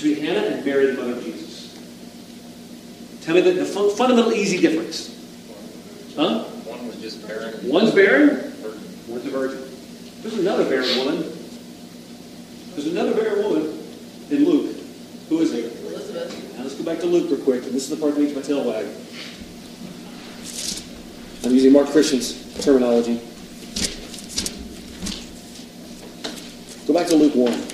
Between 0.00 0.24
Hannah 0.24 0.46
and 0.46 0.64
Mary, 0.64 0.86
the 0.86 0.94
mother 0.94 1.12
of 1.12 1.22
Jesus. 1.22 1.76
Tell 3.20 3.34
me 3.34 3.42
the, 3.42 3.52
the 3.52 3.66
fun, 3.66 3.94
fundamental 3.94 4.32
easy 4.32 4.58
difference. 4.58 5.14
Huh? 6.16 6.44
One 6.64 6.86
was 6.86 6.96
just 7.02 7.28
barren. 7.28 7.68
One's 7.68 7.90
barren, 7.90 8.50
one's 9.08 9.26
a 9.26 9.30
virgin. 9.30 9.62
There's 10.22 10.38
another 10.38 10.64
barren 10.64 10.96
woman. 10.96 11.18
There's 12.70 12.86
another 12.86 13.12
barren 13.12 13.44
woman 13.44 13.78
in 14.30 14.46
Luke. 14.46 14.74
Who 15.28 15.40
is 15.40 15.52
it? 15.52 15.70
Elizabeth. 15.84 16.56
Now 16.56 16.62
let's 16.62 16.76
go 16.76 16.84
back 16.84 17.00
to 17.00 17.06
Luke 17.06 17.30
real 17.30 17.44
quick, 17.44 17.64
and 17.64 17.74
this 17.74 17.82
is 17.82 17.90
the 17.90 17.96
part 17.96 18.14
that 18.14 18.22
makes 18.22 18.34
my 18.34 18.40
tail 18.40 18.64
wag. 18.64 18.86
I'm 21.44 21.54
using 21.54 21.72
Mark 21.72 21.88
Christian's 21.88 22.64
terminology. 22.64 23.20
Go 26.86 26.94
back 26.94 27.06
to 27.08 27.16
Luke 27.16 27.34
1. 27.34 27.69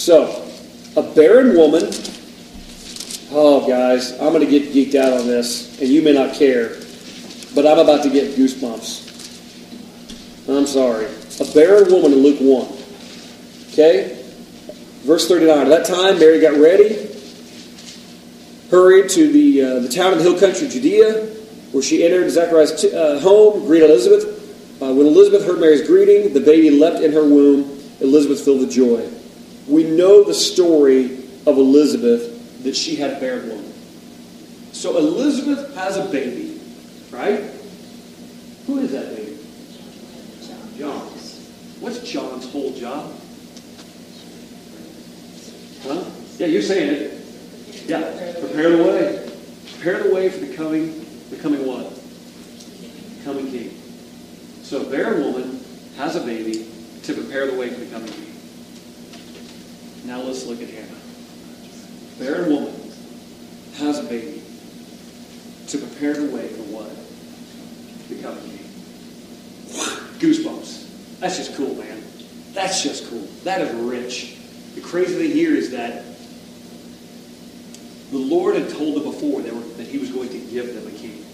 So, 0.00 0.48
a 0.96 1.02
barren 1.02 1.54
woman. 1.54 1.92
Oh, 3.32 3.68
guys, 3.68 4.12
I'm 4.12 4.32
going 4.32 4.40
to 4.40 4.46
get 4.50 4.72
geeked 4.72 4.94
out 4.94 5.12
on 5.12 5.26
this, 5.26 5.78
and 5.78 5.90
you 5.90 6.00
may 6.00 6.14
not 6.14 6.34
care, 6.34 6.70
but 7.54 7.66
I'm 7.66 7.78
about 7.78 8.02
to 8.04 8.08
get 8.08 8.34
goosebumps. 8.34 9.08
I'm 10.48 10.66
sorry. 10.66 11.04
A 11.04 11.44
barren 11.52 11.92
woman 11.92 12.14
in 12.14 12.20
Luke 12.20 12.38
1. 12.40 12.66
Okay? 13.72 14.24
Verse 15.02 15.28
39. 15.28 15.58
At 15.58 15.68
that 15.68 15.84
time, 15.84 16.18
Mary 16.18 16.40
got 16.40 16.58
ready, 16.58 17.06
hurried 18.70 19.10
to 19.10 19.30
the, 19.30 19.62
uh, 19.62 19.80
the 19.80 19.88
town 19.90 20.12
in 20.12 20.18
the 20.18 20.24
hill 20.24 20.40
country 20.40 20.66
of 20.66 20.72
Judea, 20.72 21.26
where 21.72 21.82
she 21.82 22.06
entered 22.06 22.30
Zechariah's 22.30 22.80
t- 22.80 22.96
uh, 22.96 23.20
home, 23.20 23.66
greeted 23.66 23.90
Elizabeth. 23.90 24.24
Uh, 24.80 24.94
when 24.94 25.06
Elizabeth 25.06 25.44
heard 25.46 25.60
Mary's 25.60 25.86
greeting, 25.86 26.32
the 26.32 26.40
baby 26.40 26.70
leapt 26.70 27.04
in 27.04 27.12
her 27.12 27.22
womb. 27.22 27.64
Elizabeth 28.00 28.42
filled 28.42 28.60
with 28.60 28.72
joy. 28.72 29.06
We 29.66 29.84
know 29.84 30.24
the 30.24 30.34
story 30.34 31.16
of 31.46 31.58
Elizabeth 31.58 32.62
that 32.64 32.76
she 32.76 32.96
had 32.96 33.14
a 33.14 33.20
barren 33.20 33.48
woman. 33.48 33.72
So 34.72 34.96
Elizabeth 34.98 35.74
has 35.74 35.96
a 35.96 36.04
baby, 36.06 36.60
right? 37.10 37.40
Who 38.66 38.78
is 38.78 38.92
that 38.92 39.16
baby? 39.16 39.38
John. 40.78 41.06
What's 41.80 42.00
John's 42.10 42.50
whole 42.50 42.72
job? 42.74 43.12
Huh? 45.82 46.04
Yeah, 46.38 46.46
you're 46.46 46.62
saying 46.62 46.94
it. 46.94 47.20
Yeah. 47.86 48.00
Prepare 48.40 48.76
the 48.76 48.82
way. 48.82 49.30
Prepare 49.74 50.02
the 50.02 50.14
way 50.14 50.28
for 50.28 50.44
the 50.44 50.54
coming, 50.54 51.06
the 51.30 51.36
coming 51.36 51.66
what? 51.66 51.92
Coming 53.24 53.50
king. 53.50 53.80
So 54.62 54.82
a 54.82 54.90
barren 54.90 55.22
woman 55.24 55.64
has 55.96 56.16
a 56.16 56.20
baby 56.20 56.70
to 57.02 57.14
prepare 57.14 57.46
the 57.50 57.58
way 57.58 57.70
for 57.70 57.80
the 57.80 57.90
coming 57.90 58.12
king. 58.12 58.29
Now 60.04 60.22
let's 60.22 60.46
look 60.46 60.62
at 60.62 60.68
Hannah. 60.68 61.00
Barren 62.18 62.50
woman 62.50 62.92
has 63.76 63.98
a 63.98 64.02
baby 64.02 64.42
to 65.68 65.78
prepare 65.78 66.14
the 66.14 66.34
way 66.34 66.48
for 66.48 66.62
what? 66.64 66.90
The 68.08 68.22
coming 68.22 68.42
king. 68.42 68.58
Goosebumps. 70.18 71.18
That's 71.20 71.36
just 71.36 71.54
cool, 71.54 71.74
man. 71.74 72.02
That's 72.52 72.82
just 72.82 73.08
cool. 73.08 73.26
That 73.44 73.60
is 73.60 73.72
rich. 73.74 74.36
The 74.74 74.80
crazy 74.80 75.14
thing 75.14 75.30
here 75.30 75.54
is 75.54 75.70
that 75.70 76.04
the 78.10 78.18
Lord 78.18 78.56
had 78.56 78.68
told 78.70 78.96
them 78.96 79.04
before 79.04 79.40
that, 79.42 79.54
were, 79.54 79.60
that 79.60 79.86
He 79.86 79.98
was 79.98 80.10
going 80.10 80.28
to 80.30 80.38
give 80.38 80.74
them 80.74 80.86
a 80.86 80.96
king. 80.98 81.24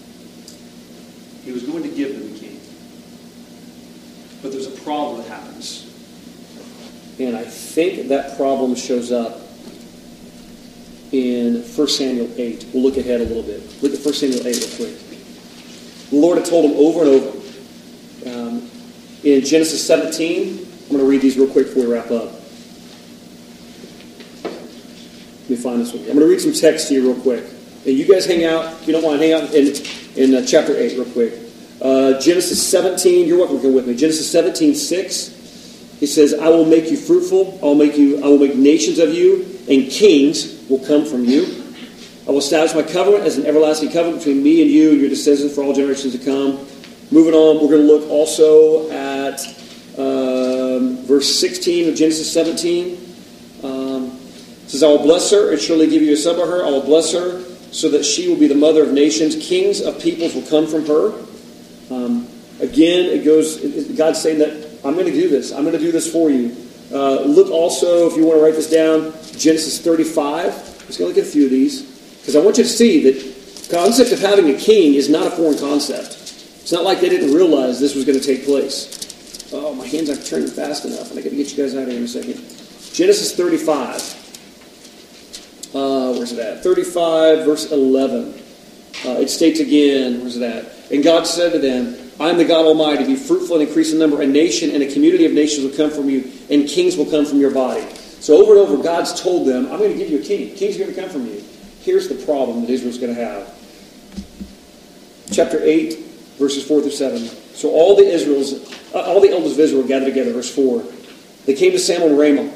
He 1.42 1.52
was 1.52 1.62
going 1.62 1.82
to 1.82 1.88
give 1.88 2.18
them 2.18 2.34
a 2.34 2.38
king. 2.38 2.60
But 4.42 4.52
there's 4.52 4.66
a 4.66 4.82
problem 4.82 5.22
that 5.22 5.28
happens. 5.28 5.95
And 7.18 7.36
I 7.36 7.44
think 7.44 8.08
that 8.08 8.36
problem 8.36 8.74
shows 8.74 9.10
up 9.10 9.40
in 11.12 11.62
1 11.62 11.88
Samuel 11.88 12.30
8. 12.36 12.66
We'll 12.72 12.82
look 12.82 12.96
ahead 12.98 13.20
a 13.20 13.24
little 13.24 13.42
bit. 13.42 13.62
Look 13.82 13.94
at 13.94 14.04
1 14.04 14.14
Samuel 14.14 14.46
8 14.46 14.56
real 14.56 14.76
quick. 14.76 14.98
The 16.10 16.16
Lord 16.16 16.38
had 16.38 16.46
told 16.46 16.70
him 16.70 16.76
over 16.76 17.00
and 17.00 17.08
over. 17.08 17.36
Um, 18.26 18.70
in 19.24 19.44
Genesis 19.44 19.84
17, 19.86 20.58
I'm 20.58 20.88
going 20.88 20.98
to 20.98 21.04
read 21.04 21.22
these 21.22 21.38
real 21.38 21.48
quick 21.48 21.66
before 21.66 21.84
we 21.86 21.92
wrap 21.92 22.10
up. 22.10 22.32
Let 25.42 25.50
me 25.50 25.56
find 25.56 25.80
this 25.80 25.92
one. 25.92 26.02
I'm 26.02 26.08
going 26.08 26.20
to 26.20 26.26
read 26.26 26.40
some 26.40 26.52
text 26.52 26.88
to 26.88 26.94
you 26.94 27.12
real 27.12 27.20
quick. 27.22 27.44
And 27.86 27.96
you 27.96 28.04
guys 28.06 28.26
hang 28.26 28.44
out, 28.44 28.72
if 28.80 28.86
you 28.86 28.92
don't 28.92 29.02
want 29.02 29.20
to 29.20 29.26
hang 29.26 29.32
out 29.32 29.54
in, 29.54 29.74
in 30.16 30.34
uh, 30.34 30.44
chapter 30.44 30.76
8 30.76 30.98
real 30.98 31.04
quick. 31.12 31.34
Uh, 31.80 32.20
Genesis 32.20 32.66
17, 32.68 33.26
you're 33.26 33.38
welcome 33.38 33.56
to 33.56 33.62
come 33.62 33.74
with 33.74 33.86
me. 33.86 33.94
Genesis 33.94 34.30
17, 34.30 34.74
6. 34.74 35.35
He 35.98 36.06
says, 36.06 36.34
I 36.34 36.48
will 36.48 36.66
make 36.66 36.90
you 36.90 36.96
fruitful, 36.96 37.58
I 37.62 37.64
will 37.66 37.74
make 37.74 37.96
you, 37.96 38.22
I 38.22 38.28
will 38.28 38.38
make 38.38 38.56
nations 38.56 38.98
of 38.98 39.14
you, 39.14 39.46
and 39.68 39.90
kings 39.90 40.64
will 40.68 40.84
come 40.84 41.04
from 41.06 41.24
you. 41.24 41.64
I 42.26 42.30
will 42.30 42.38
establish 42.38 42.74
my 42.74 42.82
covenant 42.82 43.24
as 43.24 43.38
an 43.38 43.46
everlasting 43.46 43.92
covenant 43.92 44.18
between 44.18 44.42
me 44.42 44.60
and 44.62 44.70
you 44.70 44.90
and 44.90 45.00
your 45.00 45.08
descendants 45.08 45.54
for 45.54 45.62
all 45.62 45.72
generations 45.72 46.18
to 46.18 46.24
come. 46.24 46.66
Moving 47.10 47.34
on, 47.34 47.62
we're 47.62 47.70
going 47.70 47.86
to 47.86 47.92
look 47.92 48.10
also 48.10 48.90
at 48.90 49.40
um, 49.96 50.98
verse 51.04 51.38
16 51.38 51.88
of 51.88 51.94
Genesis 51.94 52.30
17. 52.32 52.98
Um, 53.62 54.18
says, 54.66 54.82
I 54.82 54.88
will 54.88 55.02
bless 55.02 55.30
her 55.30 55.52
and 55.52 55.60
surely 55.60 55.86
give 55.86 56.02
you 56.02 56.14
a 56.14 56.16
son 56.16 56.36
by 56.36 56.46
her. 56.46 56.64
I 56.64 56.70
will 56.70 56.82
bless 56.82 57.12
her 57.12 57.40
so 57.72 57.88
that 57.90 58.04
she 58.04 58.28
will 58.28 58.36
be 58.36 58.48
the 58.48 58.56
mother 58.56 58.82
of 58.82 58.92
nations. 58.92 59.36
Kings 59.36 59.80
of 59.80 60.00
peoples 60.00 60.34
will 60.34 60.42
come 60.42 60.66
from 60.66 60.84
her. 60.86 61.12
Um, 61.90 62.26
again, 62.60 63.06
it 63.06 63.24
goes, 63.24 63.60
God's 63.96 64.20
saying 64.20 64.40
that 64.40 64.65
I'm 64.86 64.94
going 64.94 65.06
to 65.06 65.12
do 65.12 65.28
this. 65.28 65.52
I'm 65.52 65.62
going 65.62 65.74
to 65.74 65.80
do 65.80 65.92
this 65.92 66.10
for 66.10 66.30
you. 66.30 66.56
Uh, 66.92 67.22
look 67.22 67.50
also, 67.50 68.08
if 68.08 68.16
you 68.16 68.24
want 68.24 68.38
to 68.38 68.44
write 68.44 68.54
this 68.54 68.70
down, 68.70 69.12
Genesis 69.36 69.80
35. 69.80 70.46
I'm 70.46 70.52
just 70.86 70.98
going 70.98 71.12
to 71.12 71.16
look 71.16 71.18
at 71.18 71.24
a 71.24 71.32
few 71.32 71.46
of 71.46 71.50
these 71.50 71.82
because 72.20 72.36
I 72.36 72.40
want 72.40 72.58
you 72.58 72.64
to 72.64 72.68
see 72.68 73.02
that 73.10 73.68
concept 73.70 74.12
of 74.12 74.20
having 74.20 74.48
a 74.54 74.58
king 74.58 74.94
is 74.94 75.08
not 75.08 75.26
a 75.26 75.30
foreign 75.30 75.58
concept. 75.58 76.12
It's 76.12 76.72
not 76.72 76.84
like 76.84 77.00
they 77.00 77.08
didn't 77.08 77.34
realize 77.34 77.80
this 77.80 77.94
was 77.94 78.04
going 78.04 78.18
to 78.18 78.24
take 78.24 78.44
place. 78.44 79.52
Oh, 79.52 79.74
my 79.74 79.86
hands 79.86 80.10
aren't 80.10 80.26
turning 80.26 80.48
fast 80.48 80.84
enough, 80.84 81.10
and 81.10 81.18
I 81.18 81.22
got 81.22 81.30
to 81.30 81.36
get 81.36 81.50
you 81.50 81.56
guys 81.56 81.74
out 81.74 81.82
of 81.82 81.88
here 81.88 81.98
in 81.98 82.04
a 82.04 82.08
second. 82.08 82.34
Genesis 82.92 83.36
35. 83.36 84.16
Uh, 85.74 86.12
where's 86.14 86.32
it 86.32 86.38
at? 86.38 86.62
35, 86.62 87.44
verse 87.44 87.70
11. 87.70 88.28
Uh, 89.04 89.20
it 89.20 89.28
states 89.28 89.60
again, 89.60 90.20
where's 90.20 90.36
it 90.36 90.42
at? 90.42 90.90
And 90.90 91.04
God 91.04 91.26
said 91.26 91.52
to 91.52 91.58
them, 91.58 92.05
I 92.18 92.30
am 92.30 92.38
the 92.38 92.44
God 92.44 92.64
Almighty. 92.64 93.04
Be 93.04 93.16
fruitful 93.16 93.58
and 93.58 93.68
increase 93.68 93.92
in 93.92 93.98
number. 93.98 94.22
A 94.22 94.26
nation 94.26 94.70
and 94.70 94.82
a 94.82 94.90
community 94.90 95.26
of 95.26 95.32
nations 95.32 95.66
will 95.66 95.76
come 95.76 95.90
from 95.90 96.08
you, 96.08 96.30
and 96.50 96.66
kings 96.68 96.96
will 96.96 97.06
come 97.06 97.26
from 97.26 97.40
your 97.40 97.50
body. 97.50 97.86
So 98.20 98.42
over 98.42 98.52
and 98.52 98.60
over, 98.60 98.82
God's 98.82 99.20
told 99.20 99.46
them, 99.46 99.70
I'm 99.70 99.78
going 99.78 99.92
to 99.92 99.98
give 99.98 100.10
you 100.10 100.20
a 100.20 100.22
king. 100.22 100.54
Kings 100.56 100.76
are 100.76 100.80
going 100.80 100.94
to 100.94 101.00
come 101.00 101.10
from 101.10 101.26
you. 101.26 101.44
Here's 101.82 102.08
the 102.08 102.14
problem 102.24 102.62
that 102.62 102.70
Israel's 102.70 102.98
going 102.98 103.14
to 103.14 103.22
have. 103.22 103.52
Chapter 105.30 105.60
8, 105.62 105.98
verses 106.38 106.66
4 106.66 106.80
through 106.80 106.90
7. 106.90 107.18
So 107.18 107.70
all 107.70 107.96
the 107.96 108.02
Israel's, 108.02 108.54
uh, 108.94 109.00
all 109.02 109.20
the 109.20 109.30
elders 109.30 109.52
of 109.52 109.60
Israel 109.60 109.86
gathered 109.86 110.06
together, 110.06 110.32
verse 110.32 110.52
4. 110.52 110.82
They 111.44 111.54
came 111.54 111.72
to 111.72 111.78
Samuel 111.78 112.10
in 112.10 112.16
Ramah, 112.16 112.52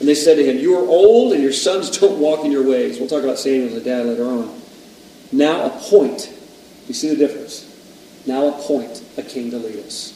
and 0.00 0.08
they 0.08 0.14
said 0.14 0.36
to 0.36 0.44
him, 0.44 0.58
You 0.58 0.78
are 0.78 0.86
old, 0.86 1.34
and 1.34 1.42
your 1.42 1.52
sons 1.52 1.90
don't 1.98 2.18
walk 2.18 2.44
in 2.44 2.50
your 2.50 2.66
ways. 2.66 2.98
We'll 2.98 3.08
talk 3.08 3.22
about 3.22 3.38
Samuel 3.38 3.68
as 3.68 3.74
a 3.74 3.84
dad 3.84 4.06
later 4.06 4.24
on. 4.24 4.60
Now 5.30 5.66
appoint. 5.66 6.32
You 6.88 6.94
see 6.94 7.10
the 7.10 7.16
difference? 7.16 7.67
Now 8.28 8.48
appoint 8.48 9.02
a 9.16 9.22
king 9.22 9.50
to 9.52 9.56
lead 9.56 9.86
us. 9.86 10.12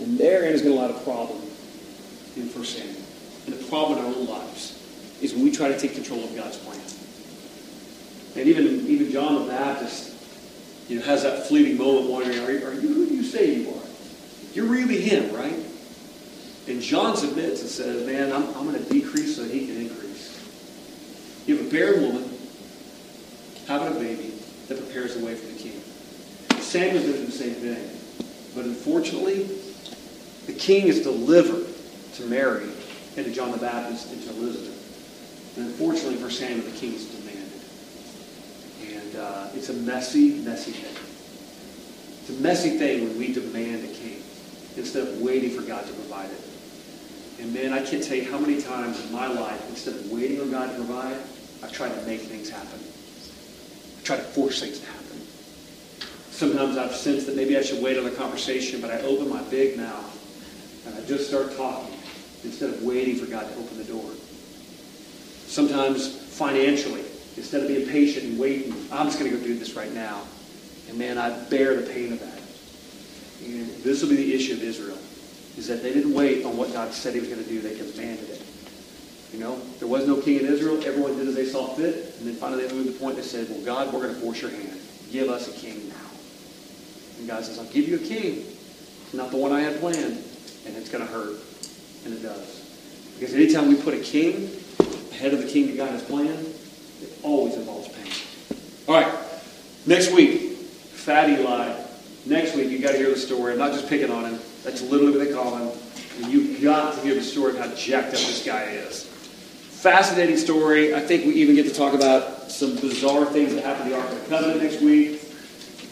And 0.00 0.16
therein 0.16 0.54
going 0.54 0.64
to 0.64 0.72
a 0.72 0.80
lot 0.80 0.90
of 0.90 1.04
problem 1.04 1.42
in 2.34 2.48
1 2.48 2.64
Samuel. 2.64 2.96
And 3.44 3.54
the 3.54 3.64
problem 3.66 3.98
in 3.98 4.04
our 4.06 4.14
own 4.14 4.26
lives 4.26 4.82
is 5.20 5.34
when 5.34 5.44
we 5.44 5.52
try 5.52 5.68
to 5.68 5.78
take 5.78 5.94
control 5.94 6.24
of 6.24 6.34
God's 6.34 6.56
plan. 6.56 6.80
And 8.36 8.48
even, 8.48 8.86
even 8.86 9.12
John 9.12 9.44
the 9.44 9.52
Baptist 9.52 10.14
you 10.88 10.98
know, 10.98 11.04
has 11.04 11.24
that 11.24 11.46
fleeting 11.46 11.76
moment 11.76 12.08
wondering, 12.08 12.38
are 12.38 12.50
you, 12.50 12.66
are 12.66 12.72
you 12.72 12.88
who 12.88 13.06
do 13.06 13.14
you 13.14 13.22
say 13.22 13.54
you 13.54 13.68
are? 13.68 13.86
You're 14.54 14.64
really 14.64 14.98
him, 14.98 15.34
right? 15.34 15.58
And 16.68 16.80
John 16.80 17.18
submits 17.18 17.60
and 17.60 17.68
says, 17.68 18.06
man, 18.06 18.32
I'm, 18.32 18.44
I'm 18.56 18.70
going 18.70 18.82
to 18.82 18.90
decrease 18.90 19.36
so 19.36 19.44
he 19.44 19.66
can 19.66 19.76
increase. 19.76 20.32
You 21.46 21.58
have 21.58 21.66
a 21.66 21.70
barren 21.70 22.02
woman 22.02 22.30
having 23.68 23.88
a 23.88 24.00
baby 24.00 24.32
that 24.68 24.78
prepares 24.78 25.16
the 25.16 25.24
way 25.24 25.34
for 25.34 25.46
the 25.46 25.58
king. 25.58 25.82
To 26.72 26.90
do 26.90 27.24
the 27.24 27.30
same 27.30 27.54
thing. 27.54 27.88
But 28.54 28.64
unfortunately, 28.64 29.44
the 30.46 30.52
king 30.52 30.88
is 30.88 31.00
delivered 31.00 31.64
to 32.14 32.22
Mary 32.26 32.68
and 33.16 33.24
to 33.24 33.32
John 33.32 33.52
the 33.52 33.56
Baptist 33.56 34.12
and 34.12 34.22
to 34.24 34.30
Elizabeth. 34.30 35.56
And 35.56 35.66
unfortunately 35.68 36.16
for 36.16 36.28
Samuel, 36.28 36.68
the 36.68 36.76
king 36.76 36.92
is 36.92 37.06
demanded. 37.06 37.52
And 38.94 39.16
uh, 39.16 39.48
it's 39.54 39.70
a 39.70 39.74
messy, 39.74 40.40
messy 40.40 40.72
thing. 40.72 40.96
It's 42.20 42.30
a 42.30 42.42
messy 42.42 42.76
thing 42.76 43.08
when 43.08 43.16
we 43.16 43.32
demand 43.32 43.84
a 43.84 43.94
king 43.94 44.22
instead 44.76 45.06
of 45.06 45.20
waiting 45.22 45.50
for 45.50 45.62
God 45.62 45.86
to 45.86 45.92
provide 45.94 46.30
it. 46.30 46.40
And 47.40 47.54
man, 47.54 47.72
I 47.72 47.82
can't 47.86 48.02
tell 48.02 48.16
you 48.16 48.30
how 48.30 48.38
many 48.38 48.60
times 48.60 49.02
in 49.02 49.12
my 49.12 49.28
life, 49.28 49.64
instead 49.70 49.94
of 49.94 50.10
waiting 50.10 50.40
on 50.40 50.50
God 50.50 50.68
to 50.70 50.74
provide, 50.74 51.16
I've 51.62 51.72
tried 51.72 51.94
to 51.94 52.02
make 52.06 52.20
things 52.22 52.50
happen. 52.50 52.80
I've 53.98 54.04
tried 54.04 54.16
to 54.18 54.24
force 54.24 54.60
things 54.60 54.80
to 54.80 54.86
happen. 54.86 55.05
Sometimes 56.36 56.76
I've 56.76 56.94
sensed 56.94 57.24
that 57.28 57.34
maybe 57.34 57.56
I 57.56 57.62
should 57.62 57.82
wait 57.82 57.96
on 57.96 58.04
a 58.04 58.10
conversation, 58.10 58.82
but 58.82 58.90
I 58.90 59.00
open 59.00 59.30
my 59.30 59.40
big 59.44 59.78
mouth 59.78 60.84
and 60.86 60.94
I 60.94 61.00
just 61.06 61.28
start 61.28 61.56
talking 61.56 61.96
instead 62.44 62.68
of 62.68 62.82
waiting 62.82 63.16
for 63.16 63.24
God 63.24 63.50
to 63.50 63.58
open 63.58 63.78
the 63.78 63.84
door. 63.84 64.10
Sometimes 65.46 66.14
financially, 66.36 67.06
instead 67.38 67.62
of 67.62 67.68
being 67.68 67.88
patient 67.88 68.26
and 68.26 68.38
waiting, 68.38 68.74
I'm 68.92 69.06
just 69.06 69.18
going 69.18 69.30
to 69.30 69.38
go 69.38 69.42
do 69.42 69.58
this 69.58 69.76
right 69.76 69.90
now. 69.94 70.24
And 70.90 70.98
man, 70.98 71.16
I 71.16 71.42
bear 71.44 71.74
the 71.74 71.90
pain 71.90 72.12
of 72.12 72.20
that. 72.20 72.42
And 73.48 73.70
this 73.82 74.02
will 74.02 74.10
be 74.10 74.16
the 74.16 74.34
issue 74.34 74.52
of 74.52 74.62
Israel, 74.62 74.98
is 75.56 75.66
that 75.68 75.82
they 75.82 75.94
didn't 75.94 76.12
wait 76.12 76.44
on 76.44 76.54
what 76.58 76.70
God 76.74 76.92
said 76.92 77.14
he 77.14 77.20
was 77.20 77.30
going 77.30 77.42
to 77.42 77.48
do. 77.48 77.62
They 77.62 77.78
demanded 77.78 78.28
it. 78.28 78.42
You 79.32 79.38
know, 79.40 79.58
there 79.78 79.88
was 79.88 80.06
no 80.06 80.20
king 80.20 80.40
in 80.40 80.44
Israel. 80.44 80.76
Everyone 80.84 81.16
did 81.16 81.28
as 81.28 81.34
they 81.34 81.46
saw 81.46 81.68
fit. 81.68 82.14
And 82.18 82.28
then 82.28 82.34
finally 82.34 82.66
they 82.66 82.74
moved 82.74 82.88
to 82.88 82.92
the 82.92 82.98
point 82.98 83.16
they 83.16 83.22
said, 83.22 83.48
well, 83.48 83.64
God, 83.64 83.90
we're 83.90 84.02
going 84.02 84.14
to 84.14 84.20
force 84.20 84.42
your 84.42 84.50
hand. 84.50 84.78
Give 85.10 85.30
us 85.30 85.48
a 85.48 85.58
king 85.58 85.88
now. 85.88 86.05
And 87.18 87.28
God 87.28 87.44
says, 87.44 87.58
I'll 87.58 87.64
give 87.66 87.88
you 87.88 87.96
a 87.96 87.98
king. 87.98 88.44
Not 89.12 89.30
the 89.30 89.36
one 89.36 89.52
I 89.52 89.60
had 89.60 89.80
planned. 89.80 90.22
And 90.66 90.76
it's 90.76 90.90
going 90.90 91.06
to 91.06 91.12
hurt. 91.12 91.36
And 92.04 92.14
it 92.14 92.22
does. 92.22 92.62
Because 93.18 93.34
anytime 93.34 93.68
we 93.68 93.76
put 93.76 93.94
a 93.94 94.00
king 94.00 94.50
ahead 95.12 95.32
of 95.32 95.40
the 95.40 95.48
king 95.48 95.68
that 95.68 95.76
God 95.76 95.90
has 95.90 96.02
planned, 96.02 96.46
it 97.02 97.18
always 97.22 97.54
involves 97.54 97.88
pain. 97.88 98.12
All 98.88 98.94
right. 98.94 99.12
Next 99.86 100.12
week, 100.12 100.56
Fat 100.56 101.30
Eli. 101.30 101.74
Next 102.26 102.56
week, 102.56 102.70
you 102.70 102.78
got 102.80 102.92
to 102.92 102.98
hear 102.98 103.10
the 103.10 103.16
story. 103.16 103.52
I'm 103.52 103.58
not 103.58 103.72
just 103.72 103.88
picking 103.88 104.10
on 104.10 104.24
him. 104.24 104.38
That's 104.64 104.82
literally 104.82 105.16
what 105.16 105.26
they 105.26 105.32
call 105.32 105.56
him. 105.56 105.78
And 106.16 106.32
you've 106.32 106.62
got 106.62 106.94
to 106.94 107.00
hear 107.02 107.14
the 107.14 107.22
story 107.22 107.56
of 107.56 107.58
how 107.58 107.74
jacked 107.74 108.08
up 108.08 108.12
this 108.14 108.44
guy 108.44 108.64
is. 108.64 109.04
Fascinating 109.04 110.36
story. 110.36 110.94
I 110.94 111.00
think 111.00 111.24
we 111.24 111.34
even 111.34 111.54
get 111.54 111.66
to 111.66 111.74
talk 111.74 111.94
about 111.94 112.50
some 112.50 112.74
bizarre 112.76 113.26
things 113.26 113.54
that 113.54 113.64
happen 113.64 113.86
in 113.86 113.92
the 113.92 113.98
Ark 113.98 114.10
of 114.10 114.22
the 114.22 114.28
Covenant 114.28 114.62
next 114.62 114.80
week, 114.80 115.22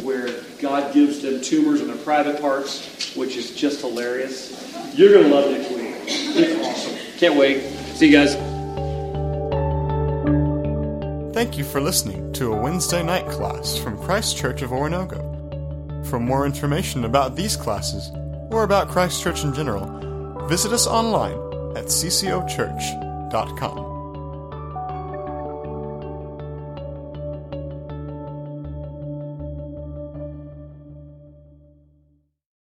where 0.02 0.28
God 0.64 0.92
gives 0.94 1.20
them 1.20 1.42
tumors 1.42 1.82
in 1.82 1.88
their 1.88 1.98
private 1.98 2.40
parts, 2.40 3.14
which 3.14 3.36
is 3.36 3.54
just 3.54 3.82
hilarious. 3.82 4.74
You're 4.94 5.12
going 5.12 5.28
to 5.28 5.34
love 5.34 5.50
next 5.50 5.68
week. 5.68 5.94
It's 6.06 6.66
awesome. 6.66 6.96
Can't 7.18 7.36
wait. 7.36 7.60
See 7.96 8.06
you 8.06 8.12
guys. 8.12 8.32
Thank 11.34 11.58
you 11.58 11.64
for 11.64 11.82
listening 11.82 12.32
to 12.32 12.54
a 12.54 12.56
Wednesday 12.58 13.02
night 13.02 13.26
class 13.26 13.76
from 13.76 13.98
Christ 13.98 14.38
Church 14.38 14.62
of 14.62 14.70
Oronogo. 14.70 16.06
For 16.06 16.18
more 16.18 16.46
information 16.46 17.04
about 17.04 17.36
these 17.36 17.56
classes 17.56 18.10
or 18.50 18.62
about 18.62 18.88
Christ 18.88 19.22
Church 19.22 19.44
in 19.44 19.52
general, 19.52 20.46
visit 20.46 20.72
us 20.72 20.86
online 20.86 21.36
at 21.76 21.88
ccochurch.com. 21.88 23.93